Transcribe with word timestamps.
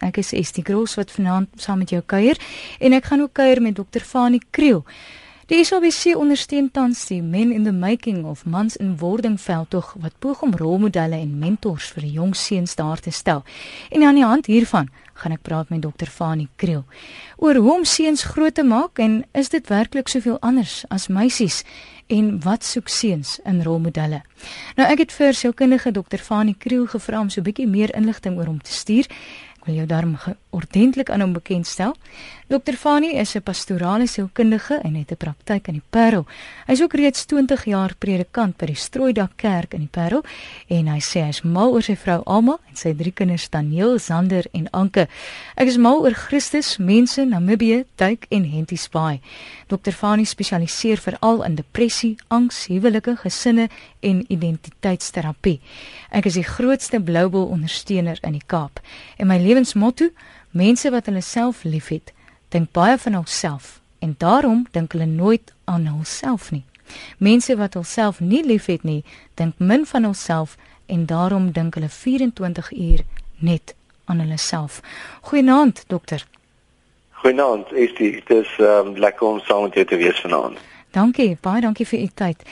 Ek 0.00 0.16
is 0.16 0.32
Estie 0.32 0.64
Gross 0.64 0.96
wat 0.96 1.10
vanaand 1.12 1.48
saam 1.60 1.82
met 1.82 1.90
jou 1.92 2.00
kuier 2.00 2.38
en 2.80 2.96
ek 2.96 3.10
gaan 3.10 3.20
ook 3.20 3.34
kuier 3.36 3.60
met 3.60 3.76
Dr. 3.76 4.00
Fanie 4.00 4.40
Kriel. 4.50 4.84
Die 5.50 5.64
SABC 5.66 6.14
ondersteun 6.14 6.70
tans 6.70 7.02
die 7.10 7.18
Men 7.22 7.50
in 7.52 7.64
the 7.66 7.72
Making 7.74 8.22
of 8.24 8.46
Mans 8.46 8.76
in 8.78 8.94
Wording 9.00 9.34
veldtog 9.40 9.96
wat 9.98 10.14
poog 10.22 10.44
om 10.46 10.54
rolmodelle 10.56 11.18
en 11.18 11.38
mentors 11.38 11.90
vir 11.92 12.06
jong 12.06 12.36
seuns 12.38 12.76
daar 12.78 13.02
te 13.02 13.10
stel. 13.10 13.42
En 13.90 14.06
aan 14.06 14.14
die 14.14 14.24
hand 14.24 14.46
hiervan 14.46 14.88
gaan 15.20 15.34
ek 15.36 15.42
praat 15.44 15.68
met 15.68 15.82
Dr. 15.82 16.08
Fanie 16.08 16.48
Kriel 16.56 16.86
oor 17.36 17.60
hoe 17.60 17.72
om 17.80 17.84
seuns 17.84 18.22
groot 18.24 18.54
te 18.54 18.64
maak 18.64 19.02
en 19.02 19.24
is 19.36 19.52
dit 19.52 19.68
werklik 19.68 20.08
soveel 20.08 20.38
anders 20.40 20.84
as 20.88 21.10
meisies? 21.10 21.64
en 22.10 22.30
wat 22.42 22.64
soek 22.66 22.88
seuns 22.90 23.38
in 23.46 23.62
rolmodelle. 23.62 24.22
Nou 24.78 24.86
ek 24.90 25.04
het 25.04 25.12
vir 25.14 25.36
sielkundige 25.36 25.92
Dr. 25.94 26.22
Fanie 26.22 26.56
Kriel 26.58 26.88
gevra 26.90 27.20
om 27.20 27.30
so 27.30 27.40
'n 27.40 27.44
bietjie 27.44 27.68
meer 27.68 27.94
inligting 27.94 28.36
oor 28.38 28.46
hom 28.46 28.62
te 28.62 28.72
stuur. 28.72 29.06
Wil 29.64 29.74
jou 29.74 29.86
daarom 29.86 30.16
ordentlik 30.50 31.10
aan 31.10 31.20
hom 31.20 31.32
bekendstel. 31.32 31.94
Dr. 32.50 32.74
Fanie 32.74 33.14
is 33.14 33.34
'n 33.34 33.42
pastorale 33.42 34.06
sielkundige 34.06 34.74
en 34.82 34.94
het 34.94 35.10
'n 35.10 35.16
praktyk 35.16 35.66
in 35.68 35.74
die 35.74 35.82
Parel. 35.90 36.26
Hy 36.66 36.72
is 36.72 36.82
ook 36.82 36.94
reeds 36.94 37.24
20 37.24 37.64
jaar 37.64 37.94
predikant 37.98 38.56
by 38.56 38.66
die 38.66 38.74
Strooidak 38.74 39.30
Kerk 39.36 39.74
in 39.74 39.80
die 39.80 39.88
Parel 39.90 40.24
en 40.66 40.86
hy 40.86 40.98
sê 40.98 41.22
hy 41.22 41.28
is 41.28 41.42
mal 41.42 41.72
oor 41.72 41.82
sy 41.82 41.96
vrou 41.96 42.22
Alma 42.24 42.58
en 42.68 42.76
sy 42.76 42.92
drie 42.94 43.12
kinders 43.12 43.48
Daniel, 43.48 43.98
Zander 43.98 44.46
en 44.52 44.70
Anke. 44.70 45.08
Ek 45.56 45.68
is 45.68 45.76
mal 45.76 46.00
oor 46.00 46.14
Christus, 46.14 46.78
mense, 46.78 47.24
Namibië, 47.24 47.84
Duik 47.96 48.26
en 48.28 48.44
Henties 48.44 48.88
Bay. 48.88 49.20
Dr. 49.68 49.92
Fanie 49.92 50.26
spesialiseer 50.26 50.98
veral 50.98 51.44
in 51.44 51.54
depressie, 51.54 52.16
angs, 52.28 52.66
huwelike, 52.66 53.16
gesinne 53.16 53.68
en 54.00 54.24
identiteitsterapie. 54.28 55.60
Ek 56.10 56.26
is 56.26 56.34
die 56.34 56.42
grootste 56.42 57.00
Bluebell 57.00 57.46
ondersteuner 57.46 58.18
in 58.22 58.32
die 58.32 58.46
Kaap 58.46 58.80
en 59.16 59.26
my 59.26 59.38
lewensmotto 59.38 60.10
Mense 60.50 60.90
wat 60.90 61.06
hulle 61.06 61.20
self 61.22 61.62
liefhet, 61.62 62.12
dink 62.48 62.72
baie 62.74 62.98
van 62.98 63.12
hulself 63.12 63.78
en 63.98 64.14
daarom 64.18 64.66
dink 64.70 64.92
hulle 64.92 65.06
nooit 65.06 65.52
aan 65.64 65.86
hulself 65.86 66.50
nie. 66.50 66.64
Mense 67.18 67.56
wat 67.56 67.74
hulself 67.74 68.20
nie 68.20 68.42
liefhet 68.42 68.82
nie, 68.82 69.04
dink 69.34 69.54
min 69.58 69.86
van 69.86 70.04
hulself 70.04 70.56
en 70.86 71.06
daarom 71.06 71.52
dink 71.52 71.74
hulle 71.74 71.88
24 71.88 72.72
uur 72.72 73.04
net 73.38 73.74
aan 74.04 74.18
hulle 74.18 74.38
self. 74.38 74.80
Goeienaand, 75.20 75.84
dokter. 75.86 76.26
Goeienaand, 77.10 77.72
is 77.72 77.94
dit 77.94 78.30
ehm 78.30 78.86
um, 78.86 78.96
lekker 78.96 79.26
om 79.26 79.40
saam 79.40 79.62
met 79.62 79.74
jou 79.74 79.86
te 79.86 79.96
wees 79.96 80.20
vanaand. 80.20 80.58
Dankie, 80.90 81.36
baie 81.40 81.60
dankie 81.60 81.86
vir 81.86 82.00
u 82.00 82.08
tyd. 82.14 82.42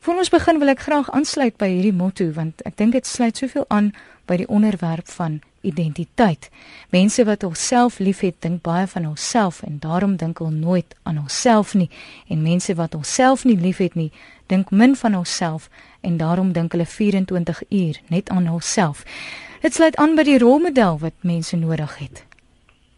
Voor 0.00 0.16
ons 0.16 0.28
begin 0.32 0.58
wil 0.58 0.72
ek 0.72 0.80
graag 0.80 1.10
aansluit 1.10 1.56
by 1.60 1.68
hierdie 1.68 1.96
motto 1.96 2.30
want 2.32 2.62
ek 2.64 2.76
dink 2.76 2.92
dit 2.92 3.06
sluit 3.06 3.36
soveel 3.36 3.64
aan 3.68 3.92
by 4.24 4.36
die 4.40 4.48
onderwerp 4.48 5.08
van 5.08 5.42
identiteit. 5.64 6.50
Mense 6.92 7.24
wat 7.24 7.42
hulself 7.42 7.98
liefhet, 7.98 8.36
dink 8.44 8.62
baie 8.62 8.86
van 8.86 9.08
hulself 9.08 9.62
en 9.62 9.78
daarom 9.80 10.16
dink 10.16 10.38
hulle 10.38 10.54
nooit 10.54 10.96
aan 11.02 11.16
hulself 11.16 11.74
nie. 11.74 11.90
En 12.28 12.42
mense 12.42 12.74
wat 12.74 12.92
hulself 12.92 13.44
nie 13.44 13.56
liefhet 13.56 13.94
nie, 13.94 14.12
dink 14.46 14.70
min 14.70 14.96
van 14.96 15.12
hulself 15.12 15.68
en 16.00 16.16
daarom 16.20 16.52
dink 16.52 16.72
hulle 16.72 16.86
24 16.86 17.62
uur 17.68 18.00
net 18.08 18.28
aan 18.28 18.46
hulself. 18.46 19.04
Dit 19.64 19.74
sluit 19.74 19.96
aan 19.96 20.14
by 20.14 20.22
die 20.28 20.38
rolmodel 20.38 20.98
wat 21.00 21.16
mense 21.24 21.56
nodig 21.56 21.98
het. 21.98 22.24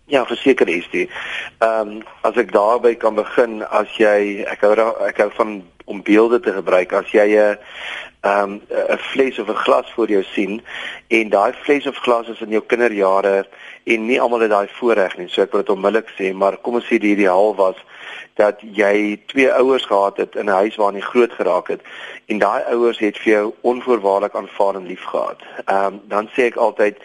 Ja, 0.07 0.27
verseker 0.27 0.69
is 0.69 0.87
dit. 0.91 1.11
Ehm 1.59 1.89
um, 1.89 2.03
as 2.23 2.37
ek 2.39 2.53
daarby 2.55 2.95
kan 2.95 3.15
begin, 3.15 3.63
as 3.75 3.91
jy 3.99 4.45
ek 4.47 4.63
hou 4.63 4.75
ek 5.07 5.19
hou 5.19 5.31
van 5.39 5.63
om 5.87 6.03
beelde 6.03 6.41
te 6.41 6.53
gebruik. 6.53 6.93
As 6.93 7.11
jy 7.11 7.27
'n 7.35 7.59
ehm 8.27 8.53
'n 8.95 8.99
fles 9.11 9.39
of 9.39 9.49
'n 9.49 9.63
glas 9.67 9.93
voor 9.95 10.09
jou 10.09 10.23
sien 10.23 10.63
en 11.09 11.29
daai 11.29 11.53
fles 11.53 11.87
of 11.87 11.97
glas 11.97 12.29
is 12.29 12.41
in 12.41 12.51
jou 12.57 12.63
kinderjare 12.67 13.47
en 13.85 14.07
nie 14.07 14.21
almal 14.21 14.41
het 14.41 14.51
daai 14.51 14.69
voorreg 14.79 15.17
nie. 15.17 15.29
So 15.29 15.43
ek 15.43 15.53
wil 15.53 15.61
dit 15.61 15.75
onmiddellik 15.77 16.11
sê, 16.19 16.35
maar 16.35 16.57
kom 16.57 16.75
ons 16.75 16.85
sê 16.85 16.99
die 16.99 17.15
ideaal 17.17 17.55
was 17.55 17.77
dat 18.35 18.61
jy 18.61 19.21
twee 19.27 19.53
ouers 19.53 19.85
gehad 19.85 20.17
het 20.17 20.35
in 20.35 20.47
'n 20.47 20.59
huis 20.63 20.77
waarin 20.77 21.01
jy 21.01 21.07
groot 21.07 21.33
geraak 21.33 21.69
het 21.69 21.81
en 22.27 22.39
daai 22.39 22.63
ouers 22.63 22.99
het 22.99 23.19
vir 23.19 23.33
jou 23.33 23.55
onvoorwaardelik 23.61 24.35
aanvaar 24.35 24.75
en 24.75 24.87
liefgehad. 24.87 25.41
Ehm 25.65 25.85
um, 25.85 26.01
dan 26.09 26.29
sê 26.35 26.43
ek 26.43 26.57
altyd 26.57 26.97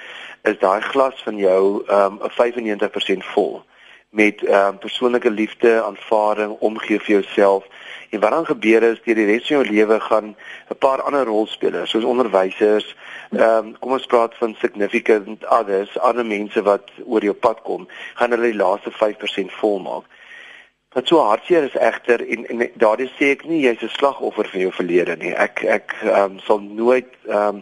is 0.43 0.59
daai 0.59 0.81
glas 0.81 1.21
van 1.23 1.37
jou 1.37 1.83
ehm 1.87 2.17
um, 2.21 2.29
95% 2.29 3.25
vol 3.33 3.63
met 4.09 4.43
ehm 4.43 4.67
um, 4.67 4.77
persoonlike 4.77 5.31
liefde, 5.31 5.83
aanvaarding, 5.83 6.51
omgee 6.59 6.99
vir 6.99 7.21
jouself 7.21 7.63
En 8.09 8.19
wat 8.19 8.31
dan 8.31 8.45
gebeur 8.45 8.83
is 8.83 9.01
deur 9.03 9.15
die 9.15 9.25
res 9.25 9.47
van 9.47 9.57
jou 9.57 9.65
lewe 9.65 9.99
gaan 9.99 10.35
'n 10.69 10.77
paar 10.77 11.01
ander 11.01 11.25
rolspelers 11.25 11.89
soos 11.89 12.03
onderwysers, 12.03 12.95
ehm 13.31 13.65
um, 13.65 13.75
kom 13.79 13.91
ons 13.91 14.05
praat 14.05 14.35
van 14.35 14.55
significant 14.59 15.45
others, 15.45 15.99
ander 15.99 16.25
mense 16.25 16.61
wat 16.61 16.91
oor 17.05 17.23
jou 17.23 17.33
pad 17.33 17.61
kom, 17.61 17.87
gaan 18.15 18.31
hulle 18.31 18.51
die 18.51 18.61
laaste 18.63 18.91
5% 18.91 19.51
volmaak. 19.61 20.05
Wat 20.91 21.07
so 21.07 21.21
hartseer 21.23 21.63
is 21.63 21.75
egter 21.79 22.19
en, 22.27 22.41
en 22.51 22.63
daardie 22.75 23.07
sê 23.15 23.29
ek 23.31 23.45
nie 23.47 23.61
jy's 23.63 23.83
'n 23.85 23.91
slagoffer 23.93 24.47
van 24.51 24.59
jou 24.59 24.71
verlede 24.75 25.15
nie. 25.15 25.31
Ek 25.31 25.63
ek 25.63 25.93
ehm 26.01 26.33
um, 26.33 26.39
sal 26.43 26.59
nooit 26.59 27.07
ehm 27.29 27.61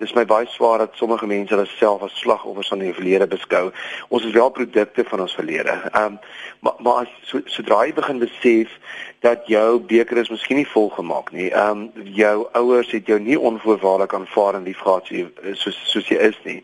dis 0.00 0.14
my 0.16 0.24
baie 0.24 0.48
swaar 0.48 0.78
dat 0.80 0.96
sommige 0.96 1.26
mense 1.28 1.52
hulle 1.52 1.66
self 1.74 2.06
as 2.06 2.16
slagoffers 2.22 2.72
van 2.72 2.80
hulle 2.80 2.96
verlede 2.96 3.26
beskou. 3.26 3.66
Ons 4.08 4.24
is 4.24 4.32
wel 4.32 4.48
produkte 4.50 5.04
van 5.04 5.20
ons 5.20 5.34
verlede. 5.36 5.76
Ehm 5.92 6.04
um, 6.04 6.18
maar 6.64 6.76
maar 6.78 7.02
as, 7.04 7.12
so, 7.28 7.44
sodra 7.44 7.82
jy 7.84 7.92
begin 8.00 8.24
besef 8.24 8.72
dat 9.20 9.46
jou 9.46 9.80
beker 9.80 10.16
is 10.16 10.30
miskien 10.32 10.56
nie 10.56 10.68
vol 10.68 10.88
gemaak 10.96 11.32
nie. 11.32 11.50
Ehm 11.50 11.84
um, 11.96 12.06
jou 12.16 12.46
ouers 12.52 12.90
het 12.90 13.06
jou 13.06 13.18
nie 13.20 13.38
onvoorwaardelik 13.38 14.14
aanvaar 14.14 14.54
en 14.54 14.64
liefgehad 14.64 15.10
soos 15.52 15.80
soos 15.92 16.08
jy 16.08 16.16
is 16.30 16.38
nie. 16.44 16.62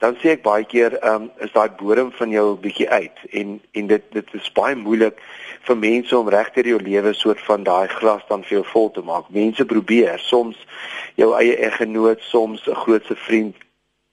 Dan 0.00 0.16
sê 0.22 0.32
ek 0.32 0.44
baie 0.46 0.64
keer 0.64 0.96
ehm 1.00 1.28
um, 1.28 1.30
is 1.44 1.52
daai 1.52 1.68
bodem 1.80 2.12
van 2.16 2.32
jou 2.32 2.46
bietjie 2.64 2.88
uit 2.88 3.24
en 3.30 3.60
en 3.72 3.92
dit 3.92 4.08
dit 4.16 4.34
is 4.40 4.52
baie 4.56 4.76
moeilik 4.76 5.20
vir 5.68 5.76
mense 5.76 6.18
om 6.18 6.32
regter 6.32 6.66
jou 6.66 6.80
lewe 6.80 7.12
soort 7.14 7.44
van 7.48 7.68
daai 7.68 7.88
glas 7.88 8.24
dan 8.28 8.42
vir 8.42 8.58
jou 8.58 8.64
vol 8.72 8.90
te 8.90 9.04
maak. 9.04 9.28
Mense 9.28 9.64
probeer 9.64 10.18
soms 10.18 10.56
jou 11.20 11.34
eie 11.36 11.56
eggenoot, 11.68 12.20
soms 12.20 12.66
'n 12.66 12.74
grootse 12.84 13.16
vriend, 13.16 13.56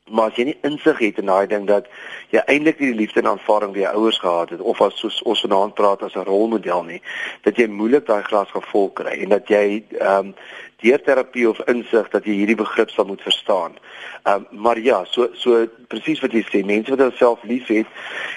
maar 0.10 0.30
as 0.30 0.36
jy 0.36 0.44
nie 0.50 0.58
insig 0.62 1.00
het 1.00 1.18
in 1.18 1.26
daai 1.26 1.48
ding 1.48 1.68
dat 1.68 1.88
jy 2.34 2.42
eintlik 2.46 2.80
nie 2.80 2.92
die 2.92 3.00
liefde 3.02 3.20
en 3.20 3.32
aanvaarding 3.34 3.74
by 3.74 3.84
jou 3.84 3.94
ouers 3.96 4.20
gehad 4.20 4.50
het 4.50 4.62
of 4.62 4.82
as 4.82 4.98
soos 5.00 5.22
ons 5.22 5.42
vanaand 5.46 5.76
praat 5.76 6.04
as 6.04 6.16
'n 6.16 6.26
rolmodel 6.28 6.84
nie, 6.84 7.02
dat 7.44 7.58
jy 7.58 7.68
moeilik 7.68 8.06
daai 8.06 8.24
glas 8.24 8.52
gevul 8.52 8.90
kry 8.90 9.22
en 9.24 9.30
dat 9.30 9.48
jy 9.48 9.84
ehm 10.00 10.34
um, 10.34 10.36
deur 10.82 11.02
terapie 11.04 11.50
of 11.50 11.60
insig 11.68 12.08
dat 12.10 12.26
jy 12.26 12.38
hierdie 12.40 12.56
begrip 12.56 12.90
sal 12.90 13.06
moet 13.06 13.22
verstaan. 13.22 13.76
Ehm 14.24 14.46
um, 14.52 14.62
maar 14.64 14.80
ja, 14.80 15.04
so 15.06 15.28
so 15.34 15.68
presies 15.88 16.22
wat 16.24 16.32
jy 16.32 16.44
sê, 16.48 16.64
mense 16.66 16.92
wat 16.94 17.00
hulself 17.00 17.44
liefhet, 17.44 17.88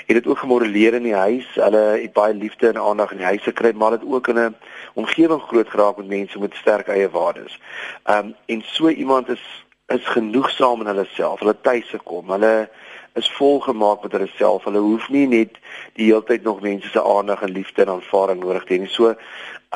het 0.06 0.16
dit 0.18 0.26
ook 0.26 0.38
gemodelleer 0.38 0.94
in 0.94 1.06
die 1.06 1.14
huis. 1.14 1.46
Hulle 1.54 1.82
het 2.02 2.12
baie 2.12 2.34
liefde 2.34 2.68
en 2.68 2.80
aandag 2.80 3.12
in 3.12 3.22
die 3.22 3.30
huis 3.30 3.42
gekry, 3.42 3.72
maar 3.74 3.98
dit 3.98 4.06
ook 4.06 4.28
in 4.28 4.38
'n 4.38 4.56
omgewing 4.94 5.42
groot 5.42 5.68
geraak 5.68 5.96
met 5.96 6.06
mense 6.08 6.38
met 6.38 6.54
sterk 6.54 6.88
eie 6.88 7.10
waardes. 7.10 7.58
Ehm 8.04 8.18
um, 8.18 8.34
en 8.46 8.62
so 8.66 8.88
iemand 8.88 9.28
is 9.28 9.42
is 9.92 10.06
genoegsaam 10.14 10.80
in 10.80 10.90
hulle 10.92 11.06
self. 11.14 11.40
Hulle 11.40 11.56
tuis 11.60 11.88
gekom. 11.90 12.30
Hulle 12.30 12.68
is 13.14 13.30
volgemaak 13.36 14.02
met 14.02 14.12
hulle 14.12 14.30
self. 14.36 14.64
Hulle 14.64 14.78
hoef 14.78 15.08
nie 15.08 15.26
net 15.28 15.58
die 15.98 16.08
hele 16.08 16.24
tyd 16.28 16.46
nog 16.48 16.62
mense 16.64 16.88
se 16.88 17.02
aandag 17.02 17.42
en 17.42 17.52
liefde 17.52 17.84
en 17.84 17.96
aanvaarding 17.96 18.40
nodig 18.40 18.64
te 18.64 18.74
hê 18.74 18.80
nie. 18.84 18.92
So 18.92 19.14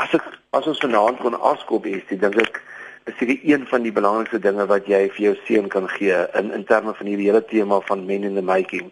as 0.01 0.15
ek 0.17 0.25
as 0.57 0.69
ons 0.71 0.81
vanaand 0.85 1.21
kon 1.21 1.37
afskop 1.37 1.87
is, 1.91 2.05
dink 2.09 2.41
ek 2.41 2.63
is 3.07 3.19
dit 3.21 3.45
een 3.47 3.67
van 3.71 3.85
die 3.85 3.93
belangrikste 3.95 4.41
dinge 4.43 4.67
wat 4.67 4.89
jy 4.91 5.05
vir 5.15 5.23
jou 5.29 5.35
seun 5.47 5.69
kan 5.73 5.87
gee 5.93 6.17
in 6.41 6.51
in 6.57 6.65
terme 6.67 6.95
van 6.97 7.07
hierdie 7.07 7.29
hele 7.29 7.45
tema 7.53 7.81
van 7.91 8.07
men 8.09 8.25
in 8.25 8.35
the 8.35 8.43
making. 8.43 8.91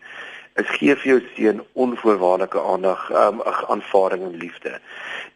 Is 0.60 0.70
gee 0.78 0.94
vir 0.94 1.10
jou 1.10 1.20
seun 1.34 1.64
onvoorwaardelike 1.72 2.60
aandag, 2.62 3.08
um, 3.10 3.40
aanvaarding 3.74 4.22
en 4.22 4.36
liefde. 4.38 4.78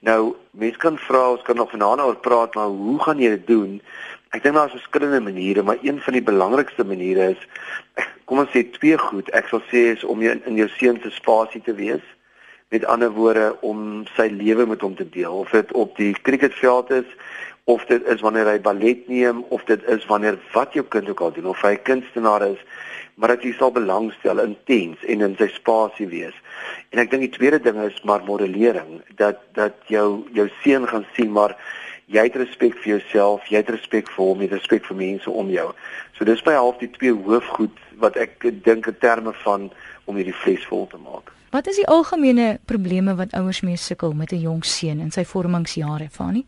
Nou, 0.06 0.36
mense 0.50 0.78
kan 0.78 0.98
vra, 1.08 1.24
ons 1.32 1.42
kan 1.42 1.58
nog 1.58 1.72
vanaand 1.74 2.04
oor 2.04 2.20
praat, 2.22 2.54
maar 2.54 2.70
hoe 2.70 3.00
gaan 3.02 3.18
jy 3.18 3.32
dit 3.34 3.46
doen? 3.46 3.80
Ek 4.36 4.42
dink 4.42 4.54
daar 4.54 4.68
is 4.68 4.76
verskillende 4.76 5.20
maniere, 5.24 5.62
maar 5.62 5.78
een 5.82 6.00
van 6.04 6.12
die 6.12 6.22
belangrikste 6.22 6.84
maniere 6.84 7.30
is 7.32 7.46
kom 8.28 8.42
ons 8.42 8.50
sê 8.52 8.66
twee 8.74 8.98
goed. 9.00 9.30
Ek 9.32 9.48
sal 9.48 9.62
sê 9.70 9.88
is 9.94 10.04
om 10.04 10.20
jy 10.20 10.34
in, 10.36 10.42
in 10.50 10.58
jou 10.60 10.68
seun 10.76 10.98
se 11.00 11.12
spasie 11.16 11.62
te 11.64 11.72
wees 11.78 12.04
met 12.68 12.84
ander 12.84 13.08
woorde 13.16 13.54
om 13.64 14.04
sy 14.16 14.28
lewe 14.28 14.66
met 14.68 14.84
hom 14.84 14.96
te 14.98 15.06
deel 15.08 15.32
of 15.32 15.54
dit 15.56 15.72
op 15.72 15.96
die 15.96 16.12
cricketveld 16.12 16.90
is 16.98 17.14
of 17.64 17.86
dit 17.88 18.04
is 18.12 18.20
wanneer 18.24 18.48
hy 18.48 18.58
ballet 18.64 19.08
neem 19.08 19.40
of 19.48 19.64
dit 19.68 19.80
is 19.88 20.04
wanneer 20.08 20.36
wat 20.52 20.76
jou 20.76 20.84
kind 20.92 21.08
ook 21.08 21.24
al 21.24 21.32
doen 21.32 21.48
of 21.52 21.64
hy 21.64 21.72
'n 21.78 21.82
kunstenaar 21.88 22.44
is 22.50 22.60
maar 23.16 23.28
dat 23.34 23.42
jy 23.42 23.52
sal 23.56 23.72
belangstel 23.74 24.38
intens 24.44 25.02
en 25.04 25.24
in 25.26 25.34
sy 25.38 25.48
spasie 25.50 26.06
wees. 26.06 26.34
En 26.94 27.00
ek 27.02 27.10
dink 27.10 27.26
die 27.26 27.36
tweede 27.38 27.58
ding 27.58 27.80
is 27.82 27.98
maar 28.04 28.22
modellering 28.24 29.02
dat 29.16 29.40
dat 29.58 29.74
jou 29.90 30.22
jou 30.32 30.48
seun 30.62 30.86
gaan 30.88 31.06
sien 31.16 31.32
maar 31.32 31.56
jy 32.08 32.24
het 32.24 32.36
respek 32.40 32.76
vir 32.82 32.96
jouself, 32.96 33.48
jy 33.52 33.60
het 33.60 33.70
respek 33.72 34.08
vir 34.14 34.24
hom, 34.24 34.40
jy 34.40 34.48
het 34.48 34.56
respek 34.56 34.86
vir 34.88 34.96
mense 34.96 35.30
om 35.30 35.50
jou. 35.52 35.66
So 36.16 36.24
dis 36.28 36.42
by 36.44 36.56
half 36.56 36.78
die 36.80 36.90
twee 36.96 37.12
hoofgoed 37.12 37.82
wat 38.00 38.16
ek 38.16 38.46
dink 38.64 38.88
in 38.88 39.00
terme 39.02 39.34
van 39.44 39.68
om 40.08 40.16
hierdie 40.16 40.36
fles 40.36 40.64
vol 40.70 40.86
te 40.88 41.00
maak. 41.02 41.32
Wat 41.52 41.68
is 41.68 41.80
die 41.80 41.88
algemene 41.88 42.58
probleme 42.68 43.14
wat 43.16 43.34
ouers 43.36 43.60
mee 43.64 43.76
sukkel 43.76 44.12
met 44.12 44.32
'n 44.32 44.40
jong 44.40 44.64
seun 44.64 45.00
in 45.00 45.10
sy 45.10 45.24
vormingsjare, 45.24 46.08
Fanie? 46.10 46.46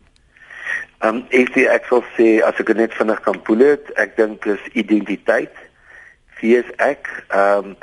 Ehm 1.01 1.15
um, 1.15 1.25
ek 1.29 1.49
sê 1.53 1.65
ek 1.69 1.85
sal 1.89 2.03
sê 2.17 2.41
as 2.45 2.59
ek 2.61 2.75
net 2.75 2.93
vinnig 2.93 3.21
kan 3.21 3.41
poel 3.41 3.57
dit, 3.57 3.91
ek 3.97 4.17
dink 4.17 4.45
is 4.45 4.61
identiteit. 4.73 5.53
Wie 6.39 6.57
is 6.57 6.69
ek? 6.77 7.09
Ehm 7.29 7.73
um, 7.73 7.75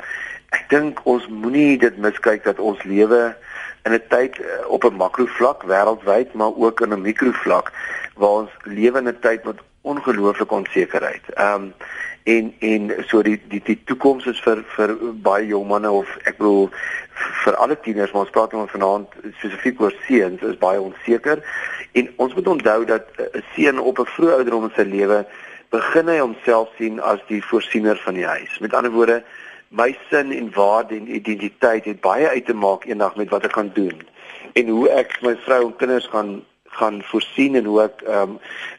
ek 0.51 0.69
dink 0.69 0.99
ons 1.05 1.27
moenie 1.27 1.77
dit 1.77 1.97
miskyk 1.97 2.43
dat 2.43 2.59
ons 2.59 2.83
lewe 2.83 3.35
in 3.83 3.93
'n 3.93 4.03
tyd 4.09 4.39
uh, 4.39 4.45
op 4.67 4.83
'n 4.83 4.95
makrovlak 4.95 5.63
wêreldwyd, 5.63 6.33
maar 6.33 6.55
ook 6.55 6.81
in 6.81 6.93
'n 6.93 7.01
mikrovlak 7.01 7.71
waar 8.15 8.29
ons 8.29 8.51
lewe 8.63 8.97
in 8.97 9.07
'n 9.07 9.19
tyd 9.19 9.43
met 9.43 9.59
ongelooflike 9.81 10.53
onsekerheid. 10.53 11.23
Ehm 11.33 11.53
um, 11.53 11.73
en 12.23 12.53
en 12.59 13.05
so 13.07 13.21
die 13.21 13.41
die 13.47 13.61
die 13.63 13.81
toekoms 13.85 14.25
is 14.25 14.39
vir 14.45 14.63
vir 14.75 14.95
baie 15.13 15.45
jong 15.47 15.67
manne 15.67 15.91
of 15.91 16.17
ek 16.23 16.37
bedoel 16.37 16.69
vir 17.43 17.55
alle 17.55 17.79
tieners 17.79 18.11
maar 18.11 18.21
ons 18.21 18.33
praat 18.35 18.51
nou 18.51 18.67
vanaand 18.67 19.15
spesifiek 19.37 19.81
oor 19.81 19.95
seuns 20.07 20.41
is 20.41 20.59
baie 20.61 20.81
onseker 20.81 21.41
en 21.91 22.11
ons 22.15 22.35
moet 22.35 22.47
onthou 22.47 22.85
dat 22.85 23.05
'n 23.17 23.43
seun 23.55 23.79
op 23.79 23.99
'n 23.99 24.11
vroeë 24.15 24.35
ouderdom 24.37 24.63
in 24.63 24.75
sy 24.75 24.85
lewe 24.89 25.25
begin 25.69 26.07
hy 26.09 26.17
homself 26.19 26.69
sien 26.77 26.99
as 26.99 27.19
die 27.27 27.41
voorsiener 27.45 27.97
van 28.03 28.17
die 28.17 28.25
huis. 28.25 28.59
Met 28.59 28.73
ander 28.73 28.91
woorde, 28.91 29.23
my 29.69 29.97
sin 30.09 30.31
en 30.31 30.51
waarde 30.53 30.95
en 30.95 31.15
identiteit 31.15 31.85
het 31.85 32.01
baie 32.01 32.27
uit 32.27 32.45
te 32.45 32.53
maak 32.53 32.85
eendag 32.85 33.15
met 33.15 33.29
wat 33.29 33.43
ek 33.43 33.51
kan 33.57 33.71
doen 33.73 34.01
en 34.53 34.67
hoe 34.67 34.89
ek 34.89 35.19
my 35.21 35.35
vrou 35.45 35.65
en 35.65 35.75
kinders 35.75 36.07
gaan 36.13 36.39
gaan 36.79 37.03
voorsien 37.03 37.55
en 37.55 37.65
hoe 37.65 37.81
ek 37.83 38.01
ehm 38.05 38.35
um, 38.35 38.35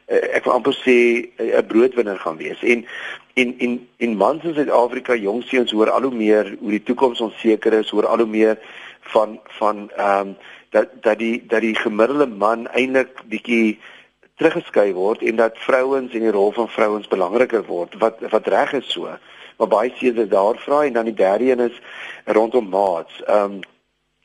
ek 0.07 0.45
wil 0.47 0.55
amper 0.55 0.75
sê 0.75 0.97
'n 1.39 1.67
broodwinner 1.67 2.19
gaan 2.19 2.37
wees. 2.37 2.63
En 2.63 2.87
en 3.35 3.55
en 3.59 3.89
en 3.99 4.17
mans 4.17 4.45
in 4.45 4.55
Suid-Afrika, 4.55 5.15
jong 5.15 5.43
seuns 5.43 5.71
hoor 5.73 5.91
al 5.91 6.03
hoe 6.03 6.15
meer 6.15 6.57
hoe 6.61 6.71
die 6.71 6.83
toekoms 6.83 7.21
onseker 7.21 7.73
is, 7.73 7.91
hoor 7.91 8.07
al 8.07 8.23
hoe 8.25 8.27
meer 8.27 8.59
van 9.01 9.41
van 9.59 9.91
ehm 9.97 10.29
um, 10.29 10.37
dat 10.71 10.89
dat 11.03 11.19
die 11.19 11.47
dat 11.47 11.61
die 11.61 11.75
gemiddelde 11.75 12.27
man 12.27 12.69
eintlik 12.69 13.23
bietjie 13.27 13.79
teruggeskei 14.37 14.93
word 14.93 15.23
en 15.23 15.37
dat 15.37 15.59
vrouens 15.59 16.15
en 16.15 16.21
die 16.21 16.31
rol 16.31 16.53
van 16.53 16.69
vrouens 16.69 17.09
belangriker 17.09 17.65
word. 17.67 17.95
Wat 17.99 18.21
wat 18.31 18.47
reg 18.47 18.73
is 18.73 18.93
so. 18.93 19.19
Maar 19.61 19.69
baie 19.69 19.93
seuns 19.95 20.29
daar 20.29 20.57
vra 20.57 20.85
en 20.85 20.93
dan 20.93 21.05
die 21.05 21.15
derde 21.15 21.51
een 21.53 21.61
is 21.71 21.81
rondom 22.25 22.69
maats. 22.69 23.23
Ehm 23.23 23.53
um, 23.53 23.61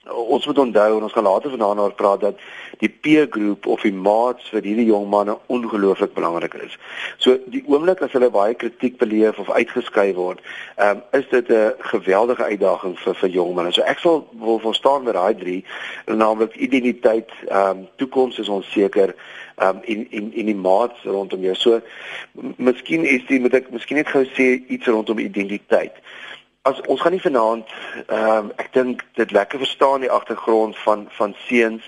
ons 0.10 0.46
moet 0.46 0.58
onthou 0.58 0.98
en 0.98 1.04
ons 1.04 1.14
gaan 1.14 1.24
later 1.24 1.50
vanaand 1.50 1.80
oor 1.80 1.94
praat 1.94 2.20
dat 2.22 2.42
die 2.78 2.90
peer 2.90 3.28
groep 3.30 3.66
of 3.66 3.82
die 3.82 3.94
maats 3.94 4.50
vir 4.54 4.62
hierdie 4.68 4.86
jong 4.86 5.08
manne 5.10 5.38
ongelooflik 5.48 6.14
belangrik 6.14 6.54
is. 6.66 6.76
So 7.18 7.38
die 7.52 7.64
oomblik 7.66 8.04
as 8.06 8.14
hulle 8.14 8.30
baie 8.30 8.54
kritiek 8.54 8.98
beleef 9.02 9.40
of 9.42 9.50
uitgeskei 9.50 10.12
word, 10.18 10.44
um, 10.78 11.02
is 11.12 11.26
dit 11.32 11.50
'n 11.50 11.74
geweldige 11.92 12.44
uitdaging 12.44 13.00
vir 13.00 13.16
vir 13.16 13.30
jong 13.30 13.56
manne. 13.56 13.72
So 13.72 13.82
ek 13.82 14.00
sal 14.00 14.28
wil 14.40 14.60
verstaan 14.60 15.04
met 15.04 15.14
daai 15.14 15.36
drie, 15.36 15.66
naamlik 16.06 16.56
identiteit, 16.56 17.32
ehm 17.48 17.70
um, 17.70 17.88
toekoms 17.96 18.40
is 18.40 18.50
onseker, 18.50 19.16
ehm 19.58 19.68
um, 19.68 19.82
in 19.84 20.12
in 20.12 20.34
in 20.34 20.46
die 20.46 20.62
maats 20.70 21.04
rondom 21.04 21.42
jou. 21.42 21.56
So 21.56 21.82
miskien 22.58 23.06
is 23.06 23.26
dit 23.28 23.42
moet 23.42 23.54
ek 23.54 23.72
miskien 23.72 23.98
net 23.98 24.10
gou 24.10 24.26
sê 24.26 24.62
iets 24.68 24.88
rondom 24.88 25.20
identiteit 25.20 25.94
as 26.66 26.82
ons 26.90 27.02
gaan 27.02 27.14
nie 27.14 27.22
vanaand 27.22 27.74
ehm 28.08 28.30
um, 28.38 28.48
ek 28.62 28.72
dink 28.74 29.04
dit 29.20 29.32
lekker 29.32 29.62
verstaan 29.62 30.02
die 30.02 30.10
agtergrond 30.12 30.78
van 30.86 31.06
van 31.18 31.36
seuns 31.48 31.86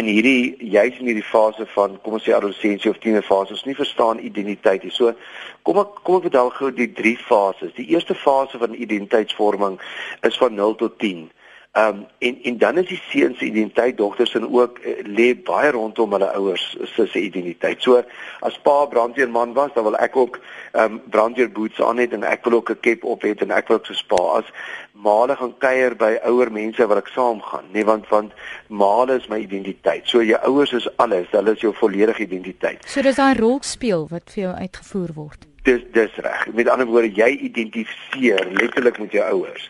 in 0.00 0.10
hierdie 0.10 0.56
juis 0.72 0.98
in 0.98 1.06
hierdie 1.10 1.28
fase 1.28 1.66
van 1.74 1.94
kom 2.02 2.16
ons 2.18 2.26
sê 2.26 2.34
adolessensie 2.34 2.90
of 2.90 2.98
tienerfase 3.04 3.54
ons 3.54 3.64
nie 3.68 3.76
verstaan 3.78 4.22
identiteit 4.30 4.82
nie. 4.82 4.94
So 4.94 5.14
kom 5.62 5.78
ek 5.84 6.00
kom 6.02 6.18
ek 6.18 6.26
vertel 6.26 6.50
gou 6.58 6.72
die 6.74 6.90
drie 7.00 7.14
fases. 7.28 7.74
Die 7.78 7.86
eerste 7.94 8.18
fase 8.18 8.58
van 8.62 8.74
identiteitsvorming 8.74 9.78
is 10.26 10.38
van 10.42 10.58
0 10.58 10.74
tot 10.82 10.98
10. 11.04 11.28
Ehm 11.78 11.96
um, 11.96 12.06
en 12.18 12.38
en 12.42 12.58
dan 12.58 12.78
is 12.78 12.88
die 12.88 13.00
seuns 13.08 13.38
se 13.38 13.44
identiteit 13.44 13.96
dogters 13.96 14.34
en 14.34 14.46
ook 14.52 14.78
uh, 14.78 14.92
lê 15.16 15.28
baie 15.44 15.70
rondom 15.70 16.12
hulle 16.12 16.30
ouers 16.34 16.64
se 16.94 17.06
se 17.06 17.20
identiteit. 17.20 17.82
So 17.82 18.02
as 18.40 18.58
pa 18.62 18.86
brandweerman 18.86 19.52
was, 19.52 19.70
dan 19.74 19.84
wil 19.86 19.96
ek 19.96 20.16
ook 20.16 20.40
ehm 20.72 20.92
um, 20.92 21.02
brandweerboots 21.10 21.82
aan 21.82 22.00
het 22.02 22.12
en 22.12 22.24
ek 22.26 22.44
wil 22.44 22.58
ook 22.58 22.70
'n 22.70 22.80
cap 22.80 23.04
op 23.04 23.22
hê 23.22 23.34
en 23.36 23.50
ek 23.50 23.68
wil 23.68 23.76
ook 23.76 23.86
so 23.86 23.94
spa 23.94 24.22
as 24.38 24.48
male 24.92 25.36
gaan 25.36 25.54
kuier 25.58 25.96
by 25.96 26.18
ouer 26.24 26.50
mense 26.52 26.86
wat 26.86 26.98
ek 26.98 27.12
saam 27.14 27.42
gaan. 27.42 27.64
Nee, 27.72 27.84
want 27.84 28.08
want 28.08 28.32
male 28.66 29.14
is 29.14 29.28
my 29.28 29.38
identiteit. 29.38 30.08
So 30.08 30.22
jou 30.22 30.40
ouers 30.42 30.72
is 30.72 30.88
alles, 30.96 31.30
hulle 31.30 31.52
is 31.52 31.60
jou 31.60 31.74
volledige 31.74 32.22
identiteit. 32.22 32.82
So 32.86 33.02
dis 33.02 33.16
daai 33.16 33.38
rolspeel 33.38 34.08
wat 34.10 34.34
vir 34.34 34.42
jou 34.42 34.54
uitgevoer 34.54 35.14
word 35.14 35.46
dis 35.68 35.84
dis 35.92 36.20
reg. 36.24 36.46
Met 36.56 36.68
ander 36.72 36.86
woorde, 36.86 37.10
jy 37.14 37.30
identifiseer 37.48 38.46
letterlik 38.60 38.98
met 38.98 39.12
jou 39.12 39.24
ouers. 39.24 39.68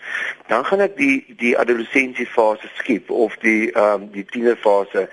Dan 0.50 0.64
gaan 0.64 0.82
ek 0.86 0.96
die 0.98 1.16
die 1.42 1.54
adolessensiefase 1.58 2.70
skiep 2.80 3.10
of 3.10 3.36
die 3.44 3.70
ehm 3.72 4.02
um, 4.02 4.10
die 4.14 4.24
tienerfase. 4.32 5.08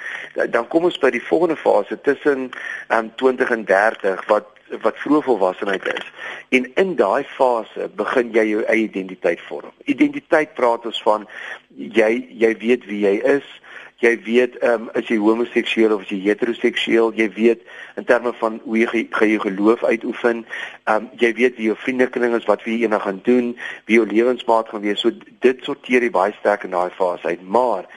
Dan 0.56 0.68
kom 0.72 0.88
ons 0.90 1.00
by 1.02 1.12
die 1.16 1.24
volgende 1.30 1.58
fase 1.60 2.00
tussen 2.08 2.50
ehm 2.88 3.10
um, 3.10 3.14
20 3.22 3.56
en 3.58 3.66
30 3.72 4.28
wat 4.32 4.52
wat 4.82 4.98
vroeg 4.98 5.24
volwassenheid 5.24 5.86
is. 5.94 6.06
En 6.50 6.66
in 6.82 6.96
daai 6.96 7.24
fase 7.24 7.90
begin 7.96 8.32
jy 8.34 8.48
jou 8.50 8.64
eie 8.64 8.88
identiteit 8.88 9.42
vorm. 9.50 9.70
Identiteit 9.86 10.56
praat 10.58 10.86
ons 10.90 11.02
van 11.06 11.28
jy 11.76 12.12
jy 12.46 12.52
weet 12.64 12.88
wie 12.90 13.04
jy 13.06 13.20
is 13.38 13.46
jy 14.04 14.12
weet 14.26 14.58
ehm 14.60 14.88
um, 14.88 14.90
is 15.00 15.08
jy 15.08 15.18
homoseksueel 15.22 15.94
of 15.96 16.04
is 16.04 16.12
jy 16.12 16.20
heteroseksueel? 16.26 17.14
Jy 17.16 17.30
weet 17.36 17.62
in 17.96 18.06
terme 18.06 18.34
van 18.42 18.60
hoe 18.64 18.78
jy 18.82 19.06
gaan 19.12 19.30
jy 19.30 19.40
geloof 19.40 19.84
uitoefen 19.84 20.44
ehm 20.44 20.96
um, 20.96 21.10
jy 21.22 21.32
weet 21.40 21.56
wie 21.60 21.70
jou 21.72 21.78
vriendekring 21.80 22.36
is 22.36 22.50
wat 22.50 22.64
wie 22.68 22.82
eendag 22.82 23.08
gaan 23.08 23.22
doen 23.24 23.54
wie 23.86 24.00
jou 24.00 24.08
lewensmaat 24.08 24.70
gaan 24.70 24.84
wees. 24.84 25.00
So 25.00 25.12
dit 25.40 25.64
sorteer 25.64 26.04
jy 26.04 26.12
baie 26.12 26.36
sterk 26.40 26.68
in 26.68 26.76
daai 26.76 26.92
fase 26.98 27.32
uit. 27.32 27.48
Maar 27.48 27.88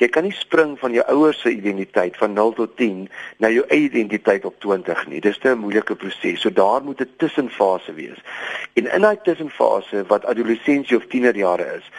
jy 0.00 0.08
kan 0.10 0.24
nie 0.26 0.34
spring 0.34 0.72
van 0.80 0.94
jou 0.96 1.04
ouers 1.12 1.40
se 1.44 1.52
identiteit 1.52 2.16
van 2.18 2.32
0 2.34 2.54
tot 2.56 2.72
10 2.80 3.04
na 3.42 3.50
jou 3.52 3.62
eie 3.68 3.86
identiteit 3.86 4.44
op 4.48 4.56
20 4.64 5.06
nie. 5.06 5.20
Dis 5.20 5.38
'n 5.44 5.58
moeilike 5.58 5.94
proses. 5.94 6.40
So 6.40 6.50
daar 6.50 6.82
moet 6.82 7.00
'n 7.00 7.12
tussenfase 7.16 7.92
wees. 7.94 8.18
En 8.74 8.86
in 8.92 9.00
daai 9.00 9.18
tussenfase 9.22 10.04
wat 10.08 10.24
adolessensie 10.24 10.96
of 10.96 11.06
tienerjare 11.06 11.76
is 11.76 11.90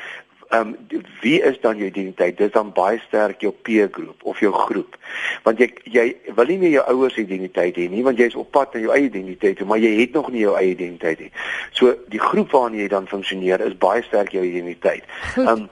ehm 0.54 0.74
um, 0.74 1.02
wie 1.22 1.42
is 1.42 1.60
dan 1.62 1.78
jou 1.78 1.88
identiteit? 1.88 2.38
Dis 2.38 2.52
dan 2.52 2.72
baie 2.74 3.00
sterk 3.08 3.42
jou 3.42 3.54
peer 3.66 3.88
groep 3.92 4.24
of 4.24 4.40
jou 4.40 4.52
groep. 4.54 4.98
Want 5.44 5.60
jy 5.60 5.70
jy 5.84 6.06
wil 6.36 6.52
nie 6.52 6.58
meer 6.62 6.76
jou 6.76 6.84
ouers 6.94 7.18
identiteit 7.18 7.80
hê 7.80 7.88
nie, 7.90 8.04
want 8.06 8.22
jy's 8.22 8.36
op 8.38 8.52
pad 8.54 8.74
na 8.74 8.84
jou 8.84 8.92
eie 8.94 9.08
identiteit, 9.08 9.64
maar 9.66 9.82
jy 9.82 9.94
het 10.02 10.14
nog 10.14 10.30
nie 10.32 10.44
jou 10.44 10.54
eie 10.60 10.76
identiteit 10.76 11.26
nie. 11.26 11.32
So 11.72 11.96
die 12.14 12.22
groep 12.22 12.54
waarna 12.54 12.84
jy 12.84 12.88
dan 12.94 13.10
funksioneer 13.10 13.66
is 13.66 13.78
baie 13.78 14.06
sterk 14.06 14.36
jou 14.38 14.46
identiteit. 14.46 15.10
Ehm 15.38 15.66
um, 15.66 15.70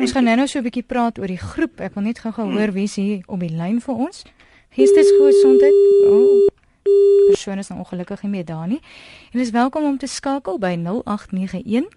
ons 0.00 0.12
gaan 0.16 0.24
nou 0.24 0.46
so 0.48 0.58
'n 0.58 0.64
bietjie 0.64 0.88
praat 0.88 1.18
oor 1.18 1.30
die 1.30 1.38
groep. 1.38 1.80
Ek 1.80 1.94
wil 1.94 2.04
net 2.04 2.18
gou 2.18 2.32
gehoor 2.32 2.72
hmm. 2.72 2.74
wie 2.74 2.88
is 2.88 2.96
hier 2.96 3.22
op 3.26 3.40
die 3.40 3.52
lyn 3.52 3.80
vir 3.80 3.94
ons. 3.94 4.24
Geestes 4.74 5.12
gesondheid. 5.20 5.76
O. 6.08 6.18
Oh 6.18 6.54
persoon 7.26 7.58
is 7.58 7.68
nou 7.68 7.80
ongelukkig 7.80 8.22
nie 8.22 8.30
meer 8.30 8.44
daar 8.44 8.66
nie. 8.66 8.80
En 9.32 9.40
is 9.40 9.50
welkom 9.50 9.84
om 9.84 9.98
te 9.98 10.06
skakel 10.06 10.58
by 10.58 10.74
0891 10.76 11.88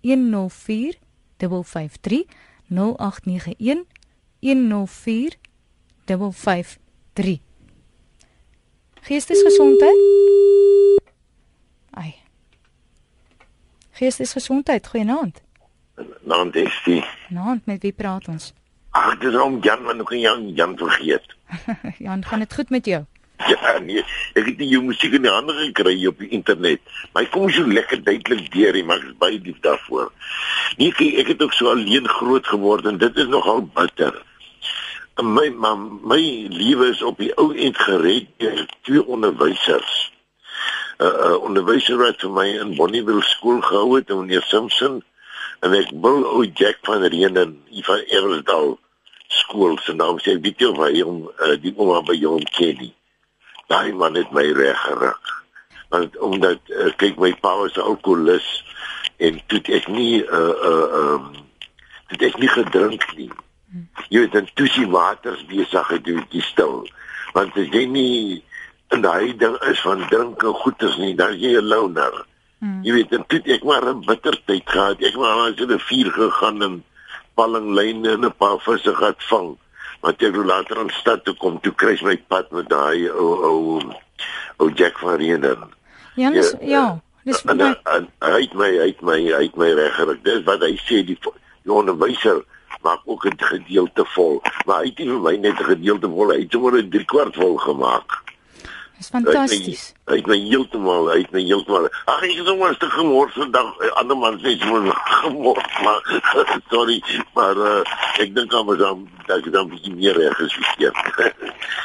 104 0.00 1.01
553 1.48 2.26
0891 2.68 3.84
104 4.40 5.36
553 6.06 7.40
Geestesgesondheid. 9.02 9.98
Ai. 11.90 12.14
Geestesgesondheid 13.90 14.86
goeienaand. 14.86 15.42
Naand 16.20 16.54
is 16.54 16.80
die 16.84 17.04
Naand 17.28 17.66
met 17.66 17.82
wie 17.82 17.92
praat 17.92 18.28
ons? 18.28 18.52
Ag 18.90 19.18
dis 19.18 19.34
om 19.34 19.58
Jan 19.62 19.82
maar 19.82 19.96
nog 19.96 20.14
Jan 20.14 20.48
Jan 20.54 20.76
vergeet. 20.78 21.34
Jan 22.06 22.24
gaan 22.24 22.38
dit 22.38 22.54
goed 22.54 22.70
met 22.70 22.86
jou 22.86 23.04
Ja, 23.52 23.78
nee, 23.78 24.02
ek 24.38 24.46
het 24.46 24.60
jou 24.66 24.82
musiek 24.84 25.14
in 25.16 25.24
die 25.26 25.32
hande 25.32 25.54
gekry 25.58 25.94
op 26.06 26.20
die 26.22 26.30
internet. 26.36 26.82
Maar 27.12 27.28
kom 27.34 27.50
so 27.50 27.66
lekker 27.66 28.02
duidelik 28.04 28.50
deur, 28.54 28.76
jy 28.76 28.84
maak 28.86 29.06
baie 29.22 29.40
lief 29.42 29.58
daarvoor. 29.64 30.10
Nee, 30.78 30.92
ek, 30.92 31.02
ek 31.22 31.32
het 31.34 31.42
ook 31.42 31.56
so 31.56 31.72
alleen 31.72 32.08
groot 32.08 32.46
geword 32.46 32.86
en 32.90 33.00
dit 33.02 33.18
is 33.18 33.30
nogal 33.32 33.64
bitter. 33.74 34.14
My 35.22 35.50
my 35.50 35.74
my 36.08 36.20
lewe 36.50 36.88
is 36.90 37.02
op 37.04 37.18
die 37.20 37.32
ou 37.36 37.50
end 37.52 37.78
gered 37.78 38.30
deur 38.40 38.62
twee 38.88 39.02
onderwysers. 39.04 39.98
'n 41.02 41.04
uh, 41.04 41.12
uh, 41.26 41.36
Onderwyser 41.42 41.98
wat 41.98 42.20
vir 42.22 42.30
my 42.30 42.46
in 42.62 42.76
Bonnieville 42.78 43.24
skool 43.26 43.60
gehou 43.64 43.96
het, 43.96 44.12
meneer 44.14 44.44
Simpson, 44.46 45.00
en 45.66 45.74
ek 45.74 45.90
wil 46.04 46.22
ou 46.30 46.44
Jack 46.46 46.78
van 46.86 47.02
Reenen, 47.02 47.56
Ivan 47.74 48.04
Eversdal 48.06 48.76
skool 49.26 49.78
se 49.82 49.96
naam 49.98 50.20
sê, 50.22 50.36
weet 50.38 50.62
jy 50.62 50.70
of 50.70 50.78
hy 50.84 51.00
hom 51.00 51.24
uh, 51.26 51.56
die 51.58 51.74
ouma 51.76 52.04
by 52.06 52.20
hom 52.22 52.44
ken 52.54 52.78
nie 52.78 52.92
daai 53.72 53.92
man 53.96 54.18
het 54.20 54.32
my 54.36 54.44
reg 54.56 54.80
geruk. 54.86 55.30
Want 55.92 56.18
omdat 56.18 56.60
uh, 56.68 56.90
kyk 57.00 57.18
my 57.20 57.32
pa 57.40 57.56
was 57.60 57.76
'n 57.76 57.88
alkoholus 57.88 58.48
en 59.16 59.40
toe 59.46 59.60
ek 59.78 59.88
nie 59.88 60.24
uh 60.24 60.54
uh 60.70 60.86
um 61.00 61.24
toe 62.08 62.26
ek 62.28 62.36
nie 62.42 62.52
gedrink 62.52 63.04
nie. 63.16 63.32
Jy 64.12 64.24
weet 64.24 64.32
dan 64.36 64.48
toe 64.54 64.68
sy 64.68 64.84
waters 64.92 65.44
besig 65.48 65.86
gedoen 65.88 66.24
die 66.32 66.44
stil. 66.44 66.84
Want 67.32 67.56
as 67.56 67.68
jy 67.72 67.86
nie 67.88 68.44
in 68.92 69.00
daai 69.00 69.32
ding 69.36 69.56
is 69.70 69.80
van 69.80 70.04
drink 70.08 70.42
en 70.44 70.60
goeters 70.64 70.98
nie, 71.00 71.14
dan 71.16 71.38
jy 71.40 71.56
'n 71.56 71.68
loner. 71.72 72.26
Hmm. 72.60 72.80
Jy 72.84 72.92
weet 72.92 73.10
dan 73.10 73.24
toe 73.26 73.40
ek 73.44 73.64
maar 73.64 73.84
'n 73.88 74.04
bitter 74.04 74.36
tyd 74.44 74.68
gehad. 74.68 75.00
Ek 75.00 75.16
maar 75.16 75.48
as 75.48 75.56
jy 75.56 75.66
'n 75.66 75.78
vuur 75.78 76.10
gegaan 76.12 76.62
en 76.62 76.84
pallinglyne 77.34 78.08
en 78.16 78.24
'n 78.24 78.36
paar 78.36 78.60
visse 78.60 78.94
gehad 78.94 79.22
vang 79.32 79.56
wat 80.02 80.22
ek 80.22 80.36
later 80.36 80.78
aan 80.78 80.90
stad 80.90 81.24
toe 81.24 81.34
kom, 81.38 81.60
toe 81.62 81.72
kry 81.78 81.94
my 82.02 82.16
pad 82.28 82.50
met 82.50 82.68
daai 82.68 83.08
ou 83.10 83.30
ou 83.48 83.82
ou 84.58 84.70
Jack 84.74 84.98
van 84.98 85.16
Renen. 85.16 85.70
Janus, 86.14 86.54
ja, 86.60 86.68
ja, 86.68 87.00
Dis 87.24 87.42
en, 87.46 87.60
en, 87.60 87.76
en, 87.84 88.08
hy 88.18 88.40
het 88.42 88.54
my 88.58 88.68
hy 88.80 88.88
het 88.90 89.02
my 89.06 89.18
hy 89.30 89.44
het 89.46 89.58
my 89.60 89.68
reggerig. 89.78 90.22
Dis 90.26 90.42
wat 90.48 90.64
hy 90.66 90.74
sê 90.82 91.04
die 91.06 91.14
die 91.22 91.70
onderwyser 91.70 92.42
maak 92.82 93.06
ook 93.06 93.26
'n 93.30 93.38
gedeelte 93.38 94.04
vol, 94.14 94.42
maar 94.66 94.82
hy 94.82 94.90
het 94.90 94.98
nie 94.98 95.08
vir 95.08 95.22
my 95.22 95.36
net 95.36 95.60
'n 95.60 95.70
gedeelte 95.70 96.08
vol, 96.10 96.34
hy 96.34 96.40
het 96.42 96.50
sommer 96.50 96.74
'n 96.82 96.90
3 96.90 97.04
kwart 97.04 97.34
vol 97.36 97.56
gemaak. 97.56 98.10
Dis 99.02 99.10
fantasties. 99.10 99.80
Hy 100.06 100.20
het 100.20 100.28
my 100.30 100.36
heeltemal, 100.38 101.08
hy 101.10 101.16
het 101.24 101.32
my 101.34 101.40
heeltemal. 101.42 101.88
Ag 102.06 102.20
ek 102.22 102.36
het 102.36 102.46
sommer 102.46 102.74
stuk 102.76 102.92
gemors 102.94 103.34
vandag. 103.34 103.72
Ander 103.98 104.18
man 104.20 104.36
sê 104.38 104.52
jy 104.52 104.68
moet 104.70 104.92
gemors, 105.24 105.72
maar 105.82 106.20
sorry, 106.74 107.00
maar 107.34 107.58
uh, 107.58 107.80
ek 108.22 108.30
dink 108.36 108.54
aan 108.54 108.68
myself 108.68 109.00
dat 109.26 109.40
ek 109.40 109.48
dan 109.56 109.72
bietjie 109.72 109.94
meer 109.96 110.20
reg 110.20 110.38
gesien 110.38 110.68
het. 110.86 111.34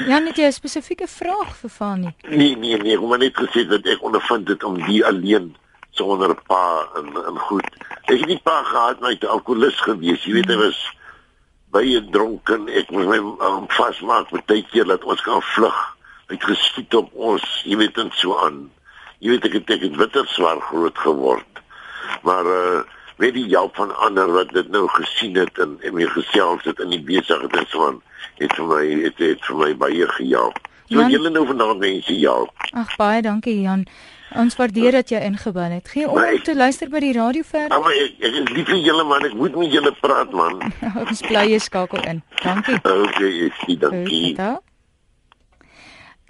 Ja, 0.05 0.21
net 0.21 0.37
'n 0.37 0.53
spesifieke 0.53 1.09
vraag 1.09 1.57
vir 1.63 1.73
Fanie. 1.79 2.13
Nee, 2.29 2.53
nee, 2.53 2.77
nee, 2.77 3.01
kom 3.01 3.09
maar 3.09 3.23
net 3.25 3.33
gesê 3.33 3.65
dat 3.65 3.89
ek 3.89 4.05
ondervind 4.05 4.45
dit 4.45 4.63
om 4.63 4.77
die 4.85 5.01
alleen 5.01 5.55
sonder 5.97 6.37
pa 6.45 6.85
en 7.01 7.17
en 7.25 7.43
goed. 7.49 7.65
Ek 8.05 8.19
het 8.21 8.29
nie 8.29 8.41
pa 8.45 8.61
gehad 8.63 9.01
met 9.01 9.25
alkoholist 9.25 9.81
gewees. 9.89 10.21
Jy 10.21 10.37
weet 10.37 10.53
hy 10.53 10.61
was 10.61 10.85
baie 11.73 11.97
dronken. 12.13 12.69
Ek 12.69 12.93
moes 12.93 13.09
my 13.09 13.17
um, 13.17 13.65
vasmaak 13.73 14.29
met 14.31 14.45
tyd 14.45 14.69
keer 14.69 14.85
dat 14.85 15.01
ons 15.01 15.25
kan 15.25 15.41
vlug. 15.41 15.96
Het 16.27 16.43
geskiet 16.43 16.93
op 16.95 17.09
ons, 17.13 17.43
jy 17.63 17.77
weet 17.77 17.97
en 17.97 18.09
so 18.13 18.35
aan. 18.43 18.69
Jy 19.19 19.29
weet 19.29 19.45
ek 19.45 19.53
het 19.53 19.69
ek 19.77 19.81
het 19.87 19.95
bitter 19.97 20.27
swaar 20.27 20.59
groot 20.61 20.97
geword. 20.97 21.61
Maar 22.23 22.45
uh 22.45 22.81
weet 23.17 23.33
die 23.33 23.47
help 23.49 23.75
van 23.75 23.89
ander 23.97 24.29
wat 24.31 24.51
dit 24.53 24.67
nou 24.69 24.83
gesien 24.93 25.35
het 25.35 25.57
en 25.57 25.77
en 25.81 25.93
weer 25.95 26.09
gesels 26.13 26.63
het 26.67 26.79
in 26.79 26.89
die 26.93 27.01
besigheid 27.01 27.55
en 27.57 27.65
so 27.71 27.87
aan. 27.87 28.01
Het 28.37 28.53
vir 28.53 28.65
my 28.69 28.83
het, 29.05 29.17
het 29.17 29.45
vir 29.47 29.55
my 29.57 29.71
baie 29.77 30.07
gehelp. 30.07 30.59
So 30.87 30.99
Jan- 30.99 31.09
julle 31.11 31.29
nou 31.29 31.45
vanaand 31.47 31.79
mense 31.79 32.19
ja. 32.19 32.35
Ag 32.77 32.93
baie 32.99 33.21
dankie 33.21 33.61
Jan. 33.61 33.87
Ons 34.35 34.55
waardeer 34.59 34.91
dat 34.91 35.09
jy 35.09 35.19
ingebel 35.23 35.71
het. 35.79 35.87
Gee 35.89 36.07
om 36.09 36.17
ek- 36.19 36.43
te 36.43 36.55
luister 36.55 36.89
by 36.89 36.99
die 36.99 37.13
radio 37.17 37.41
verder. 37.47 37.79
Maar 37.81 37.91
ek, 37.91 38.13
ek 38.19 38.33
is 38.43 38.49
lief 38.53 38.67
vir 38.67 38.83
julle 38.85 39.03
man, 39.03 39.25
ek 39.25 39.33
moet 39.33 39.55
met 39.55 39.71
julle 39.71 39.91
praat 40.01 40.31
man. 40.31 40.61
Ons 41.07 41.21
bly 41.25 41.47
jy 41.55 41.59
skakel 41.59 42.03
in. 42.03 42.21
Dankie. 42.43 42.77
Okay, 43.07 43.45
ek 43.47 43.53
sien 43.65 43.79
dankie. 43.79 44.35
Goed. 44.35 44.61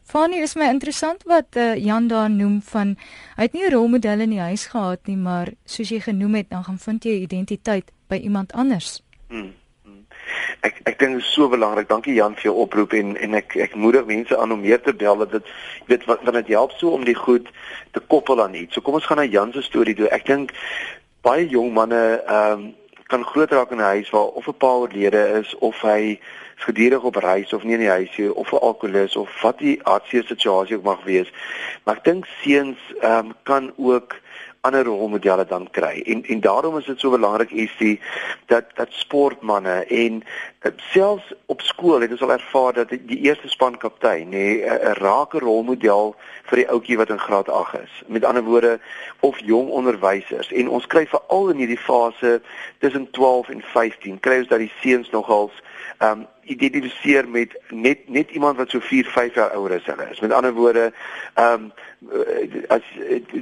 Fanie, 0.07 0.39
is 0.39 0.55
my 0.55 0.69
interessant 0.71 1.25
wat 1.27 1.57
uh, 1.59 1.75
Jan 1.75 2.05
daar 2.07 2.29
noem 2.31 2.61
van 2.63 2.93
hy 3.35 3.43
het 3.43 3.53
nie 3.53 3.65
'n 3.67 3.73
rolmodel 3.73 4.19
in 4.23 4.29
die 4.29 4.39
huis 4.39 4.65
gehad 4.71 4.99
nie, 5.03 5.17
maar 5.17 5.51
soos 5.65 5.89
jy 5.89 5.99
genoem 5.99 6.35
het, 6.35 6.49
dan 6.49 6.63
gaan 6.63 6.77
vind 6.79 7.03
jy 7.03 7.11
identiteit 7.11 7.91
by 8.07 8.15
iemand 8.15 8.53
anders. 8.53 9.03
Hmm. 9.27 9.51
hmm. 9.83 10.05
Ek 10.61 10.79
ek 10.83 10.99
dink 10.99 11.19
dit 11.19 11.23
is 11.23 11.33
so 11.33 11.49
belangrik. 11.49 11.89
Dankie 11.89 12.13
Jan 12.13 12.35
vir 12.35 12.43
jou 12.43 12.55
oproep 12.55 12.93
en 12.93 13.17
en 13.17 13.33
ek 13.33 13.55
ek 13.55 13.75
moedig 13.75 14.05
mense 14.05 14.37
aan 14.37 14.51
om 14.51 14.61
meer 14.61 14.81
te 14.81 14.93
bel 14.93 15.17
dat 15.17 15.31
dit 15.31 15.45
weet 15.87 16.05
wat 16.05 16.23
wat 16.23 16.33
dit 16.33 16.47
help 16.47 16.71
so 16.71 16.89
om 16.89 17.03
die 17.03 17.15
goed 17.15 17.51
te 17.91 17.99
koppel 17.99 18.43
aan 18.43 18.55
iets. 18.55 18.73
So 18.73 18.81
kom 18.81 18.93
ons 18.93 19.05
gaan 19.05 19.17
na 19.17 19.27
Jan 19.27 19.51
se 19.51 19.61
storie 19.61 19.95
toe. 19.95 20.07
Ek 20.07 20.25
dink 20.25 20.55
baie 21.21 21.47
jong 21.47 21.73
manne 21.73 22.23
ehm 22.23 22.51
um, 22.51 22.75
kan 23.07 23.23
groot 23.23 23.51
raak 23.51 23.71
in 23.71 23.77
'n 23.77 23.91
huis 23.95 24.09
waar 24.09 24.31
of 24.39 24.47
'n 24.47 24.57
pa 24.57 24.67
oorlede 24.67 25.39
is 25.39 25.55
of 25.57 25.81
hy 25.81 26.19
gedurig 26.57 27.03
op 27.03 27.15
reis 27.15 27.53
of 27.53 27.63
nie 27.63 27.73
in 27.73 27.85
die 27.85 27.89
huis 27.89 28.17
nie 28.17 28.33
of 28.33 28.51
'n 28.51 28.63
alkolikus 28.69 29.15
of 29.15 29.41
wat 29.41 29.59
die 29.59 29.79
hartseer 29.83 30.23
situasie 30.23 30.75
ook 30.75 30.83
mag 30.83 31.03
wees. 31.03 31.31
Maar 31.83 31.95
ek 31.95 32.03
dink 32.03 32.25
seuns 32.41 32.79
ehm 33.01 33.25
um, 33.25 33.33
kan 33.43 33.73
ook 33.77 34.15
ander 34.61 34.83
rolmodelle 34.83 35.45
dan 35.45 35.67
kry. 35.71 36.01
En 36.05 36.23
en 36.23 36.39
daarom 36.39 36.77
is 36.77 36.85
dit 36.85 36.99
so 36.99 37.09
belangrik 37.09 37.51
is 37.51 37.75
die 37.77 37.99
dat 38.45 38.65
dat 38.75 38.87
sportmense 38.89 39.85
en 39.85 40.23
uh, 40.61 40.71
selfs 40.75 41.33
op 41.45 41.61
skool 41.61 42.01
het 42.01 42.11
ons 42.11 42.21
al 42.21 42.31
ervaar 42.31 42.73
dat 42.73 42.89
die, 42.89 43.05
die 43.05 43.19
eerste 43.29 43.49
span 43.49 43.77
kaptein 43.77 44.29
nê 44.29 44.45
'n 44.65 44.97
rake 44.99 45.39
rolmodel 45.39 46.15
vir 46.49 46.57
die 46.57 46.69
ouetjie 46.69 46.97
wat 46.97 47.09
in 47.09 47.19
graad 47.19 47.49
8 47.49 47.79
is. 47.83 48.03
Met 48.07 48.25
ander 48.25 48.43
woorde 48.43 48.79
of 49.19 49.39
jong 49.39 49.69
onderwysers 49.69 50.51
en 50.51 50.69
ons 50.69 50.87
kry 50.87 51.05
veral 51.07 51.49
in 51.49 51.57
hierdie 51.57 51.83
fase 51.89 52.41
tussen 52.79 53.11
12 53.11 53.49
en 53.49 53.61
15 53.61 54.19
kry 54.19 54.37
ons 54.39 54.47
dat 54.47 54.59
die 54.59 54.73
seuns 54.81 55.09
nogals 55.09 55.53
um 55.99 56.27
identifiseer 56.47 57.27
met 57.29 57.55
net 57.69 58.09
net 58.09 58.31
iemand 58.31 58.57
wat 58.57 58.69
so 58.69 58.79
4, 58.79 59.05
5 59.05 59.35
jaar 59.35 59.55
ouer 59.55 59.77
as 59.77 59.85
hulle 59.85 60.07
is. 60.11 60.19
Met 60.19 60.31
ander 60.31 60.53
woorde, 60.53 60.91
um 61.35 61.71
as 62.69 62.81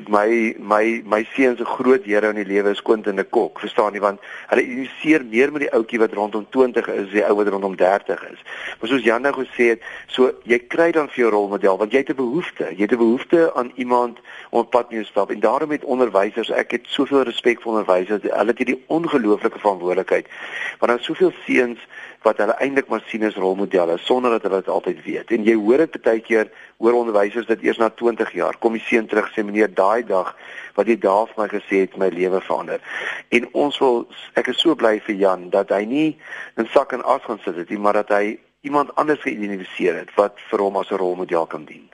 my 0.08 0.56
my 0.60 1.02
my 1.06 1.26
seun 1.36 1.58
se 1.58 1.66
groot 1.66 2.06
hero 2.08 2.30
in 2.30 2.38
die 2.40 2.48
lewe 2.48 2.72
is 2.72 2.82
Quentin 2.82 3.20
de 3.20 3.26
Kok, 3.28 3.60
verstaan 3.60 3.98
jy 3.98 4.00
want 4.00 4.24
hulle 4.48 4.64
identifiseer 4.64 5.26
meer 5.28 5.52
met 5.52 5.66
die 5.66 5.72
ouetjie 5.76 6.00
wat 6.00 6.16
rondom 6.16 6.46
20 6.56 6.88
is, 6.94 7.10
die 7.12 7.26
ou 7.28 7.36
wat 7.36 7.52
rondom 7.52 7.76
30 7.76 8.24
is. 8.32 8.46
Maar 8.80 8.92
soos 8.94 9.04
Jan 9.04 9.28
nou 9.28 9.34
gesê 9.36 9.74
het, 9.74 9.84
so 10.08 10.32
jy 10.48 10.62
kry 10.72 10.92
dan 10.96 11.12
vir 11.12 11.26
jou 11.26 11.34
rolmodel 11.36 11.82
want 11.82 11.92
jy 11.92 12.06
het 12.06 12.14
'n 12.14 12.22
behoefte, 12.22 12.72
jy 12.72 12.88
het 12.88 12.96
'n 12.96 13.04
behoefte 13.04 13.52
aan 13.56 13.72
iemand 13.76 14.20
om 14.50 14.60
op 14.60 14.72
pad 14.72 14.92
mee 14.92 15.04
te 15.04 15.12
stap 15.12 15.32
en 15.32 15.40
daarom 15.40 15.72
het 15.72 15.84
onderwysers, 15.84 16.50
ek 16.50 16.72
het 16.72 16.88
soveel 16.88 17.24
respek 17.24 17.62
vir 17.62 17.72
onderwysers, 17.72 18.24
hulle 18.24 18.54
het 18.54 18.58
hierdie 18.58 18.84
ongelooflike 18.88 19.60
verantwoordelikheid. 19.60 20.28
Want 20.80 20.92
daar 20.92 21.00
is 21.00 21.06
soveel 21.06 21.34
seuns 21.46 21.80
wat 22.26 22.38
hulle 22.38 22.56
eintlik 22.64 22.88
maar 22.96 23.04
sien 23.12 23.26
as 23.28 23.36
rolmodelle 23.36 23.98
sonder 24.00 24.32
dat 24.32 24.46
hulle 24.48 24.62
dit 24.64 24.72
altyd 24.72 25.04
weet. 25.04 25.32
En 25.36 25.44
jy 25.44 25.56
hoor 25.60 25.84
dit 25.84 25.98
baie 26.06 26.22
keer 26.24 26.52
hoor 26.80 26.96
onderwysers 27.02 27.48
dit 27.50 27.66
eers 27.68 27.80
na 27.82 27.90
20 27.92 28.32
jaar. 28.38 28.56
Kom 28.64 28.78
die 28.78 28.84
seun 28.84 29.10
terug 29.12 29.28
sê 29.36 29.44
meneer 29.44 29.74
daai 29.76 30.06
dag 30.08 30.32
wat 30.78 30.88
jy 30.88 30.96
daar 31.04 31.28
vir 31.32 31.42
my 31.42 31.48
gesê 31.52 31.82
het 31.84 31.98
my 32.00 32.08
lewe 32.14 32.40
verander. 32.48 32.80
En 33.36 33.50
ons 33.66 33.80
wil 33.84 34.06
ek 34.40 34.54
is 34.54 34.62
so 34.64 34.76
bly 34.80 34.98
vir 35.04 35.20
Jan 35.20 35.50
dat 35.52 35.74
hy 35.76 35.84
nie 35.90 36.08
in 36.56 36.72
sak 36.72 36.96
en 36.96 37.04
as 37.04 37.24
gaan 37.28 37.42
sit 37.44 37.60
het 37.60 37.74
nie, 37.74 37.82
maar 37.82 38.00
dat 38.00 38.16
hy 38.16 38.38
iemand 38.66 38.96
anders 38.96 39.22
geïdentifiseer 39.28 40.00
het 40.06 40.16
wat 40.16 40.40
vir 40.50 40.64
hom 40.64 40.80
as 40.80 40.92
'n 40.92 41.02
rolmodel 41.04 41.46
kan 41.52 41.68
dien. 41.68 41.90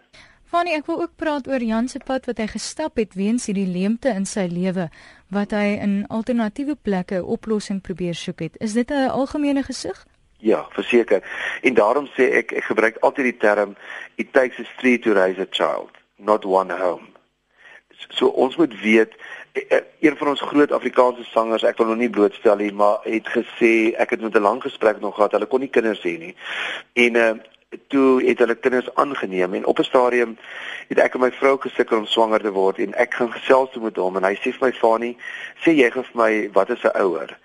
Fanie, 0.52 0.76
ek 0.76 0.86
wil 0.86 1.02
ook 1.02 1.16
praat 1.16 1.48
oor 1.48 1.64
Jan 1.64 1.88
se 1.88 2.00
pad 2.00 2.26
wat 2.26 2.38
hy 2.38 2.48
gestap 2.48 2.98
het 3.00 3.14
weens 3.16 3.46
hierdie 3.48 3.68
leemte 3.68 4.10
in 4.10 4.26
sy 4.26 4.48
lewe 4.52 4.90
wat 5.32 5.52
hy 5.52 5.78
in 5.80 6.06
alternatiewe 6.08 6.76
plekke 6.76 7.16
'n 7.16 7.24
oplossing 7.24 7.82
probeer 7.82 8.16
soek 8.16 8.40
het. 8.40 8.58
Is 8.60 8.74
dit 8.74 8.92
'n 8.92 9.10
algemene 9.10 9.64
gesig? 9.64 10.06
Ja, 10.42 10.66
verseker. 10.70 11.24
En 11.62 11.74
daarom 11.74 12.08
sê 12.18 12.32
ek 12.42 12.52
ek 12.52 12.64
gebruik 12.64 12.96
altyd 13.06 13.28
die 13.30 13.38
term 13.38 13.76
it 14.16 14.34
takes 14.34 14.58
a 14.60 14.66
street 14.74 15.04
to 15.06 15.14
raise 15.14 15.38
a 15.42 15.46
child, 15.46 15.92
not 16.18 16.46
one 16.46 16.74
home. 16.74 17.06
So 18.10 18.34
ons 18.34 18.56
moet 18.58 18.74
weet 18.82 19.14
eh, 19.52 19.62
eh, 19.70 19.84
een 20.00 20.18
van 20.18 20.32
ons 20.34 20.42
groot 20.42 20.72
Afrikaanse 20.72 21.28
sangers, 21.30 21.64
ek 21.64 21.78
wil 21.78 21.94
hom 21.94 22.02
nie 22.02 22.10
blootstel 22.10 22.58
nie, 22.58 22.72
maar 22.74 23.06
het 23.06 23.30
gesê 23.30 23.94
ek 24.02 24.16
het 24.16 24.26
met 24.26 24.36
'n 24.36 24.42
lang 24.42 24.62
gesprek 24.66 25.00
nog 25.00 25.16
gehad. 25.16 25.38
Hulle 25.38 25.46
kon 25.46 25.62
nie 25.62 25.70
kinders 25.70 26.02
hê 26.02 26.18
nie. 26.18 26.36
En 26.94 27.16
uh 27.16 27.34
toe 27.88 28.24
het 28.26 28.40
hulle 28.40 28.56
kinders 28.56 28.90
aangeneem 28.96 29.54
en 29.54 29.66
op 29.66 29.80
'n 29.80 29.84
stadium 29.84 30.38
het 30.88 30.98
ek 31.00 31.14
en 31.14 31.20
my 31.20 31.32
vrou 31.32 31.58
gesukkel 31.58 31.98
om 31.98 32.06
swanger 32.06 32.42
te 32.42 32.52
word 32.52 32.78
en 32.78 32.94
ek 32.94 33.14
gaan 33.14 33.32
gesels 33.32 33.76
met 33.76 33.96
hom 33.96 34.18
en 34.18 34.24
hy 34.24 34.36
sê 34.36 34.52
vir 34.52 34.68
my 34.68 34.72
Fanie, 34.72 35.18
sê 35.64 35.72
jy 35.72 35.92
gee 35.92 36.04
vir 36.04 36.18
my 36.24 36.50
wat 36.52 36.70
is 36.70 36.84
'n 36.84 36.98
ouer? 36.98 37.38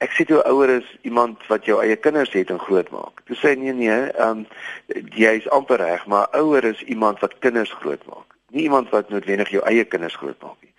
Ek 0.00 0.14
sê 0.16 0.24
toe 0.24 0.40
ouer 0.48 0.70
is 0.78 0.86
iemand 1.04 1.42
wat 1.52 1.66
jou 1.68 1.76
eie 1.82 1.96
kinders 2.00 2.32
het 2.32 2.48
en 2.50 2.60
grootmaak. 2.60 3.20
Toe 3.28 3.36
sê 3.36 3.52
nee 3.60 3.74
nee, 3.76 3.98
ehm 4.10 4.38
um, 4.38 4.46
jy 5.12 5.34
is 5.42 5.48
amper 5.52 5.76
reg, 5.82 6.06
maar 6.08 6.30
ouer 6.38 6.64
is 6.64 6.80
iemand 6.88 7.20
wat 7.20 7.36
kinders 7.44 7.72
grootmaak. 7.82 8.24
Nie 8.48 8.62
iemand 8.62 8.88
wat 8.94 9.12
noodwendig 9.12 9.52
jou 9.52 9.60
eie 9.68 9.84
kinders 9.84 10.16
grootmaak 10.16 10.56
nie. 10.62 10.72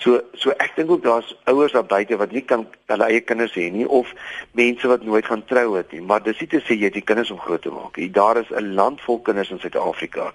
So 0.00 0.22
so 0.40 0.56
ek 0.56 0.72
dink 0.78 0.90
ook 0.90 1.04
daar's 1.04 1.34
ouers 1.52 1.76
daar 1.76 1.84
buite 1.84 2.16
wat 2.16 2.32
nie 2.32 2.44
kan 2.48 2.64
hulle 2.94 3.10
eie 3.12 3.20
kinders 3.20 3.52
hê 3.60 3.68
nie 3.70 3.84
of 3.84 4.08
mense 4.56 4.88
wat 4.88 5.04
nooit 5.04 5.28
gaan 5.28 5.44
trou 5.52 5.76
het 5.76 5.92
nie, 5.92 6.00
maar 6.00 6.24
dis 6.24 6.40
nie 6.40 6.48
te 6.56 6.64
sê 6.64 6.72
jy 6.72 6.88
het 6.88 6.96
die 6.96 7.04
kinders 7.12 7.30
om 7.30 7.44
groot 7.44 7.62
te 7.62 7.76
maak 7.76 8.00
nie. 8.00 8.08
Daar 8.08 8.40
is 8.40 8.50
'n 8.50 8.72
land 8.74 9.04
vol 9.04 9.20
kinders 9.20 9.50
in 9.50 9.60
Suid-Afrika. 9.60 10.32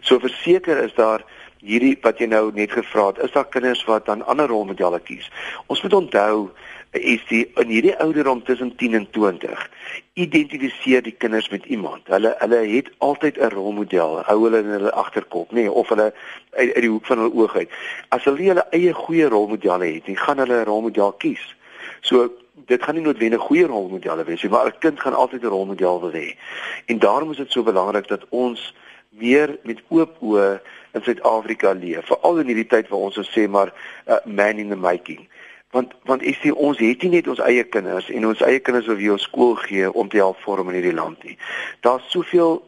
So 0.00 0.22
verseker 0.22 0.78
is 0.84 0.94
daar 0.94 1.26
hierdie 1.58 1.96
wat 2.02 2.18
jy 2.22 2.26
nou 2.26 2.50
net 2.54 2.72
gevra 2.72 3.06
het, 3.10 3.18
is 3.18 3.32
daar 3.32 3.48
kinders 3.48 3.84
wat 3.84 4.06
dan 4.06 4.22
ander 4.26 4.48
rolmodelle 4.48 5.00
kies. 5.00 5.30
Ons 5.66 5.82
moet 5.82 5.92
onthou 5.92 6.50
is 6.90 7.22
die 7.28 7.44
in 7.54 7.70
hierdie 7.70 7.94
ouderdom 8.02 8.42
tussen 8.44 8.76
10 8.76 8.94
en 8.94 9.06
20 9.10 9.70
identifiseer 10.18 11.02
die 11.02 11.14
kinders 11.14 11.48
met 11.48 11.64
iemand. 11.64 12.08
Hulle 12.10 12.34
hulle 12.38 12.56
het 12.66 12.90
altyd 12.98 13.38
'n 13.38 13.54
rolmodel, 13.54 14.22
hou 14.26 14.38
hulle 14.44 14.58
in 14.58 14.70
hulle 14.70 14.92
agterkop, 14.92 15.50
nê, 15.50 15.54
nee, 15.54 15.72
of 15.72 15.88
hulle 15.88 16.12
uit, 16.50 16.74
uit 16.74 16.82
die 16.82 16.90
hoek 16.90 17.06
van 17.06 17.18
hulle 17.18 17.34
oog 17.34 17.56
uit. 17.56 17.70
As 18.08 18.24
hulle 18.24 18.42
hulle 18.42 18.66
eie 18.70 18.92
goeie 18.92 19.28
rolmodelle 19.28 19.84
het, 19.84 20.06
dan 20.06 20.16
gaan 20.16 20.38
hulle 20.38 20.60
'n 20.60 20.64
rolmodel 20.64 21.12
kies. 21.12 21.54
So 22.00 22.32
dit 22.66 22.82
gaan 22.82 22.94
nie 22.94 23.04
noodwendig 23.04 23.40
goeie 23.40 23.66
rolmodelle 23.66 24.24
wees 24.24 24.42
nie, 24.42 24.50
maar 24.50 24.66
'n 24.66 24.78
kind 24.78 25.00
gaan 25.00 25.14
altyd 25.14 25.42
'n 25.42 25.46
rolmodel 25.46 26.00
wil 26.00 26.12
hê. 26.12 26.36
En 26.86 26.98
daarom 26.98 27.30
is 27.30 27.36
dit 27.36 27.50
so 27.50 27.62
belangrik 27.62 28.08
dat 28.08 28.26
ons 28.28 28.74
meer 29.08 29.58
met 29.62 29.82
oop 29.88 30.16
oë 30.22 30.60
in 30.92 31.02
Suid-Afrika 31.02 31.72
leef, 31.72 32.06
veral 32.06 32.38
in 32.38 32.46
hierdie 32.46 32.66
tyd 32.66 32.88
waar 32.88 33.00
ons 33.00 33.14
so 33.14 33.22
sê 33.22 33.48
maar 33.48 33.72
uh, 34.06 34.16
man 34.24 34.58
in 34.58 34.68
the 34.68 34.76
making 34.76 35.28
want 35.70 35.92
want 36.04 36.22
is 36.22 36.40
dit 36.42 36.52
ons 36.52 36.78
het 36.78 37.02
nie 37.02 37.10
net 37.10 37.28
ons 37.28 37.42
eie 37.46 37.64
kinders 37.64 38.08
en 38.10 38.26
ons 38.26 38.42
eie 38.46 38.58
kinders 38.58 38.88
wat 38.90 38.98
vir 38.98 39.12
ons 39.12 39.28
skool 39.28 39.54
gee 39.66 39.92
om 39.92 40.08
te 40.08 40.18
help 40.22 40.40
vorm 40.46 40.68
in 40.68 40.80
hierdie 40.80 40.96
land 40.96 41.22
nie. 41.24 41.36
Daar's 41.86 42.10
soveel 42.10 42.58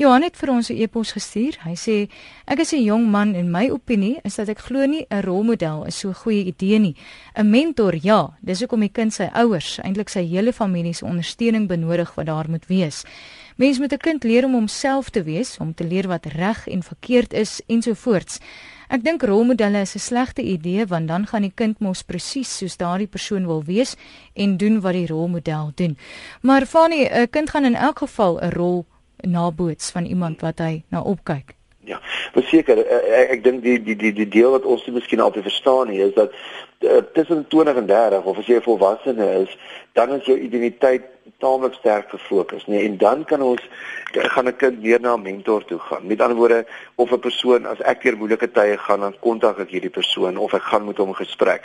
Johan 0.00 0.22
het 0.24 0.36
vir 0.40 0.50
ons 0.50 0.70
'n 0.70 0.76
e-pos 0.82 1.12
gestuur. 1.12 1.58
Hy 1.64 1.74
sê 1.74 2.08
ek 2.46 2.58
is 2.60 2.72
'n 2.72 2.82
jong 2.82 3.10
man 3.10 3.34
en 3.34 3.50
my 3.50 3.68
opinie 3.68 4.20
is 4.24 4.36
dat 4.36 4.48
ek 4.48 4.58
glo 4.58 4.86
nie 4.86 5.06
'n 5.10 5.22
rolmodel 5.22 5.84
is 5.84 5.98
so 5.98 6.08
'n 6.08 6.14
goeie 6.14 6.44
idee 6.44 6.78
nie. 6.78 6.96
'n 7.36 7.50
Mentor, 7.50 7.94
ja, 8.02 8.30
dis 8.40 8.60
hoekom 8.60 8.80
die 8.80 8.92
kind 8.92 9.12
sy 9.12 9.28
ouers, 9.32 9.78
eintlik 9.82 10.08
sy 10.08 10.24
hele 10.26 10.52
familie 10.52 10.94
se 10.94 11.04
ondersteuning 11.04 11.68
benodig 11.68 12.14
wat 12.14 12.26
daar 12.26 12.50
moet 12.50 12.66
wees. 12.66 13.04
Mens 13.56 13.78
moet 13.78 13.92
'n 13.92 13.98
kind 13.98 14.24
leer 14.24 14.44
om 14.44 14.52
homself 14.52 15.10
te 15.10 15.22
wees, 15.22 15.58
om 15.58 15.74
te 15.74 15.84
leer 15.84 16.08
wat 16.08 16.26
reg 16.26 16.66
en 16.68 16.82
verkeerd 16.82 17.32
is 17.32 17.60
ensovoorts. 17.66 18.38
Ek 18.90 19.04
dink 19.06 19.22
rolmodelle 19.22 19.84
is 19.86 19.94
'n 19.94 20.02
slegte 20.02 20.42
idee 20.42 20.84
want 20.86 21.06
dan 21.08 21.26
gaan 21.26 21.42
die 21.42 21.52
kind 21.54 21.78
mos 21.78 22.02
presies 22.02 22.56
soos 22.58 22.76
daardie 22.76 23.06
persoon 23.06 23.46
wil 23.46 23.62
wees 23.62 23.94
en 24.34 24.56
doen 24.56 24.80
wat 24.80 24.92
die 24.92 25.06
rolmodel 25.06 25.70
doen. 25.74 25.96
Maar 26.42 26.66
Fanny, 26.66 27.06
'n 27.06 27.30
kind 27.30 27.50
gaan 27.50 27.64
in 27.64 27.74
elk 27.74 27.98
geval 27.98 28.40
'n 28.40 28.50
rol 28.50 28.86
naboots 29.22 29.90
van 29.90 30.04
iemand 30.04 30.40
wat 30.40 30.58
hy 30.58 30.82
na 30.88 31.02
opkyk. 31.02 31.54
Ja, 31.84 32.00
verseker 32.32 32.78
ek, 32.78 32.86
eh, 32.86 33.20
ek, 33.20 33.30
ek 33.30 33.44
dink 33.44 33.62
die 33.62 33.82
die 33.82 33.96
die 33.96 34.12
die 34.12 34.28
deel 34.28 34.50
wat 34.50 34.64
ons 34.64 34.86
nie 34.86 34.94
miskien 34.94 35.20
altyd 35.20 35.42
verstaan 35.42 35.88
nie 35.88 36.00
is 36.00 36.14
dat 36.14 36.32
uh, 36.80 37.00
tussen 37.14 37.46
20 37.48 37.76
en 37.76 37.86
30 37.86 38.24
of 38.24 38.38
as 38.38 38.46
jy 38.46 38.56
'n 38.56 38.62
volwassene 38.62 39.26
is, 39.42 39.58
dan 39.92 40.12
is 40.12 40.24
jou 40.24 40.38
identiteit 40.38 41.02
taamlik 41.38 41.74
sterk 41.74 42.10
gefokus, 42.10 42.66
nee, 42.66 42.84
en 42.84 42.96
dan 42.96 43.24
kan 43.24 43.42
ons 43.42 43.62
gaan 44.12 44.46
'n 44.46 44.56
kind 44.56 44.80
weer 44.82 45.00
na 45.00 45.14
'n 45.14 45.22
mentor 45.22 45.64
toe 45.64 45.78
gaan. 45.78 46.06
Met 46.06 46.20
ander 46.20 46.36
woorde, 46.36 46.66
of 46.94 47.10
'n 47.10 47.18
persoon 47.18 47.66
as 47.66 47.80
ek 47.80 48.02
deur 48.02 48.16
moeilike 48.16 48.50
tye 48.50 48.78
gaan, 48.78 49.00
dan 49.00 49.14
kontak 49.20 49.58
ek 49.58 49.70
hierdie 49.70 49.90
persoon 49.90 50.36
of 50.36 50.52
ek 50.52 50.62
gaan 50.62 50.86
met 50.86 50.96
hom 50.96 51.08
'n 51.08 51.14
gesprek. 51.14 51.62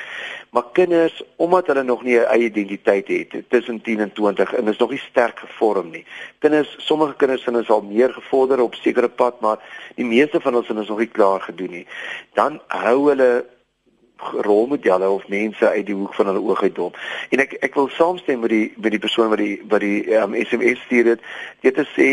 Maar 0.49 0.63
kinders, 0.71 1.23
omdat 1.35 1.67
hulle 1.67 1.83
nog 1.83 2.03
nie 2.03 2.17
'n 2.17 2.25
eie 2.25 2.45
identiteit 2.45 3.07
het 3.07 3.43
tussen 3.49 3.81
10 3.81 3.99
en 3.99 4.13
20 4.13 4.53
en 4.53 4.67
is 4.67 4.77
nog 4.77 4.89
nie 4.89 5.01
sterk 5.09 5.39
gevorm 5.39 5.89
nie. 5.89 6.05
Kinders, 6.39 6.75
sommige 6.77 7.15
kinders 7.15 7.43
sin 7.43 7.55
is 7.55 7.69
al 7.69 7.81
meer 7.81 8.13
gevorder 8.13 8.61
op 8.61 8.75
sekere 8.75 9.09
pad, 9.09 9.39
maar 9.39 9.59
die 9.95 10.05
meeste 10.05 10.41
van 10.41 10.55
ons 10.55 10.69
is 10.69 10.87
nog 10.87 10.97
nie 10.97 11.11
klaar 11.11 11.41
gedoen 11.41 11.71
nie. 11.71 11.87
Dan 12.33 12.61
hou 12.67 13.09
hulle 13.09 13.45
rolmodelle 14.17 15.09
of 15.09 15.27
mense 15.27 15.69
uit 15.69 15.85
die 15.85 15.95
hoek 15.95 16.13
van 16.13 16.25
hulle 16.25 16.41
oog 16.41 16.61
uit 16.61 16.75
dop. 16.75 16.97
En 17.29 17.39
ek 17.39 17.57
ek 17.65 17.73
wil 17.73 17.89
saamstem 17.89 18.39
met 18.39 18.49
die 18.49 18.73
met 18.75 18.91
die 18.91 18.99
persoon 18.99 19.29
wat 19.29 19.41
die 19.41 19.61
wat 19.69 19.83
die 19.83 20.15
um, 20.15 20.33
ehm, 20.33 20.45
SMS 20.45 20.83
stuur 20.85 21.03
dit. 21.03 21.25
Dit 21.61 21.75
te 21.75 21.87
sê, 21.95 22.09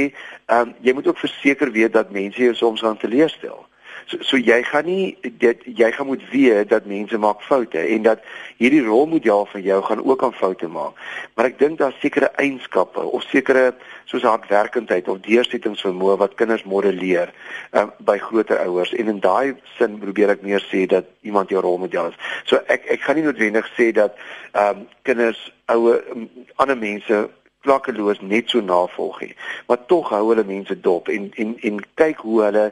ehm 0.47 0.69
um, 0.69 0.75
jy 0.81 0.93
moet 0.93 1.07
ook 1.07 1.19
verseker 1.19 1.71
weet 1.73 1.93
dat 1.93 2.11
mense 2.11 2.43
jou 2.43 2.55
soms 2.55 2.81
gaan 2.81 2.97
teleurstel. 2.97 3.67
So 4.07 4.19
so 4.21 4.37
jy 4.37 4.63
gaan 4.67 4.87
nie 4.87 5.17
dit 5.39 5.63
jy 5.65 5.91
gaan 5.93 6.07
moet 6.07 6.23
weet 6.31 6.69
dat 6.69 6.87
mense 6.87 7.19
maak 7.19 7.43
foute 7.47 7.79
en 7.79 8.03
dat 8.03 8.23
hierdie 8.59 8.83
rolmodel 8.85 9.47
van 9.47 9.63
jou 9.63 9.83
gaan 9.83 10.05
ook 10.05 10.23
aan 10.23 10.33
foute 10.33 10.69
maak. 10.69 10.99
Maar 11.35 11.51
ek 11.53 11.59
dink 11.59 11.79
daar's 11.79 11.99
sekere 12.01 12.31
eienskappe 12.37 13.01
of 13.03 13.23
sekere 13.31 13.73
soos 14.11 14.27
hardwerkendheid 14.29 15.09
of 15.09 15.21
deursettingsvermoë 15.25 16.17
wat 16.21 16.37
kinders 16.41 16.65
modelleer 16.69 17.33
um, 17.73 17.93
by 17.99 18.19
groter 18.19 18.61
ouers 18.67 18.93
en 18.93 19.13
in 19.15 19.21
daai 19.25 19.55
sin 19.79 19.99
probeer 20.03 20.35
ek 20.37 20.43
meer 20.47 20.65
sê 20.71 20.87
dat 20.87 21.09
iemand 21.23 21.51
jou 21.51 21.63
rolmodel 21.63 22.13
is. 22.13 22.19
So 22.45 22.61
ek 22.67 22.89
ek 22.97 23.07
gaan 23.07 23.21
nie 23.21 23.29
noodwendig 23.29 23.69
sê 23.77 23.93
dat 23.97 24.19
ehm 24.53 24.83
um, 24.83 24.89
kinders 25.03 25.41
ouer 25.73 26.03
um, 26.13 26.29
ander 26.61 26.77
mense 26.77 27.29
klakkeloos 27.63 28.21
net 28.21 28.51
so 28.51 28.61
navolg 28.61 29.21
nie. 29.23 29.35
Maar 29.67 29.85
tog 29.87 30.11
hou 30.11 30.23
hulle 30.29 30.45
mense 30.47 30.75
dop 30.81 31.09
en 31.13 31.31
en 31.39 31.55
en 31.69 31.81
kyk 32.01 32.25
hoe 32.27 32.43
hulle 32.47 32.65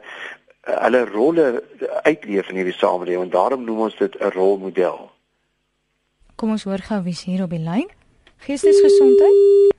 hulle 0.61 1.05
rolle 1.05 1.63
uitleef 2.03 2.49
in 2.49 2.55
hierdie 2.55 2.77
samelewing 2.77 3.23
en 3.23 3.33
daarom 3.33 3.63
noem 3.63 3.79
ons 3.87 3.97
dit 3.97 4.15
'n 4.19 4.31
rolmodel. 4.35 5.11
Kom 6.35 6.49
ons 6.49 6.63
hoor 6.63 6.79
gou 6.79 7.01
wie's 7.03 7.23
hier 7.23 7.43
op 7.43 7.49
die 7.49 7.59
lyn. 7.59 7.89
Geestesgesondheid. 8.37 9.71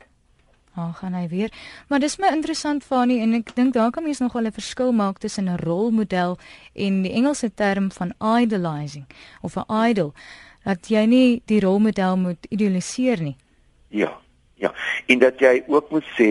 Ah, 0.74 0.84
oh, 0.84 0.94
gaan 0.96 1.12
hy 1.12 1.28
weer. 1.28 1.52
Maar 1.88 2.00
dis 2.00 2.16
my 2.16 2.30
interessant 2.32 2.84
Fani 2.84 3.20
en 3.20 3.34
ek 3.36 3.54
dink 3.54 3.74
daar 3.74 3.90
kan 3.90 4.02
mens 4.02 4.18
nog 4.18 4.32
wel 4.32 4.46
'n 4.46 4.52
verskil 4.52 4.92
maak 4.92 5.18
tussen 5.18 5.44
'n 5.44 5.58
rolmodel 5.58 6.38
en 6.72 7.02
die 7.02 7.12
Engelse 7.12 7.54
term 7.54 7.90
van 7.92 8.14
idolizing 8.40 9.06
of 9.42 9.56
'n 9.56 9.88
idol. 9.88 10.14
Dat 10.64 10.88
jy 10.88 11.04
nie 11.04 11.42
die 11.44 11.60
rolmodel 11.60 12.16
moet 12.16 12.46
idealiseer 12.48 13.22
nie. 13.22 13.36
Ja. 13.88 14.21
Ja, 14.62 14.70
en 15.06 15.18
dat 15.18 15.40
jy 15.42 15.64
ook 15.66 15.90
moet 15.90 16.06
sê, 16.14 16.28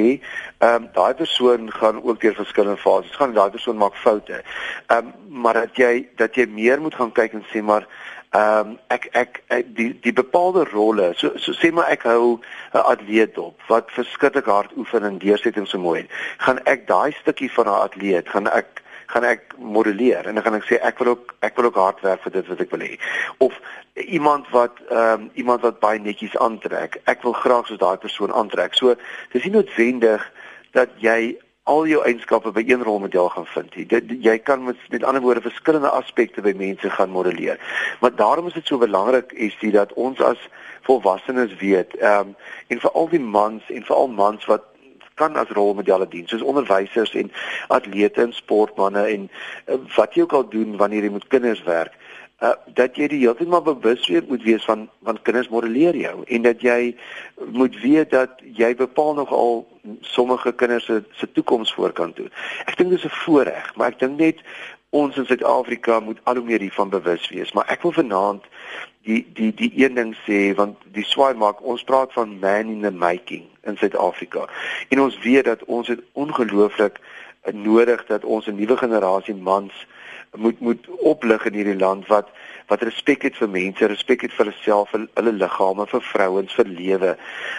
ehm 0.64 0.84
um, 0.84 0.90
daai 0.96 1.14
persoon 1.20 1.72
gaan 1.72 2.04
ook 2.04 2.22
deur 2.22 2.36
verskillende 2.36 2.80
fases 2.80 3.16
gaan, 3.20 3.34
daai 3.36 3.50
persoon 3.52 3.78
maak 3.78 3.98
foute. 4.00 4.40
Ehm 4.88 5.10
um, 5.10 5.42
maar 5.44 5.54
dat 5.54 5.76
jy 5.76 6.08
dat 6.16 6.36
jy 6.40 6.46
meer 6.48 6.80
moet 6.82 6.96
gaan 6.96 7.12
kyk 7.12 7.34
en 7.36 7.44
sê 7.52 7.60
maar 7.62 7.88
ehm 8.32 8.70
um, 8.70 8.78
ek, 8.88 9.10
ek 9.12 9.42
ek 9.48 9.74
die 9.76 9.90
die 10.06 10.14
bepaalde 10.16 10.64
rolle, 10.72 11.10
so 11.20 11.34
so 11.36 11.52
sê 11.60 11.74
maar 11.76 11.92
ek 11.92 12.08
hou 12.08 12.40
'n 12.74 12.86
atleet 12.94 13.38
op 13.38 13.60
wat 13.68 13.92
verskriklik 13.92 14.48
hard 14.48 14.72
oefen 14.78 15.04
en 15.04 15.20
deursetting 15.20 15.68
so 15.68 15.78
mooi. 15.78 16.08
Gaan 16.38 16.64
ek 16.64 16.88
daai 16.88 17.12
stukkie 17.20 17.52
van 17.52 17.68
'n 17.68 17.82
atleet, 17.84 18.30
gaan 18.30 18.48
ek 18.48 18.81
gaan 19.12 19.28
ek 19.28 19.54
modelleer 19.60 20.28
en 20.28 20.38
dan 20.38 20.44
gaan 20.44 20.58
ek 20.58 20.68
sê 20.70 20.80
ek 20.80 21.00
wil 21.04 21.14
ook 21.14 21.36
ek 21.48 21.56
wil 21.60 21.70
ook 21.70 21.80
hard 21.80 22.02
werk 22.06 22.24
vir 22.24 22.36
dit 22.38 22.50
wat 22.52 22.64
ek 22.66 22.74
wil 22.74 22.86
hê. 22.86 22.98
Of 23.38 23.60
iemand 24.08 24.50
wat 24.56 24.82
ehm 24.90 25.28
um, 25.28 25.30
iemand 25.34 25.62
wat 25.68 25.80
baie 25.84 26.00
netjies 26.00 26.38
aantrek. 26.38 27.00
Ek 27.12 27.24
wil 27.28 27.36
graag 27.38 27.68
soos 27.68 27.82
daai 27.82 27.98
persoon 27.98 28.34
aantrek. 28.34 28.76
So 28.80 28.96
dis 29.34 29.44
nie 29.44 29.56
noodwendig 29.58 30.28
dat 30.72 30.94
jy 31.04 31.36
al 31.70 31.86
jou 31.88 32.02
eienskappe 32.06 32.52
by 32.56 32.64
een 32.66 32.84
rolmodel 32.84 33.30
gaan 33.30 33.46
vind. 33.54 33.76
Dit 33.90 34.10
jy 34.24 34.38
kan 34.40 34.64
met 34.64 34.80
met 34.90 35.04
ander 35.04 35.22
woorde 35.22 35.44
verskillende 35.46 35.90
aspekte 35.90 36.42
by 36.42 36.54
mense 36.58 36.90
gaan 36.90 37.14
modelleer. 37.14 37.60
Maar 38.00 38.16
daarom 38.16 38.48
is 38.48 38.58
dit 38.58 38.68
so 38.68 38.78
belangrik 38.78 39.32
is 39.32 39.58
dit 39.60 39.74
dat 39.74 39.94
ons 39.94 40.22
as 40.22 40.50
volwassenes 40.88 41.56
weet, 41.60 41.96
ehm 41.98 42.34
um, 42.34 42.36
en 42.68 42.80
veral 42.80 43.10
die 43.10 43.20
mans 43.20 43.70
en 43.70 43.84
veral 43.86 44.08
mans 44.08 44.46
wat 44.46 44.71
kan 45.16 45.36
as 45.36 45.50
rolmodelle 45.50 46.08
dien 46.08 46.28
soos 46.28 46.42
onderwysers 46.42 47.14
en 47.14 47.32
atlete 47.68 48.22
en 48.22 48.34
sportmense 48.34 49.06
en 49.16 49.30
uh, 49.68 49.80
wat 49.96 50.16
jy 50.16 50.22
ook 50.22 50.34
al 50.34 50.50
doen 50.50 50.78
wanneer 50.78 51.04
jy 51.04 51.12
met 51.18 51.28
kinders 51.28 51.64
werk 51.64 51.98
uh, 52.42 52.54
dat 52.74 52.98
jy 52.98 53.08
die 53.12 53.22
hele 53.24 53.36
tyd 53.38 53.52
maar 53.52 53.66
bewus 53.66 54.08
wees 54.10 54.28
moet 54.30 54.44
wees 54.44 54.66
van 54.66 54.88
van 55.08 55.22
kinders 55.22 55.50
modelleer 55.54 55.98
jou 55.98 56.16
en 56.28 56.48
dat 56.48 56.62
jy 56.66 56.96
moet 57.54 57.78
weet 57.82 58.12
dat 58.12 58.42
jy 58.58 58.74
bepaal 58.76 59.14
nog 59.20 59.32
al 59.32 59.66
sommige 60.02 60.54
kinders 60.54 60.86
se 60.86 61.04
se 61.18 61.32
toekoms 61.32 61.74
voorkant 61.74 62.16
toe. 62.16 62.30
Ek 62.66 62.78
dink 62.78 62.90
dis 62.90 63.06
'n 63.06 63.18
voorreg, 63.26 63.76
maar 63.76 63.88
ek 63.88 64.00
dink 64.00 64.20
net 64.20 64.38
ons 64.90 65.18
in 65.18 65.26
Suid-Afrika 65.26 66.00
moet 66.00 66.20
al 66.24 66.36
hoe 66.36 66.46
meer 66.46 66.60
hiervan 66.60 66.90
bewus 66.90 67.30
wees, 67.30 67.52
maar 67.52 67.66
ek 67.68 67.82
wil 67.82 67.92
vanaand 67.92 68.44
die 69.04 69.26
die 69.34 69.54
die 69.54 69.72
een 69.76 69.96
ding 69.96 70.16
sê 70.26 70.54
want 70.56 70.78
die 70.94 71.06
swaai 71.06 71.34
maak 71.34 71.62
ons 71.62 71.84
praat 71.84 72.14
van 72.14 72.40
man 72.40 72.70
in 72.70 72.82
the 72.82 72.92
making 72.92 73.48
in 73.64 73.78
Suid-Afrika. 73.78 74.48
En 74.90 75.02
ons 75.02 75.18
weet 75.24 75.46
dat 75.46 75.64
ons 75.64 75.88
het 75.88 76.00
ongelooflik 76.14 77.00
nodig 77.52 78.06
dat 78.06 78.24
ons 78.24 78.48
'n 78.48 78.56
nuwe 78.56 78.78
generasie 78.78 79.36
mans 79.36 79.74
moet 80.38 80.60
moet 80.60 80.88
oplig 80.88 81.46
in 81.46 81.54
hierdie 81.54 81.80
land 81.80 82.08
wat 82.08 82.30
wat 82.68 82.82
respek 82.82 83.22
het 83.22 83.36
vir 83.36 83.50
mense, 83.50 83.86
respek 83.86 84.22
het 84.22 84.34
vir 84.34 84.46
hulle 84.46 84.58
self, 84.64 84.90
vir 84.90 85.08
hulle 85.14 85.32
liggame, 85.32 85.88
vir 85.88 86.02
vrouens, 86.02 86.54
vir 86.54 86.66
lewe. 86.66 87.18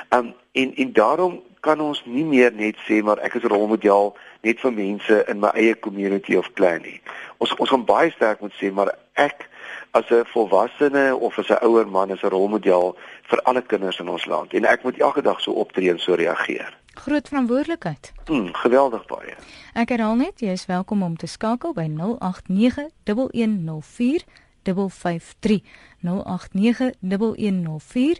Um 0.09 0.35
en 0.53 0.75
en 0.75 0.93
daarom 0.93 1.43
kan 1.61 1.81
ons 1.81 2.03
nie 2.05 2.25
meer 2.25 2.53
net 2.53 2.77
sê 2.89 3.03
maar 3.03 3.19
ek 3.19 3.35
is 3.35 3.43
'n 3.43 3.53
rolmodel 3.53 4.17
net 4.43 4.61
vir 4.61 4.73
mense 4.73 5.25
in 5.29 5.41
my 5.41 5.51
eie 5.55 5.79
community 5.79 6.35
of 6.37 6.53
clan 6.53 6.83
nie. 6.83 7.01
Ons 7.39 7.55
ons 7.57 7.71
gaan 7.71 7.85
baie 7.85 8.11
sterk 8.11 8.41
moet 8.41 8.55
sê 8.63 8.73
maar 8.73 8.95
ek 9.15 9.49
as 9.93 10.09
'n 10.11 10.25
volwassene 10.35 11.17
of 11.17 11.39
as 11.39 11.49
'n 11.49 11.65
ouer 11.67 11.89
man 11.89 12.11
is 12.11 12.23
'n 12.23 12.29
rolmodel 12.29 12.97
vir 13.31 13.43
alle 13.43 13.63
kinders 13.63 13.99
in 13.99 14.09
ons 14.09 14.25
land 14.25 14.53
en 14.55 14.65
ek 14.65 14.83
moet 14.83 14.99
elke 14.99 15.23
dag 15.23 15.41
so 15.41 15.53
optree 15.53 15.91
en 15.91 15.99
so 15.99 16.15
reageer. 16.15 16.79
Groot 16.95 17.29
verantwoordelikheid. 17.29 18.13
Mm, 18.31 18.55
geweldig 18.55 19.07
baie. 19.07 19.35
Ek 19.73 19.89
herhaal 19.89 20.17
net, 20.17 20.41
jy 20.41 20.53
is 20.53 20.67
welkom 20.67 21.03
om 21.03 21.17
te 21.17 21.27
skakel 21.27 21.73
by 21.73 21.89
089 21.89 22.91
1104 23.05 24.25
553 24.63 25.63
089 26.01 26.93
1104 27.01 28.19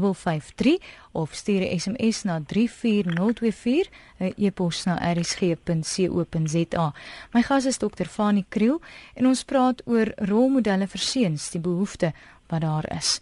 553 0.00 0.78
of 1.12 1.34
stuur 1.34 1.60
'n 1.60 1.78
SMS 1.78 2.22
na 2.22 2.40
34024 2.46 3.88
'n 4.18 4.32
e-pos 4.36 4.84
na 4.84 5.12
rsg.co.za. 5.14 6.94
My 7.32 7.42
gas 7.42 7.64
is 7.64 7.78
Dr. 7.78 8.06
Fanie 8.06 8.44
Kriel 8.48 8.80
en 9.14 9.26
ons 9.26 9.44
praat 9.44 9.82
oor 9.84 10.12
rolmodelle 10.16 10.86
vir 10.86 11.00
seuns, 11.00 11.50
die 11.50 11.60
behoefte 11.60 12.12
wat 12.48 12.60
daar 12.60 12.96
is. 12.96 13.20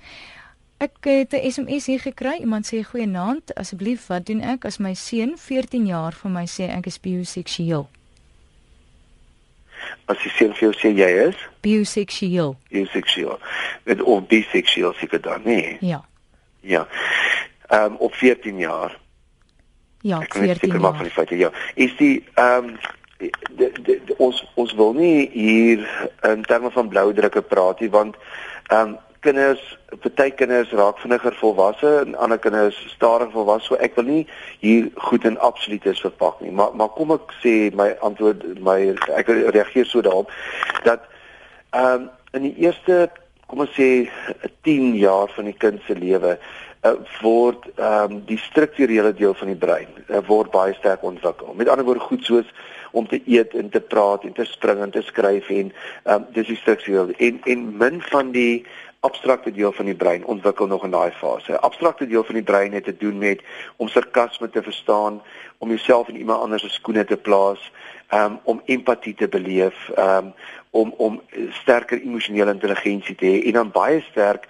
Ek 0.78 0.96
het 1.00 1.32
'n 1.32 1.50
SMS 1.50 1.86
hier 1.86 2.00
gekry. 2.00 2.40
Iemand 2.40 2.66
sê 2.66 2.82
goeienaand, 2.82 3.54
asseblief, 3.54 4.06
wat 4.06 4.26
doen 4.26 4.40
ek 4.40 4.64
as 4.64 4.78
my 4.78 4.94
seun 4.94 5.38
14 5.38 5.86
jaar 5.86 6.12
vir 6.12 6.30
my 6.30 6.46
sê 6.46 6.68
ek 6.68 6.86
is 6.86 7.00
bioseksueel? 7.00 7.88
as 10.10 10.18
die 10.24 10.32
seun 10.34 10.54
vir 10.56 10.66
jou 10.68 10.72
sê 10.76 10.92
jy 10.96 11.08
is 11.28 11.42
bioseksueel. 11.64 12.54
Bioseksueel. 12.72 13.38
Met 13.88 14.02
of 14.02 14.26
biseksueel 14.30 14.94
seker 15.00 15.22
dan, 15.22 15.44
nee. 15.44 15.76
Ja. 15.84 16.02
Ja. 16.60 16.86
Ehm 17.68 17.92
um, 17.92 17.96
op 17.96 18.14
14 18.14 18.58
jaar. 18.58 18.98
Ja, 20.00 20.20
14 20.28 20.68
jaar. 20.68 20.80
Maar 20.80 20.94
van 20.94 21.02
die 21.02 21.12
feite 21.12 21.36
ja. 21.36 21.50
Is 21.74 21.96
die 21.96 22.24
ehm 22.34 22.64
um, 22.64 22.76
de, 23.56 23.72
de, 23.82 24.00
de, 24.04 24.14
ons 24.16 24.40
ons 24.54 24.72
wil 24.74 24.92
nie 24.92 25.28
hier 25.32 26.10
in 26.22 26.42
terme 26.42 26.70
van 26.70 26.88
blou 26.88 27.12
drukke 27.14 27.42
praat 27.42 27.80
nie 27.80 27.90
want 27.90 28.16
ehm 28.68 28.88
um, 28.88 28.98
kinders 29.20 29.60
party 30.00 30.30
kinders 30.32 30.70
raak 30.72 31.00
vinniger 31.02 31.34
volwasse 31.36 31.90
en 32.04 32.14
ander 32.24 32.38
kinders 32.40 32.78
stadig 32.94 33.32
volwasse 33.34 33.66
so 33.68 33.76
ek 33.86 33.98
wil 33.98 34.06
nie 34.08 34.22
hier 34.62 34.86
goed 35.08 35.26
en 35.28 35.36
absolutes 35.48 36.00
verpak 36.00 36.40
nie 36.40 36.52
maar 36.60 36.72
maar 36.72 36.88
kom 36.96 37.12
ek 37.16 37.34
sê 37.42 37.52
my 37.76 37.90
antwoord 38.08 38.46
my 38.64 38.78
ek 39.20 39.28
reageer 39.28 39.90
so 39.90 40.00
daarop 40.06 40.32
dat 40.88 41.04
ehm 41.70 41.92
um, 42.00 42.08
in 42.38 42.46
die 42.46 42.56
eerste 42.64 43.10
kom 43.50 43.66
ons 43.66 43.76
sê 43.76 44.08
10 44.62 44.96
jaar 44.96 45.30
van 45.34 45.44
die 45.44 45.56
kind 45.56 45.80
se 45.86 45.96
lewe 45.98 46.38
uh, 46.82 46.92
word 47.20 47.68
ehm 47.76 48.12
um, 48.12 48.22
die 48.26 48.38
strukturele 48.38 49.14
deel 49.14 49.34
van 49.34 49.52
die 49.52 49.60
brein 49.66 49.88
uh, 50.08 50.20
word 50.26 50.50
baie 50.50 50.74
sterk 50.74 51.02
ontwikkel 51.02 51.54
met 51.54 51.68
ander 51.68 51.84
woorde 51.84 52.08
goed 52.08 52.24
soos 52.24 52.52
om 52.92 53.06
te 53.08 53.20
eet 53.26 53.54
en 53.54 53.68
te 53.70 53.80
praat 53.80 54.24
en 54.24 54.32
te 54.32 54.44
spring 54.44 54.80
en 54.82 54.90
te 54.90 55.02
skryf 55.02 55.48
en 55.48 55.72
ehm 55.72 56.14
um, 56.14 56.28
dis 56.36 56.52
die 56.52 56.60
struktureel 56.62 57.12
en 57.16 57.40
en 57.44 57.66
min 57.76 58.00
van 58.12 58.32
die 58.36 58.64
abstrakte 59.00 59.52
deel 59.52 59.72
van 59.72 59.84
die 59.88 59.96
brein 59.96 60.24
ontwikkel 60.24 60.66
nog 60.66 60.84
in 60.84 60.90
daai 60.92 61.10
fase. 61.16 61.58
Abstrakte 61.60 62.06
deel 62.06 62.24
van 62.24 62.34
die 62.34 62.44
brein 62.44 62.72
het 62.72 62.84
te 62.84 62.96
doen 62.96 63.18
met 63.18 63.40
om 63.76 63.88
sarkasme 63.88 64.50
te 64.50 64.62
verstaan, 64.62 65.22
om 65.58 65.68
jouself 65.68 66.08
in 66.08 66.16
iemand 66.16 66.40
anders 66.40 66.62
se 66.62 66.68
skoene 66.68 67.04
te 67.04 67.16
plaas, 67.16 67.72
um, 68.12 68.38
om 68.44 68.62
empatie 68.64 69.14
te 69.14 69.28
beleef, 69.28 69.90
um, 69.98 70.32
om 70.70 70.94
om 70.96 71.20
sterker 71.62 72.00
emosionele 72.02 72.52
intelligensie 72.52 73.14
te 73.14 73.26
hê 73.26 73.46
en 73.50 73.58
dan 73.58 73.72
baie 73.74 74.02
sterk 74.10 74.46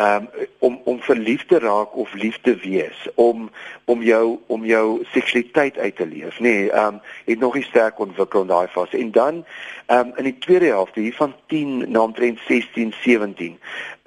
um, 0.00 0.28
om 0.58 0.80
om 0.84 1.00
verlief 1.00 1.46
te 1.46 1.58
raak 1.58 1.96
of 1.96 2.12
lief 2.14 2.40
te 2.40 2.54
wees, 2.62 3.06
om 3.14 3.50
om 3.84 4.02
jou 4.02 4.38
om 4.46 4.64
jou 4.64 5.04
seksualiteit 5.12 5.78
uit 5.78 5.96
te 5.96 6.06
leef, 6.06 6.38
nê, 6.38 6.54
nee, 6.56 6.72
um, 6.72 7.00
het 7.26 7.38
nog 7.38 7.54
nie 7.54 7.66
sterk 7.66 7.98
ontwikkel 7.98 8.46
in 8.46 8.52
daai 8.52 8.68
fase. 8.68 8.98
En 8.98 9.10
dan 9.10 9.44
um, 9.88 10.12
in 10.16 10.30
die 10.30 10.38
tweede 10.38 10.72
helfte 10.74 11.00
hier 11.00 11.14
van 11.14 11.34
10 11.46 11.90
na 11.90 12.02
omtrent 12.02 12.38
16, 12.46 12.94
17 13.02 13.58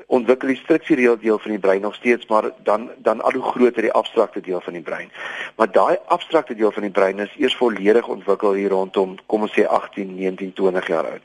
ontwikkel 0.07 0.47
die 0.47 0.57
strukturele 0.57 1.17
deel 1.17 1.39
van 1.39 1.51
die 1.51 1.59
brein 1.59 1.81
nog 1.81 1.95
steeds 1.95 2.25
maar 2.27 2.51
dan 2.63 2.89
dan 2.97 3.21
al 3.21 3.33
hoe 3.33 3.51
groter 3.51 3.81
die 3.81 3.91
abstrakte 3.91 4.41
deel 4.41 4.61
van 4.61 4.73
die 4.73 4.81
brein. 4.81 5.11
Maar 5.55 5.71
daai 5.71 5.97
abstrakte 6.07 6.55
deel 6.55 6.71
van 6.71 6.81
die 6.81 6.91
brein 6.91 7.19
is 7.19 7.35
eers 7.37 7.55
volledig 7.55 8.07
ontwikkel 8.07 8.53
hier 8.53 8.69
rondom 8.69 9.17
kom 9.25 9.41
ons 9.41 9.53
sê 9.59 9.65
18, 9.67 10.15
19, 10.15 10.53
20 10.53 10.87
jaar 10.87 11.05
oud. 11.05 11.21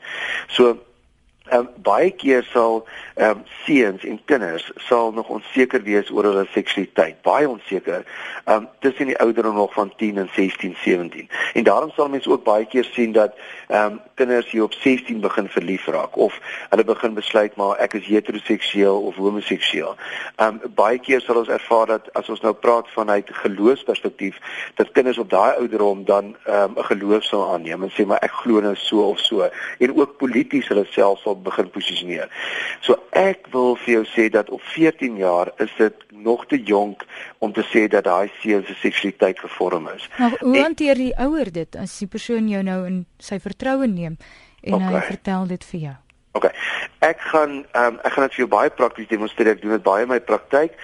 So 0.47 0.77
Ehm 1.49 1.59
um, 1.59 1.69
baie 1.81 2.11
keer 2.11 2.43
sal 2.43 2.85
ehm 3.15 3.29
um, 3.29 3.43
seuns 3.65 4.03
en 4.05 4.19
kinders 4.25 4.71
sal 4.75 5.11
nog 5.11 5.29
onseker 5.29 5.81
wees 5.83 6.09
oor 6.11 6.23
hulle 6.23 6.45
seksualiteit, 6.53 7.21
baie 7.25 7.49
onseker. 7.49 8.03
Ehm 8.45 8.55
um, 8.55 8.67
tussen 8.79 9.05
die 9.05 9.17
ouderdom 9.17 9.55
nog 9.55 9.73
van 9.73 9.93
10 9.95 10.17
en 10.17 10.29
16, 10.33 10.75
17. 10.83 11.29
En 11.53 11.63
daarom 11.63 11.91
sal 11.95 12.09
mense 12.09 12.29
ook 12.29 12.43
baie 12.43 12.65
keer 12.65 12.83
sien 12.91 13.11
dat 13.11 13.33
ehm 13.67 13.91
um, 13.91 13.99
kinders 14.13 14.51
hier 14.51 14.63
op 14.63 14.73
16 14.73 15.19
begin 15.19 15.47
verlief 15.49 15.85
raak 15.85 16.17
of 16.17 16.39
hulle 16.69 16.83
begin 16.83 17.13
besluit 17.13 17.55
maar 17.55 17.77
ek 17.77 17.93
is 17.93 18.05
heteroseksueel 18.05 19.01
of 19.01 19.15
homoseksueel. 19.15 19.95
Ehm 20.35 20.59
um, 20.63 20.73
baie 20.75 20.99
keer 20.99 21.21
sal 21.21 21.41
ons 21.41 21.49
ervaar 21.49 21.85
dat 21.95 22.13
as 22.13 22.29
ons 22.29 22.41
nou 22.45 22.53
praat 22.53 22.89
vanuit 22.93 23.29
geloofsperspektief 23.41 24.37
dat 24.75 24.91
kinders 24.91 25.17
op 25.17 25.29
daai 25.29 25.55
ouderdom 25.55 26.05
dan 26.05 26.35
ehm 26.45 26.77
um, 26.77 26.77
'n 26.77 26.89
geloof 26.91 27.23
sal 27.23 27.51
aanneem 27.53 27.83
en 27.83 27.91
sê 27.97 28.05
maar 28.05 28.21
ek 28.21 28.31
glo 28.43 28.59
nou 28.59 28.75
so 28.75 29.09
of 29.09 29.19
so 29.19 29.49
en 29.79 29.97
ook 29.97 30.17
polities 30.17 30.67
hulle 30.67 30.85
self 30.89 31.19
sal 31.19 31.38
begin 31.43 31.69
posisioneer. 31.69 32.29
So 32.85 32.97
ek 33.15 33.47
wil 33.53 33.75
vir 33.83 33.93
jou 33.99 34.03
sê 34.13 34.29
dat 34.33 34.49
op 34.49 34.61
14 34.73 35.17
jaar 35.17 35.51
is 35.57 35.71
dit 35.77 36.05
nog 36.11 36.45
te 36.47 36.59
jonk 36.63 37.05
om 37.39 37.53
te 37.53 37.63
sê 37.71 37.87
dat 37.87 38.03
daai 38.03 38.31
seun 38.41 38.65
se 38.67 38.75
seksualiteit 38.81 39.39
gevorm 39.39 39.89
is. 39.95 40.09
Maar 40.17 40.37
hoe 40.39 40.59
hanteer 40.59 40.95
die 40.95 41.13
ouer 41.17 41.51
dit 41.51 41.75
as 41.75 41.97
die 41.99 42.07
persoon 42.07 42.49
jou 42.51 42.63
nou 42.63 42.83
in 42.87 43.01
sy 43.17 43.39
vertroue 43.39 43.87
neem 43.87 44.17
en 44.61 44.73
okay. 44.73 44.93
hy 44.93 45.07
vertel 45.13 45.47
dit 45.55 45.65
vir 45.71 45.83
jou? 45.87 45.97
OK. 46.39 46.47
Ek 47.03 47.19
gaan 47.31 47.65
ehm 47.71 47.85
um, 47.93 47.99
ek 48.07 48.15
gaan 48.15 48.27
dit 48.27 48.37
vir 48.37 48.43
jou 48.45 48.51
baie 48.51 48.71
prakties 48.71 49.11
demonstreer. 49.11 49.53
Ek 49.57 49.61
doen 49.63 49.75
dit 49.75 49.83
baie 49.83 50.05
in 50.05 50.11
my 50.11 50.19
praktyk. 50.23 50.75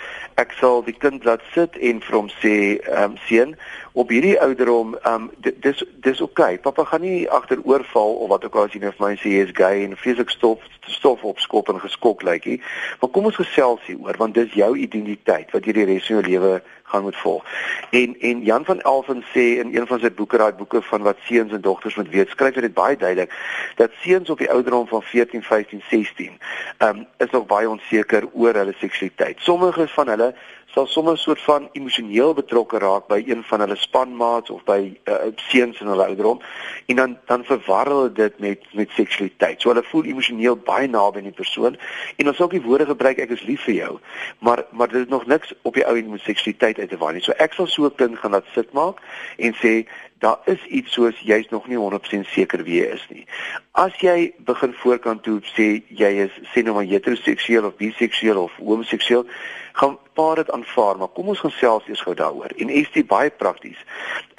Ek 0.41 0.51
sal 0.59 0.83
die 0.83 0.95
kind 0.99 1.23
laat 1.27 1.43
sit 1.53 1.77
en 1.79 2.01
vir 2.03 2.17
hom 2.19 2.29
sê 2.41 2.55
ehm 2.83 3.15
um, 3.15 3.17
seun, 3.29 3.55
op 3.95 4.11
hierdie 4.11 4.35
ouderdom, 4.43 4.95
ehm 5.03 5.29
um, 5.29 5.53
dis 5.63 5.83
dis 6.03 6.21
OK. 6.21 6.41
Pappa 6.65 6.83
gaan 6.91 7.05
nie 7.07 7.29
agteroorval 7.31 8.17
of 8.25 8.33
wat 8.33 8.45
ook 8.45 8.55
al 8.59 8.67
as 8.67 8.75
jy 8.75 8.83
net 8.83 8.97
vir 8.99 9.07
my 9.07 9.13
sê 9.21 9.35
jy 9.37 9.45
is 9.47 9.55
gay 9.55 9.85
en 9.85 9.95
vreeslik 9.99 10.33
stof 10.35 10.63
stof 10.91 11.23
opskop 11.23 11.71
en 11.71 11.79
geskok 11.81 12.25
lyk 12.27 12.45
like, 12.45 12.49
jy. 12.49 12.59
Maar 13.01 13.13
kom 13.15 13.31
ons 13.31 13.39
gesels 13.39 13.87
hieroor 13.87 14.19
want 14.19 14.35
dis 14.35 14.59
jou 14.59 14.73
identiteit 14.75 15.55
wat 15.55 15.65
jy 15.65 15.79
die 15.79 15.87
res 15.93 16.09
van 16.09 16.19
jou 16.19 16.25
lewe 16.27 16.57
gaan 16.95 17.03
moet 17.03 17.21
volg. 17.23 17.43
En 17.89 18.15
en 18.19 18.43
Jan 18.43 18.65
van 18.65 18.81
Elven 18.81 19.23
sê 19.33 19.45
in 19.61 19.75
een 19.75 19.87
van 19.87 19.99
sy 19.99 20.11
boeke, 20.11 20.37
daai 20.37 20.53
boeke 20.53 20.81
van 20.81 21.01
wat 21.07 21.17
seuns 21.27 21.51
en 21.51 21.61
dogters 21.61 21.95
moet 21.95 22.09
weet, 22.09 22.33
skryf 22.33 22.55
hy 22.55 22.65
dit 22.67 22.73
baie 22.73 22.97
duidelik 22.97 23.33
dat 23.75 23.91
seuns 24.01 24.29
op 24.29 24.41
die 24.41 24.51
ouderdom 24.51 24.87
van 24.87 25.01
14, 25.01 25.43
15, 25.43 25.83
16, 25.89 26.37
ehm 26.77 26.89
um, 26.89 27.07
is 27.17 27.31
nog 27.31 27.45
baie 27.45 27.69
onseker 27.69 28.27
oor 28.33 28.53
hulle 28.53 28.75
seksualiteit. 28.79 29.39
Sommige 29.39 29.87
van 29.87 30.07
hulle 30.07 30.33
sal 30.75 30.87
sommer 30.87 31.13
'n 31.13 31.17
soort 31.17 31.41
van 31.41 31.69
emosioneel 31.71 32.33
betrokke 32.33 32.77
raak 32.77 33.07
by 33.07 33.23
een 33.25 33.43
van 33.43 33.59
hulle 33.59 33.75
spanmaats 33.75 34.49
of 34.49 34.63
by 34.63 34.97
uh, 35.07 35.15
seuns 35.35 35.79
in 35.79 35.87
hulle 35.87 36.05
ouderdom 36.05 36.41
en 36.85 36.95
dan 36.95 37.17
dan 37.25 37.43
verwar 37.43 37.87
hulle 37.87 38.11
dit 38.11 38.39
met 38.39 38.59
met 38.73 38.89
seksualiteit. 38.89 39.61
So 39.61 39.69
hulle 39.69 39.83
voel 39.83 40.03
emosioneel 40.03 40.57
baie 40.57 40.87
naby 40.87 41.17
aan 41.17 41.31
die 41.31 41.39
persoon 41.43 41.77
en 42.15 42.27
ons 42.27 42.35
sal 42.37 42.45
ook 42.45 42.57
die 42.57 42.67
woorde 42.67 42.85
gebruik 42.85 43.21
ek 43.23 43.31
is 43.37 43.45
lief 43.47 43.63
vir 43.63 43.73
jou. 43.73 43.93
Maar 44.39 44.65
maar 44.71 44.91
dit 44.91 45.01
is 45.05 45.13
nog 45.15 45.25
niks 45.25 45.53
op 45.61 45.73
die 45.73 45.87
ou 45.87 45.95
en 45.97 46.09
met 46.09 46.21
seksualiteit 46.21 46.77
uit 46.85 46.93
te 46.93 46.99
waai 47.01 47.15
nie. 47.17 47.23
So 47.25 47.35
ek 47.41 47.57
sal 47.57 47.67
so 47.67 47.85
'n 47.89 47.95
kind 47.97 48.19
gaan 48.19 48.31
laat 48.37 48.47
sit 48.53 48.73
maak 48.73 49.01
en 49.37 49.53
sê 49.61 49.85
daar 50.23 50.39
is 50.45 50.63
iets 50.69 50.93
soos 50.93 51.17
jy's 51.19 51.49
nog 51.49 51.67
nie 51.67 51.77
100% 51.77 52.27
seker 52.31 52.63
wie 52.63 52.79
jy 52.81 52.87
is 52.93 53.05
nie. 53.09 53.25
As 53.73 53.93
jy 54.01 54.33
begin 54.45 54.73
voorkant 54.73 55.23
toe 55.23 55.41
sê 55.55 55.83
jy 55.89 56.11
is 56.25 56.33
sê 56.53 56.63
nou 56.63 56.73
maar 56.77 56.87
heteroseksueel 56.87 57.65
of 57.65 57.77
biseksueel 57.81 58.37
of 58.37 58.51
homoseksueel 58.57 59.25
gaan 59.75 59.97
paar 60.15 60.35
dit 60.35 60.51
aanvaar, 60.51 60.97
maar 60.97 61.11
kom 61.11 61.27
ons 61.33 61.41
gesels 61.43 61.87
eers 61.87 62.01
gou 62.07 62.15
daaroor. 62.15 62.53
En 62.55 62.69
is 62.71 62.87
dit 62.93 63.07
baie 63.07 63.29
prakties. 63.29 63.79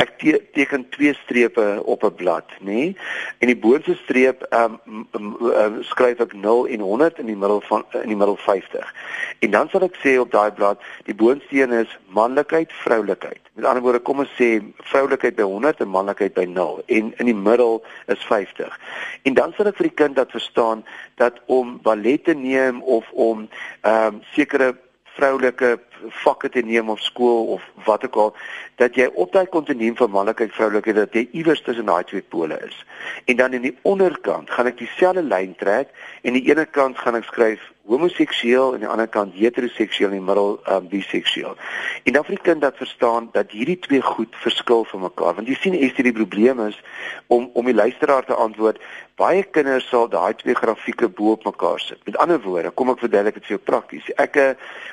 Ek 0.01 0.15
te 0.21 0.39
teken 0.57 0.87
twee 0.95 1.13
strepe 1.15 1.83
op 1.85 2.05
'n 2.05 2.15
blad, 2.15 2.49
nê? 2.61 2.65
Nee? 2.65 2.97
En 3.39 3.47
die 3.53 3.57
boonste 3.57 3.95
streep 4.05 4.43
ehm 4.43 4.79
um, 4.87 5.07
um, 5.13 5.37
um, 5.41 5.83
skryf 5.83 6.21
ek 6.21 6.33
0 6.33 6.67
en 6.67 6.81
100 6.81 7.19
in 7.19 7.27
die 7.27 7.37
middel 7.37 7.61
van 7.61 7.85
in 7.93 8.09
die 8.09 8.17
middel 8.17 8.37
50. 8.37 8.95
En 9.39 9.51
dan 9.51 9.69
sal 9.69 9.83
ek 9.83 9.97
sê 10.05 10.17
op 10.19 10.31
daai 10.31 10.53
blad, 10.53 10.81
die 11.05 11.15
boonste 11.15 11.61
een 11.61 11.73
is 11.73 11.99
manlikheid, 12.09 12.73
vroulikheid. 12.73 13.41
Met 13.53 13.65
ander 13.65 13.83
woorde, 13.83 13.99
kom 13.99 14.19
ons 14.19 14.33
sê 14.41 14.63
vroulikheid 14.77 15.37
by 15.37 15.43
100 15.43 15.81
en 15.81 15.89
manlikheid 15.89 16.35
by 16.35 16.45
0 16.45 16.83
en 16.87 17.13
in 17.17 17.27
die 17.27 17.35
middel 17.35 17.85
is 18.07 18.25
50. 18.25 18.81
En 19.23 19.35
dan 19.35 19.53
sal 19.57 19.67
ek 19.67 19.77
vir 19.77 19.89
die 19.91 19.99
kind 20.03 20.17
dat 20.17 20.31
verstaan 20.31 20.85
dat 21.15 21.41
om 21.47 21.79
ballet 21.83 22.25
te 22.25 22.35
neem 22.35 22.83
of 22.83 23.05
om 23.13 23.49
ehm 23.83 24.15
um, 24.15 24.23
sekere 24.33 24.75
vroulike 25.17 25.77
vakke 26.23 26.49
te 26.53 26.63
neem 26.65 26.91
of 26.93 27.01
skool 27.01 27.47
of 27.57 27.63
wat 27.85 28.05
ook 28.05 28.17
al 28.17 28.35
dat 28.81 28.97
jy 28.99 29.09
op 29.15 29.33
daai 29.33 29.47
kontinuum 29.53 29.97
van 29.97 30.13
manlikheid 30.13 30.53
vroulikheid 30.53 30.97
dat 30.97 31.17
jy 31.17 31.25
iewers 31.33 31.63
tussen 31.65 31.89
daai 31.89 32.05
twee 32.05 32.23
pole 32.23 32.59
is. 32.67 32.77
En 33.25 33.37
dan 33.37 33.57
in 33.57 33.65
die 33.69 33.77
onderkant 33.83 34.51
gaan 34.51 34.69
ek 34.73 34.79
dieselfde 34.83 35.25
lyn 35.25 35.57
trek 35.57 35.93
en 36.23 36.35
aan 36.35 36.41
die 36.41 36.51
ene 36.51 36.67
kant 36.79 37.01
gaan 37.01 37.19
ek 37.19 37.31
skryf 37.31 37.65
homoseksueel 37.87 38.75
en 38.75 38.75
aan 38.75 38.83
die 38.83 38.89
ander 38.89 39.09
kant 39.09 39.35
heteroseksueel 39.35 40.11
en 40.11 40.17
in 40.17 40.23
die 40.23 40.27
middel 40.27 40.57
um, 40.73 40.89
biseksueel. 40.91 41.57
En 42.05 42.17
dan 42.17 42.25
vir 42.27 42.37
die 42.37 42.45
kind 42.49 42.61
dat 42.65 42.77
verstaan 42.77 43.29
dat 43.33 43.55
hierdie 43.55 43.79
twee 43.79 44.03
goed 44.03 44.39
verskil 44.43 44.85
van 44.91 45.05
mekaar. 45.07 45.35
Want 45.39 45.49
jy 45.49 45.59
sien 45.61 45.77
dit 45.79 46.03
die 46.09 46.15
probleem 46.17 46.61
is 46.67 46.79
om 47.27 47.51
om 47.55 47.65
die 47.65 47.75
luisteraar 47.75 48.27
te 48.27 48.35
antwoord, 48.35 48.81
baie 49.17 49.43
kinders 49.43 49.89
sal 49.89 50.09
daai 50.11 50.35
twee 50.35 50.55
grafieke 50.55 51.09
bo 51.09 51.37
op 51.37 51.45
mekaar 51.45 51.81
sit. 51.81 52.03
Met 52.05 52.19
ander 52.23 52.41
woorde, 52.43 52.75
kom 52.75 52.91
ek 52.91 53.05
verduidelik 53.05 53.39
dit 53.39 53.47
vir 53.51 53.57
jou 53.57 53.65
prakties. 53.73 54.11
Ek 54.21 54.37
uh, 54.41 54.51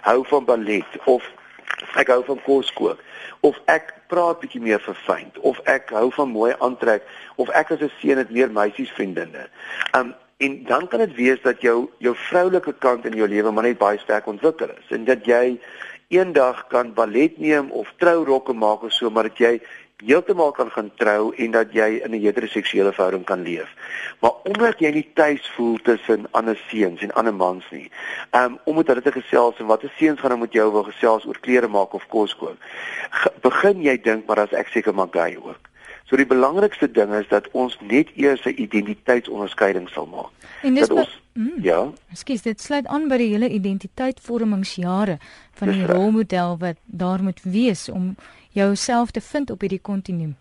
hou 0.09 0.19
van 0.29 0.45
ballet 0.45 0.99
of 1.05 1.25
ek 1.99 2.13
hou 2.13 2.21
van 2.27 2.39
kos 2.45 2.71
kook 2.77 3.01
of 3.43 3.57
ek 3.71 3.91
praat 4.11 4.39
bietjie 4.39 4.61
meer 4.63 4.81
verfynd 4.83 5.37
of 5.43 5.59
ek 5.69 5.91
hou 5.95 6.07
van 6.15 6.29
mooi 6.31 6.53
aantrek 6.63 7.03
of 7.41 7.49
ek 7.49 7.73
as 7.75 7.81
'n 7.81 7.91
seun 7.99 8.17
het 8.21 8.29
meer 8.31 8.51
meisiesvriendinne. 8.51 9.49
Um 9.97 10.13
en 10.43 10.63
dan 10.67 10.87
kan 10.87 11.05
dit 11.05 11.15
wees 11.15 11.41
dat 11.43 11.61
jou 11.61 11.77
jou 12.03 12.15
vroulike 12.27 12.73
kant 12.85 13.05
in 13.09 13.15
jou 13.19 13.27
lewe 13.27 13.51
maar 13.51 13.67
net 13.69 13.79
baie 13.81 14.01
sterk 14.01 14.27
ontwikkel 14.27 14.73
is 14.75 14.91
en 14.97 15.05
dat 15.09 15.25
jy 15.29 15.59
eendag 16.13 16.67
kan 16.73 16.93
ballet 16.93 17.37
neem 17.41 17.71
of 17.71 17.93
trourokke 18.01 18.53
maak 18.53 18.83
of 18.83 18.93
so 18.93 19.09
maar 19.09 19.29
dat 19.31 19.39
jy 19.45 19.53
heeltemal 20.03 20.51
kan 20.51 20.71
gaan 20.71 20.91
trou 20.99 21.31
en 21.39 21.51
dat 21.51 21.73
jy 21.73 21.89
in 22.03 22.11
'n 22.11 22.21
heteroseksuele 22.21 22.91
verhouding 22.91 23.25
kan 23.25 23.43
leef. 23.43 23.69
Maar 24.19 24.31
omdat 24.43 24.79
jy 24.79 24.91
nie 24.91 25.09
tuis 25.13 25.51
voel 25.55 25.77
tussen 25.77 26.27
ander 26.31 26.59
seuns 26.67 27.01
en 27.01 27.13
ander 27.13 27.33
mans 27.33 27.65
nie. 27.71 27.91
Um 28.31 28.59
om 28.65 28.75
met 28.75 28.87
hulle 28.87 29.01
te 29.01 29.11
gesels 29.11 29.59
en 29.59 29.65
watter 29.65 29.91
seuns 29.97 30.19
gaan 30.19 30.29
dan 30.29 30.39
met 30.39 30.53
jou 30.53 30.71
wil 30.71 30.83
gesels 30.83 31.25
oor 31.25 31.39
klere 31.39 31.67
maak 31.67 31.93
of 31.93 32.07
kos 32.07 32.35
kook. 32.35 32.57
Begin 33.41 33.81
jy 33.81 34.01
dink 34.01 34.25
maar 34.27 34.39
as 34.39 34.51
ek 34.51 34.67
seker 34.67 34.93
maar 34.93 35.11
gay 35.11 35.37
ook 35.37 35.72
So 36.13 36.17
die 36.17 36.29
belangrikste 36.29 36.85
ding 36.93 37.09
is 37.17 37.25
dat 37.27 37.47
ons 37.57 37.73
net 37.81 38.11
eers 38.13 38.43
'n 38.45 38.53
identiteitsonderskeiding 38.61 39.89
sal 39.89 40.05
maak. 40.05 40.29
En 40.61 40.73
dis 40.73 40.87
dat 40.87 40.97
ons 40.97 41.21
mm, 41.33 41.63
ja. 41.63 41.91
Ekskuus, 42.11 42.41
dit 42.41 42.61
sluit 42.61 42.85
aan 42.87 43.07
by 43.07 43.17
die 43.17 43.31
hele 43.31 43.49
identiteitvormingsjare 43.49 45.17
van 45.53 45.71
die 45.71 45.85
rolmodel 45.85 46.57
wat 46.57 46.77
daar 46.85 47.23
moet 47.23 47.41
wees 47.41 47.89
om 47.89 48.15
jouself 48.49 49.11
te 49.11 49.21
vind 49.21 49.49
op 49.49 49.65
hierdie 49.65 49.81
kontinuum. 49.81 50.35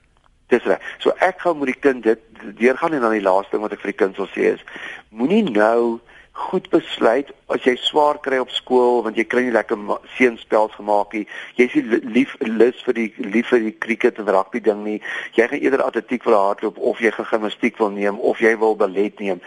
Dis 0.47 0.63
reg. 0.69 0.85
So 0.99 1.17
ek 1.17 1.41
gaan 1.41 1.59
met 1.59 1.73
die 1.73 1.81
kind 1.81 2.03
dit 2.03 2.21
deurgaan 2.61 2.93
en 2.93 3.01
dan 3.01 3.17
die 3.17 3.25
laaste 3.25 3.57
ding 3.57 3.65
wat 3.65 3.73
ek 3.73 3.81
vir 3.81 3.95
die 3.97 4.01
kind 4.05 4.17
wil 4.17 4.29
sê 4.29 4.53
is 4.53 4.61
moenie 5.09 5.43
nou 5.51 6.01
goed 6.33 6.69
besluit 6.73 7.29
as 7.53 7.65
jy 7.67 7.75
swaar 7.77 8.17
kry 8.25 8.39
op 8.41 8.51
skool 8.53 9.03
want 9.05 9.19
jy 9.21 9.25
kry 9.29 9.43
nie 9.45 9.53
lekker 9.53 9.77
seunspels 10.17 10.73
gemaak 10.79 11.13
nie. 11.13 11.27
Jy's 11.59 11.75
nie 11.77 11.99
lief 12.15 12.33
lus 12.41 12.79
vir 12.87 12.97
die 12.97 13.09
lief 13.21 13.51
vir 13.53 13.67
die 13.67 13.75
cricket 13.85 14.21
en 14.21 14.31
rugby 14.33 14.63
ding 14.65 14.81
nie. 14.87 14.97
Jy 15.37 15.51
gaan 15.51 15.61
eerder 15.61 15.83
atletiek 15.85 16.25
wil 16.25 16.39
hardloop 16.39 16.79
of 16.81 17.03
jy 17.05 17.13
gaan 17.13 17.29
gimnastiek 17.29 17.77
wil 17.81 17.93
neem 17.93 18.21
of 18.21 18.41
jy 18.41 18.55
wil 18.61 18.79
ballet 18.81 19.21
neem. 19.21 19.43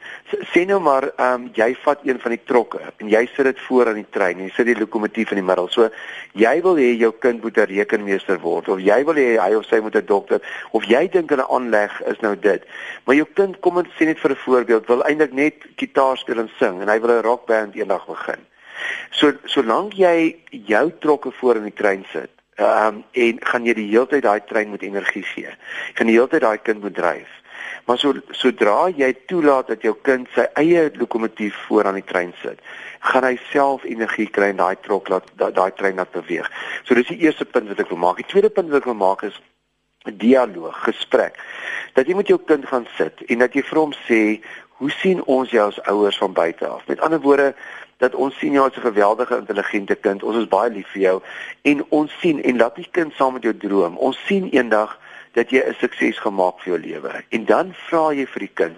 sê 0.53 0.63
nou 0.69 0.79
maar 0.83 1.09
ehm 1.17 1.49
um, 1.49 1.49
jy 1.59 1.73
vat 1.83 2.07
een 2.07 2.23
van 2.23 2.37
die 2.37 2.43
trokke 2.45 2.83
en 3.03 3.11
jy 3.11 3.25
sit 3.35 3.51
dit 3.51 3.65
voor 3.67 3.91
aan 3.91 4.01
die 4.03 4.11
trein 4.15 4.39
en 4.39 4.47
jy 4.47 4.55
sit 4.55 4.71
die 4.71 4.79
lokomotief 4.79 5.35
in 5.35 5.43
die 5.43 5.49
middel. 5.49 5.67
So 5.75 5.91
jy 6.39 6.55
wil 6.63 6.79
hê 6.79 6.93
jou 7.01 7.13
kind 7.19 7.43
moet 7.43 7.59
'n 7.59 7.71
rekenmeester 7.73 8.39
word 8.39 8.69
of 8.69 8.79
jy 8.79 9.03
wil 9.05 9.19
hê 9.19 9.29
hy 9.43 9.55
of 9.59 9.67
sy 9.67 9.81
moet 9.81 9.97
'n 9.97 10.07
dokter 10.07 10.41
of 10.71 10.85
jy 10.85 11.09
dink 11.09 11.33
'n 11.33 11.43
aanleg 11.51 11.86
is 12.07 12.21
nou 12.21 12.35
dit. 12.39 12.65
Maar 13.05 13.15
jou 13.15 13.27
kind 13.35 13.59
kom 13.61 13.79
en 13.79 13.89
sê 13.99 14.07
net 14.07 14.21
vir 14.21 14.31
'n 14.31 14.45
voorbeeld 14.45 14.87
wil 14.87 15.03
eintlik 15.03 15.33
net 15.33 15.55
gitaar 15.77 16.17
speel 16.17 16.39
en 16.39 16.51
sing 16.59 16.81
en 16.83 16.89
hy 16.89 17.01
wil 17.01 17.11
'n 17.11 17.23
rockband 17.23 17.75
eendag 17.75 18.07
begin. 18.07 18.41
So 19.11 19.33
solank 19.45 19.93
jy 19.93 20.37
jou 20.51 20.93
trokke 21.01 21.33
voor 21.33 21.57
in 21.57 21.69
die 21.69 21.79
trein 21.79 22.05
sit, 22.13 22.31
ehm 22.57 22.87
um, 22.87 23.05
en 23.13 23.41
gaan 23.41 23.65
jy 23.65 23.75
die 23.75 23.89
hele 23.89 24.07
tyd 24.07 24.23
daai 24.23 24.41
trein 24.49 24.71
met 24.71 24.83
energie 24.83 25.23
gee. 25.23 25.51
Gaan 25.95 26.07
die 26.07 26.17
hele 26.17 26.29
tyd 26.29 26.41
daai 26.41 26.59
kind 26.59 26.81
moet 26.81 26.95
dryf. 26.95 27.29
Maar 27.87 27.99
so 27.99 28.15
sodra 28.31 28.89
jy 28.91 29.13
toelaat 29.31 29.69
dat 29.69 29.83
jou 29.83 29.95
kind 30.03 30.29
sy 30.35 30.47
eie 30.59 30.91
lokomotief 30.99 31.57
voor 31.67 31.87
aan 31.87 32.01
die 32.01 32.07
trein 32.07 32.33
sit, 32.43 32.59
gaan 33.01 33.25
hy 33.25 33.37
self 33.51 33.85
energie 33.85 34.27
kry 34.27 34.51
en 34.51 34.63
daai 34.63 34.77
trok 34.83 35.09
laat 35.13 35.29
daai 35.37 35.71
trein 35.79 36.01
laat 36.01 36.11
beweeg. 36.15 36.49
So 36.85 36.95
dis 36.99 37.13
die 37.13 37.21
eerste 37.27 37.45
punt 37.45 37.69
wat 37.71 37.81
ek 37.85 37.93
wil 37.93 38.03
maak. 38.03 38.23
Die 38.23 38.31
tweede 38.33 38.51
punt 38.51 38.73
wat 38.73 38.83
ek 38.83 38.91
wil 38.91 38.99
maak 38.99 39.23
is 39.29 39.39
dialoog, 40.17 40.85
gesprek. 40.85 41.41
Dat 41.95 42.07
jy 42.07 42.15
met 42.15 42.29
jou 42.29 42.39
kind 42.45 42.67
gaan 42.67 42.87
sit 42.97 43.25
en 43.27 43.39
dat 43.39 43.55
jy 43.55 43.63
vir 43.63 43.79
hom 43.79 43.93
sê 44.07 44.21
hoe 44.79 44.91
sien 44.91 45.23
ons 45.25 45.51
jou 45.51 45.67
as 45.67 45.81
ouers 45.89 46.19
van 46.19 46.33
buite 46.33 46.67
af? 46.67 46.87
Met 46.87 47.01
ander 47.01 47.21
woorde 47.21 47.55
dat 47.99 48.15
ons 48.15 48.39
sien 48.39 48.53
jou 48.53 48.67
as 48.67 48.77
'n 48.77 48.81
geweldige 48.81 49.37
intelligente 49.37 49.95
kind. 49.95 50.23
Ons 50.23 50.37
is 50.37 50.49
baie 50.49 50.71
lief 50.71 50.89
vir 50.93 51.03
jou 51.03 51.23
en 51.63 51.85
ons 51.89 52.13
sien 52.21 52.43
en 52.43 52.57
laat 52.57 52.77
die 52.77 52.89
kind 52.91 53.13
saam 53.15 53.33
met 53.33 53.43
jou 53.43 53.57
droom. 53.57 53.97
Ons 53.97 54.19
sien 54.27 54.49
eendag 54.51 54.99
dat 55.33 55.51
jy 55.51 55.63
'n 55.65 55.75
sukses 55.81 56.19
gemaak 56.19 56.61
vir 56.61 56.73
jou 56.73 56.79
lewe. 56.79 57.25
En 57.29 57.45
dan 57.45 57.75
vra 57.75 58.13
jy 58.13 58.27
vir 58.27 58.41
die 58.41 58.55
kind, 58.55 58.77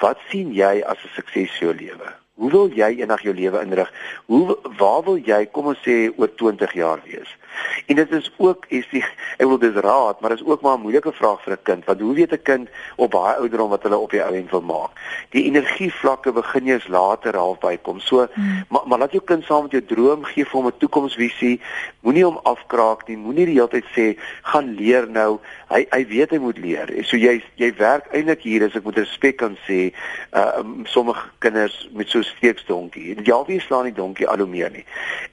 "Wat 0.00 0.18
sien 0.28 0.52
jy 0.52 0.82
as 0.86 0.98
'n 1.04 1.14
sukses 1.14 1.50
vir 1.58 1.68
jou 1.68 1.74
lewe?" 1.74 2.12
Hoe 2.34 2.50
wil 2.50 2.68
jy 2.68 2.96
eendag 2.98 3.22
jou 3.22 3.34
lewe 3.34 3.60
inrig? 3.60 3.92
Hoe 4.26 4.58
waar 4.78 5.02
wil 5.04 5.16
jy 5.16 5.46
kom 5.46 5.66
ons 5.66 5.78
sê 5.84 6.10
oor 6.16 6.34
20 6.34 6.72
jaar 6.72 7.00
wees? 7.04 7.36
En 7.86 7.94
dit 7.94 8.10
is 8.10 8.32
ook 8.36 8.64
is 8.68 8.88
die 8.90 9.04
ek 9.36 9.46
wil 9.46 9.58
dis 9.58 9.74
raad, 9.74 10.20
maar 10.20 10.30
dit 10.30 10.40
is 10.40 10.46
ook 10.46 10.60
maar 10.60 10.78
'n 10.78 10.80
moeilike 10.80 11.12
vraag 11.12 11.42
vir 11.42 11.52
'n 11.52 11.62
kind. 11.62 11.84
Want 11.84 12.00
hoe 12.00 12.14
weet 12.14 12.32
'n 12.32 12.42
kind 12.42 12.68
op 12.96 13.10
baie 13.10 13.36
ouderdom 13.36 13.68
wat 13.68 13.82
hulle 13.82 13.96
op 13.96 14.10
die 14.10 14.22
ou 14.22 14.34
end 14.34 14.50
wil 14.50 14.60
maak? 14.60 14.90
Die 15.30 15.44
energievlakke 15.44 16.32
begin 16.32 16.66
eers 16.66 16.88
later 16.88 17.36
half 17.36 17.58
bykom. 17.58 18.00
So 18.00 18.26
hmm. 18.32 18.64
maar 18.68 18.82
maar 18.86 18.98
laat 18.98 19.12
jou 19.12 19.24
kind 19.24 19.44
saam 19.44 19.62
met 19.62 19.70
jou 19.70 19.84
droom 19.84 20.24
gee 20.24 20.44
vir 20.44 20.60
hom 20.60 20.66
'n 20.66 20.78
toekomsvisie. 20.78 21.60
Moenie 22.00 22.24
hom 22.24 22.40
afkraak 22.42 23.08
nie. 23.08 23.16
Moenie 23.16 23.46
die 23.46 23.54
hele 23.54 23.68
tyd 23.68 23.84
sê 23.96 24.18
gaan 24.42 24.74
leer 24.74 25.08
nou. 25.10 25.40
Hy 25.68 25.86
hy 25.90 26.06
weet 26.06 26.30
hy 26.30 26.38
moet 26.38 26.58
leer. 26.58 27.04
So 27.04 27.16
jy 27.16 27.42
jy 27.54 27.74
werk 27.76 28.06
eintlik 28.12 28.42
hier 28.42 28.64
as 28.64 28.74
ek 28.74 28.84
moet 28.84 28.98
respek 28.98 29.36
kan 29.36 29.56
sê, 29.68 29.92
uh 30.32 30.62
sommige 30.84 31.22
kinders 31.38 31.88
met 31.92 32.08
so 32.08 32.22
steeksdonkie. 32.22 33.16
Ja, 33.24 33.44
wie 33.46 33.60
slaan 33.60 33.84
die 33.84 33.96
donkie 33.96 34.28
al 34.28 34.38
hoe 34.38 34.46
meer 34.46 34.70
nie. 34.70 34.84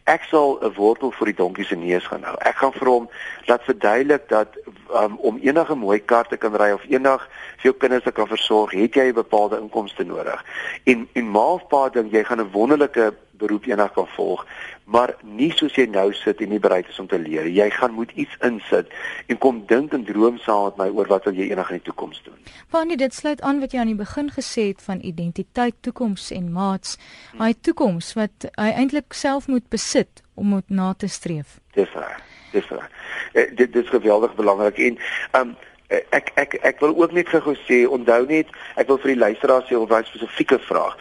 Ek 0.09 0.23
sal 0.25 0.57
'n 0.61 0.73
wortel 0.73 1.11
vir 1.11 1.25
die 1.29 1.37
donkie 1.37 1.65
se 1.65 1.75
neus 1.75 2.07
gaan 2.09 2.23
hou. 2.25 2.35
Ek 2.41 2.55
gaan 2.57 2.73
vir 2.73 2.89
hom 2.89 3.09
laat 3.45 3.63
verduidelik 3.63 4.29
dat 4.29 4.57
um, 4.89 5.17
om 5.21 5.37
enige 5.37 5.75
mooi 5.75 5.99
kar 5.99 6.27
te 6.27 6.37
kan 6.37 6.55
ry 6.55 6.71
of 6.73 6.85
eendag 6.89 7.27
vir 7.61 7.69
jou 7.69 7.73
kinders 7.77 8.03
te 8.03 8.11
kan 8.11 8.27
versorg, 8.27 8.71
het 8.73 8.95
jy 8.95 9.09
'n 9.09 9.21
bepaalde 9.21 9.59
inkomste 9.61 10.03
nodig. 10.03 10.43
En 10.83 11.07
en 11.13 11.29
ma 11.29 11.45
of 11.53 11.67
pa 11.67 11.89
dink 11.89 12.11
jy 12.11 12.23
gaan 12.23 12.41
'n 12.41 12.51
wonderlike 12.51 13.13
beroep 13.39 13.67
eendag 13.69 13.93
kan 13.95 14.07
volg, 14.15 14.45
maar 14.85 15.15
nie 15.23 15.51
soos 15.55 15.75
jy 15.77 15.85
nou 15.89 16.09
sit 16.17 16.41
en 16.43 16.51
nie 16.53 16.61
bereid 16.61 16.87
is 16.89 16.99
om 16.99 17.07
te 17.07 17.19
leer. 17.19 17.47
Jy 17.49 17.69
gaan 17.77 17.95
moet 17.97 18.11
iets 18.19 18.35
insit 18.45 18.91
en 19.27 19.39
kom 19.41 19.63
dink 19.69 19.93
en 19.95 20.05
droom 20.07 20.37
saam 20.43 20.69
met 20.69 20.81
my 20.81 20.89
oor 20.97 21.09
wat 21.11 21.27
wil 21.29 21.37
jy 21.37 21.49
eendag 21.49 21.71
in 21.73 21.81
die 21.81 21.87
toekoms 21.89 22.21
doen. 22.25 22.37
Want 22.73 22.97
dit 22.99 23.13
sluit 23.15 23.41
aan 23.41 23.61
wat 23.63 23.73
jy 23.73 23.83
aan 23.83 23.93
die 23.93 23.99
begin 23.99 24.31
gesê 24.33 24.69
het 24.71 24.81
van 24.85 25.03
identiteit, 25.05 25.77
toekoms 25.85 26.29
en 26.35 26.51
maats. 26.53 26.97
Hy 27.39 27.53
toekoms 27.61 28.13
wat 28.19 28.49
hy 28.55 28.69
eintlik 28.71 29.15
self 29.17 29.47
moet 29.47 29.67
besit 29.69 30.23
om 30.39 30.55
dit 30.57 30.69
na 30.69 30.93
te 30.93 31.07
streef. 31.07 31.59
Dis 31.77 31.91
reg. 31.95 32.21
Dis 32.51 32.69
reg. 32.73 32.87
Uh, 33.33 33.45
dit, 33.55 33.67
dit 33.73 33.83
is 33.83 33.89
geweldig 33.89 34.35
belangrik 34.35 34.79
en 34.89 35.01
um 35.41 35.57
ek 35.89 36.31
ek 36.37 36.53
ek 36.61 36.79
wil 36.79 36.93
ook 36.93 37.11
net 37.17 37.29
gou 37.33 37.55
sê 37.65 37.79
onthou 37.89 38.25
net 38.29 38.49
ek 38.77 38.87
wil 38.87 38.99
vir 39.01 39.15
die 39.15 39.21
luisteraars 39.23 39.65
sê 39.65 39.77
of 39.77 39.89
'n 39.89 40.05
spesifieke 40.05 40.59
vraag. 40.59 40.97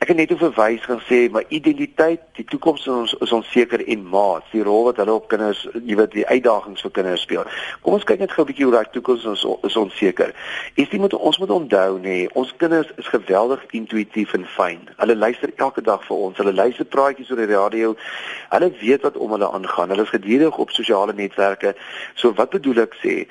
Ek 0.00 0.08
het 0.08 0.16
net 0.16 0.32
verwys 0.32 0.80
gaan 0.80 1.02
sê 1.04 1.30
my 1.30 1.44
identiteit, 1.48 2.20
die 2.34 2.44
toekoms 2.44 2.84
van 2.84 2.94
ons 2.94 3.14
is 3.20 3.32
onseker 3.32 3.84
en 3.86 4.06
maat, 4.08 4.44
die 4.52 4.62
rol 4.62 4.84
wat 4.84 4.96
hulle 4.96 5.12
op 5.12 5.28
kinders, 5.28 5.68
jy 5.84 5.96
weet, 5.96 6.12
die 6.12 6.26
uitdagings 6.26 6.80
vir 6.80 6.90
kinders 6.90 7.20
speel. 7.20 7.44
Kom 7.82 7.92
ons 7.92 8.04
kyk 8.04 8.18
net 8.18 8.32
gou 8.32 8.42
'n 8.44 8.48
bietjie 8.48 8.64
hoe 8.64 8.72
daai 8.72 8.90
toekoms 8.92 9.26
ons 9.26 9.46
is 9.62 9.76
onseker. 9.76 10.34
Is 10.74 10.88
dit 10.88 11.00
moet 11.00 11.14
ons 11.14 11.38
moet 11.38 11.50
onthou 11.50 11.98
nê, 11.98 12.28
ons 12.32 12.56
kinders 12.56 12.88
is 12.96 13.08
geweldig 13.08 13.60
intuïtief 13.70 14.32
en 14.34 14.46
fyn. 14.46 14.88
Hulle 14.96 15.16
luister 15.16 15.52
elke 15.56 15.82
dag 15.82 16.04
vir 16.04 16.16
ons. 16.16 16.36
Hulle 16.36 16.52
luister 16.52 16.84
praatjies 16.84 17.30
oor 17.30 17.36
die 17.36 17.54
radio. 17.54 17.96
Hulle 18.48 18.72
weet 18.80 19.02
wat 19.02 19.16
om 19.16 19.30
hulle 19.30 19.52
aangaan. 19.52 19.88
Hulle 19.88 20.02
is 20.02 20.16
gedurig 20.16 20.56
op 20.56 20.70
sosiale 20.70 21.12
netwerke. 21.12 21.74
So 22.14 22.32
wat 22.32 22.50
bedoel 22.50 22.78
ek 22.78 22.96
sê? 23.04 23.26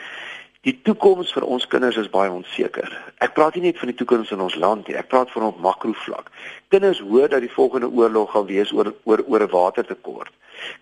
Die 0.68 0.74
toekoms 0.84 1.30
vir 1.32 1.46
ons 1.48 1.64
kinders 1.72 1.96
is 2.02 2.10
baie 2.12 2.28
onseker. 2.36 2.90
Ek 3.24 3.32
praat 3.38 3.56
nie 3.56 3.70
net 3.70 3.78
van 3.80 3.94
die 3.94 3.96
toekoms 3.96 4.34
in 4.36 4.42
ons 4.44 4.58
land 4.60 4.90
nie, 4.90 4.96
ek 5.00 5.08
praat 5.08 5.30
van 5.32 5.46
op 5.48 5.62
makrovlak. 5.64 6.28
Kinders 6.68 7.00
hoor 7.00 7.32
dat 7.32 7.46
die 7.46 7.54
volgende 7.54 7.88
oorlog 7.88 8.34
gaan 8.34 8.50
wees 8.50 8.74
oor 8.76 8.90
oor 9.08 9.24
oor 9.24 9.46
'n 9.46 9.54
watertekort. 9.54 10.34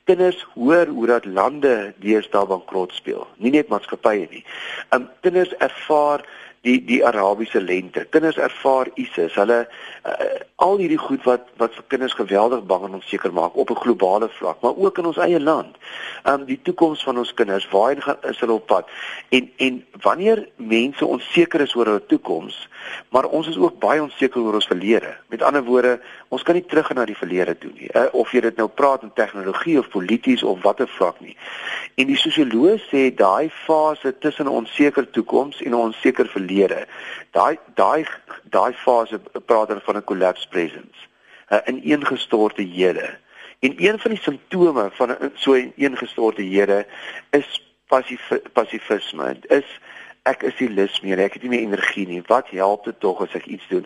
Kinders 0.09 0.41
hoor 0.55 0.89
hoe 0.89 1.05
dat 1.07 1.29
lande 1.29 1.93
deesdae 2.01 2.49
bankrot 2.49 2.93
speel, 2.97 3.27
nie 3.37 3.51
net 3.51 3.69
maatskappye 3.69 4.25
nie. 4.31 4.43
Um 4.89 5.05
kinders 5.21 5.53
ervaar 5.61 6.25
die 6.67 6.77
die 6.85 6.99
Arabiese 7.05 7.61
lente. 7.61 8.05
Kinders 8.11 8.37
ervaar 8.37 8.89
ISIS. 8.99 9.35
Hulle 9.39 9.59
uh, 9.67 10.13
al 10.63 10.79
hierdie 10.81 10.99
goed 10.99 11.23
wat 11.27 11.47
wat 11.61 11.75
vir 11.77 11.85
kinders 11.93 12.15
geweldig 12.17 12.65
bang 12.69 12.87
en 12.87 12.97
onseker 12.99 13.33
maak 13.33 13.55
op 13.55 13.71
'n 13.71 13.81
globale 13.83 14.29
vlak, 14.39 14.61
maar 14.61 14.75
ook 14.75 14.97
in 14.97 15.09
ons 15.11 15.21
eie 15.21 15.39
land. 15.39 15.77
Um 16.25 16.45
die 16.45 16.59
toekoms 16.61 17.03
van 17.03 17.17
ons 17.17 17.33
kinders, 17.33 17.69
waarheen 17.71 18.01
gaan 18.01 18.17
is 18.29 18.39
hulle 18.39 18.59
op 18.59 18.67
pad? 18.67 18.89
En 19.29 19.51
en 19.57 19.85
wanneer 20.01 20.47
mense 20.55 21.05
onseker 21.05 21.61
is 21.61 21.75
oor 21.75 21.85
hulle 21.85 22.05
toekoms, 22.05 22.67
maar 23.09 23.25
ons 23.25 23.47
is 23.47 23.57
ook 23.57 23.79
baie 23.79 24.01
onseker 24.01 24.41
oor 24.41 24.53
ons 24.53 24.67
verlede. 24.67 25.15
Met 25.27 25.41
ander 25.41 25.63
woorde, 25.63 25.99
ons 26.29 26.43
kan 26.43 26.55
nie 26.55 26.65
terug 26.65 26.89
na 26.93 27.05
die 27.05 27.17
verlede 27.17 27.57
toe 27.57 27.71
nie. 27.73 27.89
Uh, 27.93 28.07
of 28.11 28.31
jy 28.31 28.41
dit 28.41 28.57
nou 28.59 28.67
praat 28.67 29.03
in 29.05 29.13
tegnologie 29.15 29.77
of 29.79 29.89
polities 29.89 30.43
of 30.43 30.61
watter 30.63 30.87
vlak 30.97 31.19
nie. 31.23 31.37
En 31.95 32.09
die 32.09 32.17
sosioloog 32.19 32.83
sê 32.89 33.07
daai 33.15 33.49
fase 33.65 34.13
tussen 34.19 34.45
'n 34.45 34.57
onseker 34.61 35.09
toekoms 35.09 35.61
en 35.61 35.71
'n 35.71 35.83
onseker 35.91 36.27
verlede. 36.27 36.85
Daai 37.31 37.57
daai 37.75 38.05
daai 38.43 38.73
fase 38.73 39.19
praat 39.45 39.67
dan 39.67 39.81
van 39.81 39.97
'n 39.97 40.03
collapse 40.03 40.47
presence, 40.47 40.99
'n 41.49 41.79
ineengestorte 41.83 42.61
hede. 42.61 43.17
En 43.59 43.73
een 43.77 43.99
van 43.99 44.11
die 44.11 44.21
simptome 44.21 44.89
van 44.93 45.09
'n 45.11 45.31
so 45.35 45.55
ineengestorte 45.55 46.41
hede 46.41 46.85
is 47.31 47.61
passief 47.87 48.31
passifisme. 48.53 49.37
Is 49.47 49.79
ek 50.27 50.43
is 50.49 50.57
nie 50.59 50.69
lus 50.75 50.99
meer, 51.03 51.21
ek 51.23 51.37
het 51.37 51.45
nie 51.45 51.53
meer 51.55 51.65
energie 51.65 52.07
nie. 52.07 52.21
Wat 52.27 52.49
help 52.55 52.85
dit 52.85 52.99
tog 53.03 53.21
as 53.25 53.35
ek 53.37 53.47
iets 53.47 53.67
doen? 53.71 53.85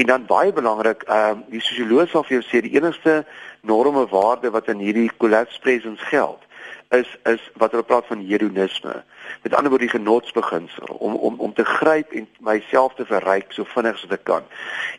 En 0.00 0.10
dan 0.12 0.28
baie 0.30 0.52
belangrik, 0.52 1.04
ehm 1.08 1.42
um, 1.42 1.44
die 1.52 1.62
sosioloog 1.64 2.10
sal 2.10 2.26
vir 2.28 2.38
jou 2.38 2.44
sê 2.48 2.62
die 2.64 2.76
enigste 2.78 3.22
norme 3.62 4.06
waarde 4.10 4.50
wat 4.50 4.70
in 4.72 4.82
hierdie 4.82 5.10
collapse 5.22 5.60
presence 5.60 6.02
geld 6.10 6.48
is 6.92 7.08
is 7.24 7.42
wat 7.60 7.72
hulle 7.72 7.86
praat 7.88 8.06
van 8.06 8.24
hedonisme. 8.26 8.94
Met 9.42 9.54
ander 9.54 9.70
woorde 9.72 9.86
die 9.86 9.96
genotsbeginsel 9.96 10.96
om 10.98 11.14
om 11.14 11.40
om 11.40 11.54
te 11.54 11.64
gryp 11.64 12.12
en 12.12 12.28
myself 12.38 12.94
te 12.94 13.06
verryk 13.08 13.52
so 13.52 13.64
vinnig 13.74 14.04
as 14.04 14.16
ek 14.18 14.24
kan. 14.28 14.44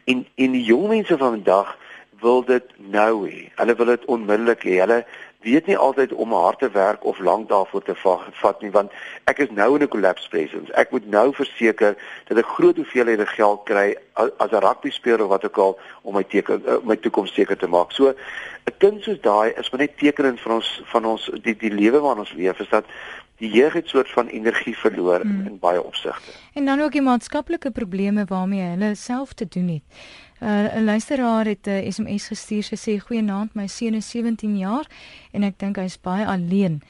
En 0.10 0.26
en 0.36 0.58
die 0.58 0.64
jong 0.64 0.88
mense 0.96 1.18
van 1.18 1.38
vandag 1.38 1.76
wil 2.24 2.44
dit 2.48 2.74
nou 2.78 3.28
hê. 3.28 3.50
Hulle 3.60 3.76
wil 3.76 3.92
dit 3.94 4.06
onmiddellik 4.16 4.66
hê. 4.66 4.80
Hulle 4.80 5.04
weet 5.44 5.66
nie 5.66 5.78
altyd 5.78 6.14
om 6.14 6.34
hard 6.34 6.60
te 6.60 6.70
werk 6.70 7.04
of 7.04 7.20
lank 7.20 7.50
daarvoor 7.50 7.84
te 7.84 7.96
vat 8.42 8.62
nie 8.62 8.72
want 8.72 8.92
ek 9.32 9.44
is 9.46 9.52
nou 9.52 9.76
in 9.76 9.84
'n 9.84 9.88
collapse 9.88 10.30
presence. 10.30 10.74
Ek 10.74 10.92
moet 10.92 11.06
nou 11.10 11.34
verseker 11.34 11.96
dat 12.28 12.38
ek 12.38 12.56
groot 12.56 12.76
hoeveelhede 12.76 13.26
geld 13.26 13.64
kry 13.64 13.96
as 14.14 14.52
'n 14.52 14.64
rugby 14.64 14.90
speler 14.90 15.24
of 15.24 15.30
wat 15.30 15.46
ook 15.46 15.58
al 15.58 15.80
om 16.02 16.14
my 16.16 16.24
teken 16.24 16.64
uh, 16.66 16.78
my 16.84 16.96
toekoms 16.96 17.34
seker 17.34 17.58
te 17.58 17.68
maak. 17.68 17.92
So 17.92 18.14
'n 18.66 18.78
kind 18.78 19.04
soos 19.04 19.22
daai 19.22 19.54
is 19.58 19.70
maar 19.70 19.82
net 19.82 19.98
tekenend 19.98 20.42
van 20.42 20.52
ons 20.52 20.82
van 20.86 21.06
ons 21.06 21.32
die 21.42 21.56
die 21.56 21.74
lewe 21.74 22.00
waarin 22.00 22.20
ons 22.20 22.34
leef 22.34 22.60
is 22.60 22.70
dat 22.70 22.86
die 23.44 23.52
jeug 23.52 23.74
het 23.74 23.88
soort 23.88 24.12
van 24.12 24.28
energie 24.28 24.76
verloor 24.78 25.22
hmm. 25.22 25.40
in, 25.40 25.48
in 25.52 25.60
baie 25.60 25.84
opsigte. 25.84 26.32
En 26.54 26.66
dan 26.66 26.82
ook 26.82 26.92
die 26.92 27.02
maatskaplike 27.02 27.72
probleme 27.72 28.26
waarmee 28.26 28.62
hulle 28.62 28.96
self 28.96 29.34
te 29.34 29.48
doen 29.50 29.68
het. 29.68 29.84
Uh, 30.44 30.76
'n 30.76 30.84
luisteraar 30.84 31.46
het 31.46 31.66
'n 31.66 31.70
uh, 31.70 31.92
SMS 31.92 32.28
gestuur. 32.28 32.64
Sy 32.64 32.76
sê: 32.76 33.00
"Goeienaand, 33.00 33.54
my 33.54 33.68
seun 33.68 33.94
is 33.94 34.10
17 34.10 34.58
jaar 34.58 34.88
en 35.32 35.44
ek 35.44 35.60
dink 35.60 35.76
hy's 35.76 36.00
baie 36.02 36.26
alleen. 36.26 36.82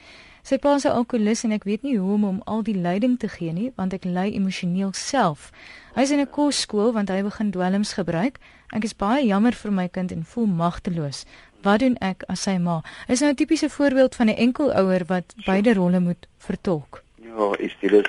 Sy 0.42 0.58
pa 0.58 0.74
is 0.74 0.84
'n 0.84 0.92
alkolikus 0.92 1.44
en 1.44 1.52
ek 1.52 1.64
weet 1.64 1.82
nie 1.82 1.96
hoe 1.98 2.12
om 2.12 2.22
hom 2.22 2.40
al 2.44 2.62
die 2.62 2.76
leiding 2.76 3.18
te 3.18 3.28
gee 3.28 3.52
nie, 3.52 3.72
want 3.76 3.92
ek 3.92 4.04
ly 4.04 4.28
emosioneel 4.34 4.92
self. 4.92 5.50
Hy's 5.94 6.10
in 6.10 6.20
'n 6.20 6.30
kosskool 6.30 6.92
want 6.92 7.08
hy 7.08 7.22
begin 7.22 7.50
dwelms 7.50 7.92
gebruik. 7.92 8.38
Ek 8.72 8.84
is 8.84 8.94
baie 8.94 9.26
jammer 9.26 9.52
vir 9.52 9.72
my 9.72 9.88
kind 9.88 10.12
en 10.12 10.24
voel 10.24 10.46
magteloos. 10.46 11.24
Wat 11.64 11.80
doen 11.80 11.96
ek 12.00 12.24
as 12.28 12.42
sy 12.42 12.58
ma?" 12.58 12.80
Is 13.08 13.20
nou 13.20 13.30
'n 13.30 13.34
tipiese 13.34 13.70
voorbeeld 13.70 14.14
van 14.14 14.26
'n 14.26 14.36
enkelouer 14.36 15.02
wat 15.06 15.34
beide 15.46 15.74
rolle 15.74 16.00
moet 16.00 16.26
vertolk. 16.38 17.02
Ja, 17.14 17.56
is 17.58 17.76
dit. 17.80 18.08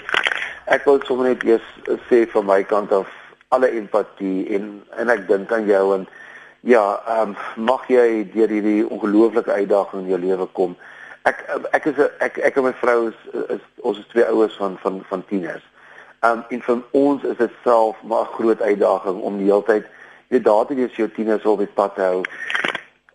Ek 0.66 0.84
wil 0.86 1.00
sommer 1.04 1.28
net 1.28 1.44
eers 1.44 1.68
sê 2.10 2.28
van 2.30 2.46
my 2.46 2.64
kant 2.64 2.92
af 2.92 3.08
alle 3.48 3.70
empatie 3.72 4.48
en 4.56 4.84
en 4.98 5.10
ek 5.10 5.28
dink 5.28 5.52
aan 5.52 5.66
jou 5.66 5.96
en 5.96 6.08
ja, 6.60 7.02
ehm 7.08 7.30
um, 7.30 7.36
mag 7.66 7.88
jy 7.88 8.30
deur 8.34 8.50
hierdie 8.50 8.88
ongelooflike 8.90 9.52
uitdaging 9.52 10.02
in 10.02 10.10
jou 10.10 10.20
lewe 10.20 10.46
kom. 10.46 10.76
Ek 11.24 11.44
ek 11.72 11.86
is 11.86 12.00
ek 12.20 12.38
ek 12.38 12.58
en 12.58 12.64
my 12.64 12.74
vrou 12.74 13.08
is, 13.08 13.20
is 13.50 13.62
ons 13.82 14.00
is 14.00 14.08
twee 14.08 14.26
ouers 14.26 14.56
van 14.58 14.78
van 14.82 15.04
van 15.10 15.26
tieners. 15.26 15.64
Ehm 16.20 16.32
um, 16.40 16.44
en 16.50 16.62
vir 16.62 16.82
ons 16.92 17.24
is 17.24 17.38
dit 17.38 17.52
self 17.64 18.02
maar 18.04 18.26
'n 18.26 18.36
groot 18.38 18.62
uitdaging 18.62 19.22
om 19.22 19.38
die 19.38 19.52
hele 19.52 19.64
tyd 19.64 19.86
jy 20.34 20.42
daar 20.42 20.66
te 20.66 20.76
wees 20.76 20.94
vir 20.96 21.06
jou 21.06 21.12
tieners 21.16 21.46
op 21.46 21.60
die 21.60 21.76
pad 21.80 21.96
te 21.96 22.02
hou. 22.02 22.24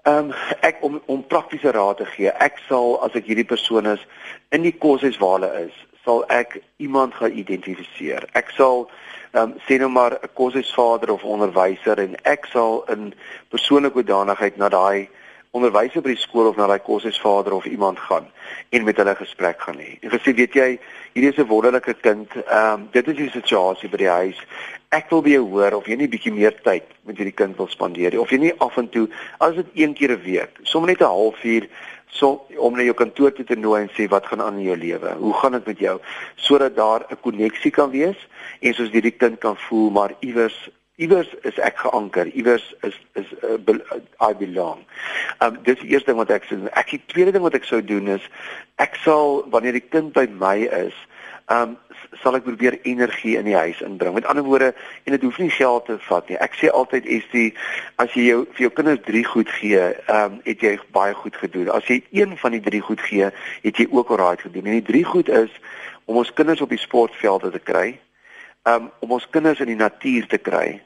Ehm 0.03 0.31
um, 0.31 0.33
ek 0.61 0.79
om 0.81 1.01
om 1.07 1.27
praktiese 1.27 1.71
raad 1.71 1.97
te 1.97 2.07
gee. 2.07 2.31
Ek 2.41 2.57
sal 2.69 2.97
as 3.05 3.13
ek 3.19 3.27
hierdie 3.29 3.45
persoon 3.45 3.87
is 3.87 4.01
in 4.49 4.63
die 4.65 4.73
koshuis 4.73 5.19
waar 5.21 5.35
hulle 5.37 5.51
is, 5.67 5.77
sal 6.05 6.23
ek 6.33 6.57
iemand 6.81 7.15
gaan 7.15 7.37
identifiseer. 7.37 8.25
Ek 8.33 8.49
sal 8.57 8.87
ehm 9.35 9.43
um, 9.43 9.53
sê 9.69 9.77
nou 9.79 9.91
maar 9.93 10.17
'n 10.17 10.33
koshuisvader 10.41 11.13
of 11.13 11.25
onderwyser 11.25 12.01
en 12.01 12.17
ek 12.25 12.49
sal 12.53 12.85
in 12.89 13.13
persoonlike 13.53 14.01
hoedanigheid 14.01 14.57
na 14.57 14.69
daai 14.69 15.09
onderwyser 15.57 16.03
by 16.03 16.13
die 16.15 16.23
skool 16.23 16.47
of 16.51 16.59
na 16.59 16.69
daai 16.71 16.83
koshuisvader 16.87 17.55
of 17.57 17.67
iemand 17.67 17.99
gaan 17.99 18.29
en 18.71 18.85
met 18.87 18.99
hulle 19.03 19.15
gesprek 19.19 19.63
gaan 19.67 19.81
hê. 19.83 19.97
En 20.01 20.13
gesê 20.13 20.35
weet 20.39 20.55
jy, 20.55 20.69
hierdie 21.15 21.33
is 21.33 21.39
'n 21.39 21.49
wonderlike 21.51 21.95
kind. 22.03 22.29
Ehm 22.47 22.73
um, 22.73 22.89
dit 22.93 23.09
is 23.09 23.17
die 23.17 23.31
situasie 23.31 23.89
by 23.89 23.97
die 23.97 24.09
huis. 24.09 24.39
Ek 24.91 25.11
wil 25.11 25.23
by 25.23 25.31
jou 25.31 25.47
hoor 25.51 25.75
of 25.75 25.87
jy 25.87 25.97
nie 25.97 26.09
bietjie 26.09 26.33
meer 26.33 26.55
tyd 26.63 26.87
met 27.03 27.17
hierdie 27.17 27.35
kind 27.35 27.57
wil 27.57 27.69
spandeer 27.69 28.11
nie 28.11 28.21
of 28.21 28.31
jy 28.31 28.39
nie 28.39 28.55
af 28.59 28.79
en 28.79 28.89
toe 28.89 29.09
as 29.39 29.55
dit 29.55 29.67
een 29.75 29.95
keer 29.95 30.13
'n 30.13 30.23
week, 30.23 30.61
sommer 30.63 30.91
net 30.91 31.01
'n 31.01 31.11
halfuur 31.11 31.69
so 32.11 32.47
om 32.57 32.77
na 32.77 32.83
jou 32.83 32.95
kantoor 32.95 33.33
toe 33.33 33.45
te 33.45 33.57
nooi 33.57 33.83
en 33.83 33.91
sê 33.95 34.09
wat 34.09 34.27
gaan 34.27 34.43
aan 34.43 34.59
in 34.59 34.65
jou 34.65 34.77
lewe? 34.77 35.15
Hoe 35.19 35.35
gaan 35.35 35.53
dit 35.53 35.67
met 35.67 35.79
jou? 35.79 36.01
Sodat 36.37 36.77
daar 36.77 37.07
'n 37.11 37.21
koneksie 37.21 37.71
kan 37.71 37.91
wees 37.91 38.19
en 38.61 38.75
soos 38.75 38.91
hierdie 38.91 39.17
kind 39.17 39.39
kan 39.39 39.57
voel 39.57 39.91
maar 39.91 40.15
iewers 40.21 40.71
iewers 41.01 41.29
is 41.49 41.59
ek 41.65 41.79
geanker, 41.81 42.29
iewers 42.37 42.65
is 42.85 42.97
is 43.19 43.29
uh, 43.41 43.57
be, 43.57 43.79
uh, 43.95 44.01
I 44.21 44.35
belong. 44.37 44.85
Um 45.41 45.57
dis 45.65 45.81
die 45.81 45.95
eerste 45.95 46.13
ding 46.13 46.21
wat 46.21 46.33
ek 46.35 46.49
sê. 46.49 46.59
Ek 46.77 46.93
die 46.93 47.01
tweede 47.13 47.33
ding 47.37 47.45
wat 47.47 47.57
ek 47.57 47.69
sou 47.69 47.81
doen 47.85 48.11
is 48.17 48.27
ek 48.83 48.99
sal 49.05 49.41
wanneer 49.53 49.79
die 49.79 49.87
kind 49.87 50.13
by 50.17 50.27
my 50.29 50.59
is, 50.83 50.97
um 51.53 51.79
sal 52.21 52.37
ek 52.37 52.45
probeer 52.45 52.77
energie 52.89 53.37
in 53.41 53.49
die 53.49 53.57
huis 53.57 53.81
inbring. 53.87 54.13
Met 54.19 54.29
ander 54.29 54.45
woorde, 54.45 54.75
en 55.07 55.17
dit 55.17 55.25
hoef 55.25 55.39
nie 55.41 55.49
geld 55.55 55.87
te 55.89 55.97
vat 56.09 56.29
nie. 56.29 56.37
Ek 56.43 56.59
sê 56.61 56.69
altyd 56.69 57.09
die 57.09 57.47
as 58.03 58.13
jy 58.19 58.27
jou 58.27 58.43
vir 58.59 58.67
jou 58.67 58.73
kinders 58.77 59.01
3 59.09 59.25
goed 59.31 59.55
gee, 59.57 59.87
um, 60.13 60.37
het 60.45 60.67
jy 60.67 60.75
baie 60.93 61.17
goed 61.17 61.41
gedoen. 61.41 61.73
As 61.73 61.89
jy 61.89 62.03
een 62.13 62.37
van 62.43 62.59
die 62.59 62.63
3 62.69 62.83
goed 62.91 63.01
gee, 63.09 63.33
het 63.65 63.81
jy 63.81 63.89
ook 63.89 64.13
alraai 64.13 64.37
gedoen. 64.43 64.69
En 64.69 64.79
die 64.83 64.89
3 64.93 65.05
goed 65.15 65.33
is 65.33 65.57
om 66.05 66.21
ons 66.21 66.33
kinders 66.35 66.61
op 66.61 66.73
die 66.75 66.83
sportvelde 66.83 67.55
te 67.55 67.63
kry, 67.63 67.95
um, 68.69 68.91
om 69.01 69.17
ons 69.17 69.29
kinders 69.31 69.65
in 69.65 69.73
die 69.73 69.81
natuur 69.81 70.29
te 70.29 70.39
kry 70.43 70.81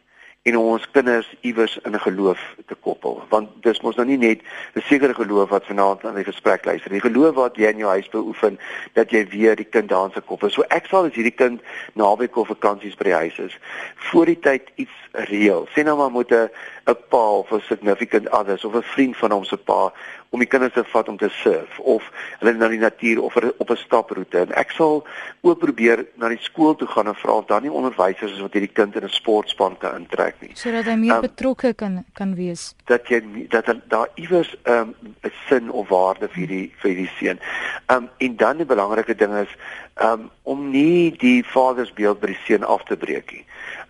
en 0.45 0.57
ons 0.61 0.91
kinders 0.93 1.29
iewers 1.41 1.79
in 1.89 1.95
geloof 2.01 2.41
te 2.67 2.77
koppel. 2.87 3.23
Want 3.31 3.49
dis 3.65 3.81
mos 3.81 3.97
nou 3.97 4.05
nie 4.07 4.19
net 4.21 4.43
'n 4.75 4.83
sekere 4.85 5.15
geloof 5.15 5.49
wat 5.49 5.67
vanaand 5.67 6.05
aan 6.05 6.15
die 6.15 6.25
gesprek 6.25 6.65
luister 6.65 6.91
die 6.91 7.01
geloof 7.01 7.35
wat 7.35 7.57
jy 7.57 7.71
in 7.73 7.79
jou 7.79 7.89
huis 7.89 8.09
beoefen 8.09 8.59
dat 8.93 9.11
jy 9.11 9.27
weer 9.29 9.57
die 9.57 9.65
kind 9.65 9.89
daar 9.89 10.11
se 10.13 10.21
koppel. 10.21 10.51
So 10.51 10.63
ek 10.69 10.87
sal 10.87 11.05
as 11.05 11.15
hierdie 11.15 11.35
kind 11.35 11.63
naweek 11.95 12.37
of 12.37 12.49
vakansies 12.49 12.97
by 12.97 13.05
die 13.05 13.13
huis 13.13 13.39
is 13.39 13.59
voor 13.97 14.27
die 14.27 14.41
tyd 14.41 14.69
iets 14.75 14.99
reël. 15.13 15.69
Sê 15.73 15.83
nou 15.83 15.97
maar 15.97 16.11
moet 16.11 16.31
'n 16.31 16.51
'n 16.87 16.97
pa 17.09 17.25
of 17.41 17.53
'n 17.53 17.61
significant 17.69 18.29
others 18.29 18.65
of 18.65 18.75
'n 18.75 18.83
vriend 18.83 19.17
van 19.17 19.31
hom 19.31 19.45
se 19.45 19.57
pa 19.57 19.93
om 20.31 20.39
die 20.39 20.49
kinders 20.49 20.73
te 20.73 20.85
vat 20.85 21.09
om 21.09 21.17
te 21.17 21.29
surf 21.29 21.79
of 21.79 22.03
hulle 22.39 22.53
na 22.53 22.69
die 22.69 22.79
natuur 22.79 23.23
of 23.23 23.37
op 23.37 23.71
'n 23.71 23.77
staproete 23.77 24.39
en 24.39 24.53
ek 24.53 24.71
sal 24.71 25.07
ook 25.41 25.59
probeer 25.59 26.07
na 26.15 26.29
die 26.29 26.41
skool 26.41 26.75
toe 26.75 26.89
gaan 26.89 27.07
en 27.07 27.15
vra 27.15 27.33
of 27.33 27.47
daar 27.47 27.61
nie 27.61 27.73
onderwysers 27.73 28.33
is 28.33 28.41
wat 28.41 28.53
hierdie 28.53 28.73
kind 28.73 28.97
in 28.97 29.05
'n 29.05 29.09
sportspan 29.09 29.79
kan 29.79 29.95
intrek 29.95 30.35
nie 30.41 30.51
sodat 30.55 30.85
hy 30.85 30.95
meer 30.95 31.15
um, 31.15 31.21
betrokke 31.21 31.75
kan 31.75 32.05
kan 32.13 32.35
wees 32.35 32.75
dat 32.85 33.09
jy 33.09 33.47
dat 33.49 33.67
daar 33.89 34.09
iewers 34.15 34.57
ehm, 34.63 34.89
'n 34.89 35.07
um, 35.23 35.33
sin 35.49 35.71
of 35.71 35.89
waarde 35.89 36.29
vir 36.29 36.47
die 36.47 36.67
vir 36.83 36.95
die 36.95 37.11
seun. 37.19 37.41
Um, 37.93 38.09
en 38.19 38.37
dan 38.37 38.61
die 38.63 38.69
belangrike 38.69 39.15
ding 39.15 39.35
is 39.39 39.53
um, 40.03 40.31
om 40.43 40.71
nie 40.71 41.15
die 41.21 41.45
vadersbeeld 41.47 42.21
by 42.21 42.33
die 42.33 42.41
seun 42.47 42.65
af 42.65 42.85
te 42.89 42.97
breek 42.97 43.33
nie. 43.33 43.45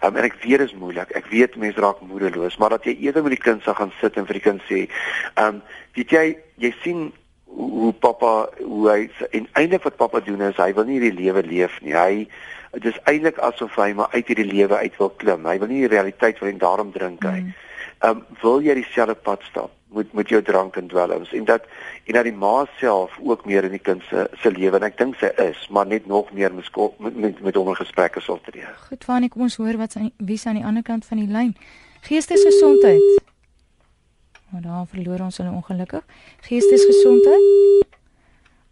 Um, 0.05 0.16
en 0.16 0.27
ek 0.27 0.39
weet 0.43 0.64
dit 0.64 0.68
is 0.68 0.77
moeilik. 0.79 1.12
Ek 1.16 1.31
weet 1.33 1.57
mense 1.61 1.81
raak 1.81 2.03
moedeloos, 2.05 2.59
maar 2.61 2.77
dat 2.77 2.84
jy 2.87 2.97
eerder 3.07 3.22
met 3.22 3.37
die 3.37 3.43
kind 3.43 3.62
sal 3.64 3.76
gaan 3.78 3.93
sit 4.01 4.16
en 4.16 4.26
vir 4.28 4.39
die 4.39 4.47
kind 4.47 4.64
sê, 4.70 4.87
um, 5.41 5.61
weet 5.97 6.14
jy, 6.16 6.24
jy 6.62 6.72
sien 6.82 7.12
hoe 7.55 7.93
pappa 8.03 8.32
hoe 8.59 8.89
hy 8.91 8.99
en 9.37 9.47
eintlik 9.61 9.85
wat 9.87 10.01
pappa 10.01 10.20
doen 10.26 10.43
is 10.49 10.59
hy 10.59 10.72
wil 10.74 10.89
nie 10.89 10.99
hierdie 10.99 11.20
lewe 11.20 11.45
leef 11.47 11.76
nie. 11.85 11.95
Hy 11.95 12.26
dit 12.74 12.91
is 12.91 12.99
eintlik 13.11 13.39
asof 13.47 13.76
hy 13.78 13.93
maar 13.95 14.11
uit 14.14 14.26
hierdie 14.26 14.51
lewe 14.51 14.80
uit 14.80 14.99
wil 14.99 15.12
klim. 15.22 15.47
Hy 15.47 15.59
wil 15.62 15.70
nie 15.70 15.85
die 15.85 15.93
realiteit 15.95 16.43
wil 16.43 16.51
en 16.51 16.59
daarom 16.62 16.91
drink 16.97 17.22
hy. 17.22 17.39
Mm. 17.45 17.55
Ehm 18.03 18.20
um, 18.20 18.26
wil 18.43 18.64
jy 18.64 18.74
dieselfde 18.80 19.14
pad 19.14 19.47
stap? 19.51 19.72
met 19.95 20.12
met 20.12 20.28
jou 20.28 20.43
drank 20.43 20.76
en 20.76 20.87
dwelms 20.87 21.32
en 21.32 21.45
dat 21.45 21.62
en 22.05 22.12
dat 22.12 22.24
die 22.24 22.32
ma 22.32 22.66
self 22.78 23.18
ook 23.22 23.45
meer 23.45 23.64
in 23.64 23.70
die 23.76 23.82
kind 23.89 24.03
se 24.09 24.26
se 24.43 24.51
lewe 24.51 24.76
en 24.76 24.87
ek 24.89 24.99
dink 24.99 25.16
sy 25.20 25.30
is 25.47 25.68
maar 25.70 25.87
net 25.87 26.07
nog 26.07 26.32
meer 26.32 26.55
met 26.55 26.70
met 26.99 27.41
met 27.41 27.55
hom 27.55 27.68
in 27.68 27.80
gesprekke 27.80 28.20
sal 28.20 28.41
tree. 28.43 28.66
Goed, 28.89 29.05
Fanie, 29.05 29.28
kom 29.28 29.47
ons 29.49 29.57
hoor 29.57 29.78
wat 29.80 29.93
sy 29.97 30.11
wie 30.16 30.39
is 30.41 30.47
aan 30.47 30.61
die 30.61 30.66
ander 30.66 30.82
kant 30.82 31.07
van 31.07 31.22
die 31.22 31.30
lyn. 31.30 31.55
Geestesgesondheid. 32.05 33.23
Maar 34.49 34.61
daar 34.63 34.87
verloor 34.87 35.21
ons 35.21 35.37
hulle 35.37 35.51
ongelukkig. 35.51 36.05
Geestesgesondheid. 36.41 37.87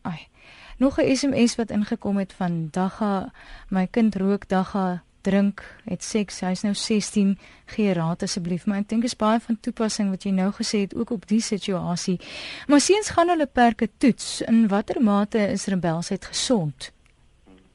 Ai. 0.02 0.28
Nog 0.76 1.00
'n 1.00 1.16
SMS 1.16 1.56
wat 1.56 1.70
ingekom 1.70 2.16
het 2.16 2.32
van 2.32 2.68
Dagga, 2.70 3.32
my 3.68 3.86
kind 3.86 4.14
rook 4.14 4.48
Dagga 4.48 5.02
drink, 5.20 5.62
het 5.84 6.04
seks, 6.04 6.40
hy's 6.40 6.62
nou 6.62 6.74
16, 6.74 7.38
gee 7.64 7.92
raad 7.92 8.22
asseblief. 8.22 8.66
Maar 8.66 8.82
ek 8.82 8.88
dink 8.88 9.04
is 9.04 9.16
baie 9.16 9.40
van 9.40 9.58
toepassing 9.60 10.10
wat 10.10 10.22
jy 10.22 10.30
nou 10.30 10.50
gesê 10.52 10.82
het 10.84 10.94
ook 10.94 11.10
op 11.10 11.26
die 11.26 11.40
situasie. 11.40 12.20
Maar 12.66 12.80
seuns 12.80 13.08
gaan 13.08 13.28
hulle 13.28 13.46
perke 13.46 13.88
toets. 13.98 14.40
In 14.40 14.68
watter 14.68 15.02
mate 15.02 15.38
is 15.38 15.66
rebelsheid 15.66 16.24
gesond? 16.24 16.92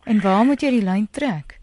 En 0.04 0.22
waar 0.22 0.46
moet 0.46 0.62
jy 0.62 0.70
die 0.70 0.84
lyn 0.84 1.08
trek? 1.12 1.57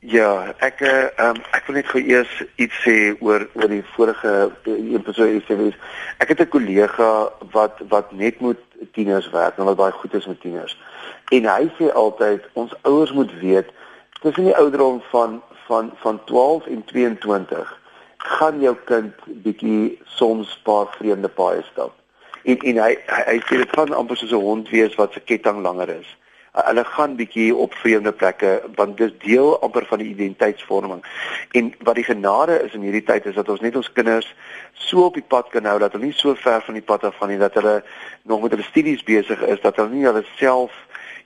Ja, 0.00 0.54
ek 0.64 0.78
ehm 0.80 1.36
um, 1.36 1.38
ek 1.52 1.66
wil 1.68 1.76
net 1.76 1.88
gou 1.92 2.00
eers 2.00 2.30
iets 2.56 2.76
sê 2.80 2.94
oor 3.20 3.42
oor 3.52 3.68
die 3.68 3.82
vorige 3.92 4.30
een 4.64 5.02
persoon 5.04 5.42
sê 5.44 5.56
wees. 5.58 5.76
Ek 6.24 6.32
het 6.32 6.40
'n 6.40 6.48
kollega 6.48 7.28
wat 7.52 7.82
wat 7.88 8.12
net 8.12 8.40
met 8.40 8.56
tieners 8.96 9.28
werk 9.30 9.58
en 9.58 9.68
wat 9.68 9.76
baie 9.76 9.92
goed 9.92 10.14
is 10.14 10.26
met 10.26 10.40
tieners. 10.40 10.72
En 11.28 11.44
hy 11.44 11.68
sê 11.76 11.92
altyd 11.92 12.48
ons 12.52 12.72
ouers 12.82 13.12
moet 13.12 13.32
weet 13.40 13.68
tussen 14.22 14.44
die 14.44 14.56
ouderdom 14.56 15.02
van 15.10 15.42
van 15.66 15.92
van 16.00 16.24
12 16.24 16.66
en 16.66 16.84
22 16.84 17.78
gaan 18.16 18.60
jou 18.60 18.76
kind 18.84 19.12
bietjie 19.26 20.00
soms 20.04 20.60
paar 20.64 20.86
vreemde 20.96 21.28
paaie 21.28 21.62
stap. 21.72 21.92
En 22.42 22.56
en 22.58 22.76
hy 22.76 22.96
hy, 23.06 23.22
hy 23.26 23.38
sê 23.44 23.56
dit 23.56 23.76
gaan 23.76 23.92
amper 23.92 24.16
soos 24.16 24.32
'n 24.32 24.48
hond 24.48 24.68
wees 24.68 24.94
wat 24.94 25.12
se 25.12 25.20
ketting 25.20 25.60
langer 25.60 25.88
is. 25.88 26.16
Hulle 26.52 26.84
gaan 26.84 27.16
bietjie 27.16 27.54
op 27.54 27.74
vreemde 27.74 28.12
plekke 28.12 28.62
want 28.74 28.96
dis 28.96 29.12
deel 29.22 29.60
amper 29.62 29.86
van 29.86 29.98
die 29.98 30.08
identiteitsvorming. 30.08 31.04
En 31.50 31.74
wat 31.86 31.94
die 31.94 32.04
genade 32.04 32.62
is 32.64 32.74
in 32.74 32.86
hierdie 32.86 33.04
tyd 33.06 33.26
is 33.26 33.34
dat 33.34 33.48
ons 33.48 33.60
net 33.60 33.76
ons 33.76 33.92
kinders 33.92 34.34
so 34.72 35.04
op 35.04 35.14
die 35.14 35.26
pad 35.26 35.48
kan 35.54 35.64
hou 35.64 35.78
dat 35.78 35.92
hulle 35.92 36.10
nie 36.10 36.16
so 36.16 36.34
ver 36.34 36.62
van 36.66 36.74
die 36.74 36.86
pad 36.92 37.04
af 37.04 37.16
gaan 37.16 37.30
nie 37.30 37.38
dat 37.38 37.54
hulle 37.54 37.82
nog 38.22 38.42
met 38.42 38.50
hulle 38.50 38.66
studies 38.66 39.02
besig 39.06 39.42
is 39.46 39.60
dat 39.60 39.76
hulle 39.76 39.94
nie 39.94 40.06
hulle 40.08 40.24
self 40.36 40.74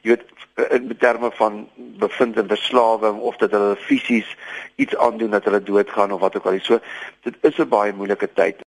jy 0.04 0.12
weet 0.12 0.28
in 0.70 0.96
terme 0.98 1.30
van 1.34 1.68
bevind 1.76 2.36
in 2.36 2.48
verslawing 2.48 3.18
of 3.18 3.36
dat 3.36 3.50
hulle 3.50 3.76
fisies 3.76 4.36
iets 4.76 4.96
aandoen 4.96 5.30
dat 5.30 5.44
hulle 5.44 5.62
doodgaan 5.62 6.12
of 6.12 6.20
wat 6.20 6.36
ook 6.36 6.46
al. 6.46 6.58
So 6.60 6.78
dit 7.22 7.34
is 7.40 7.58
'n 7.58 7.68
baie 7.68 7.92
moeilike 7.92 8.28
tyd. 8.32 8.62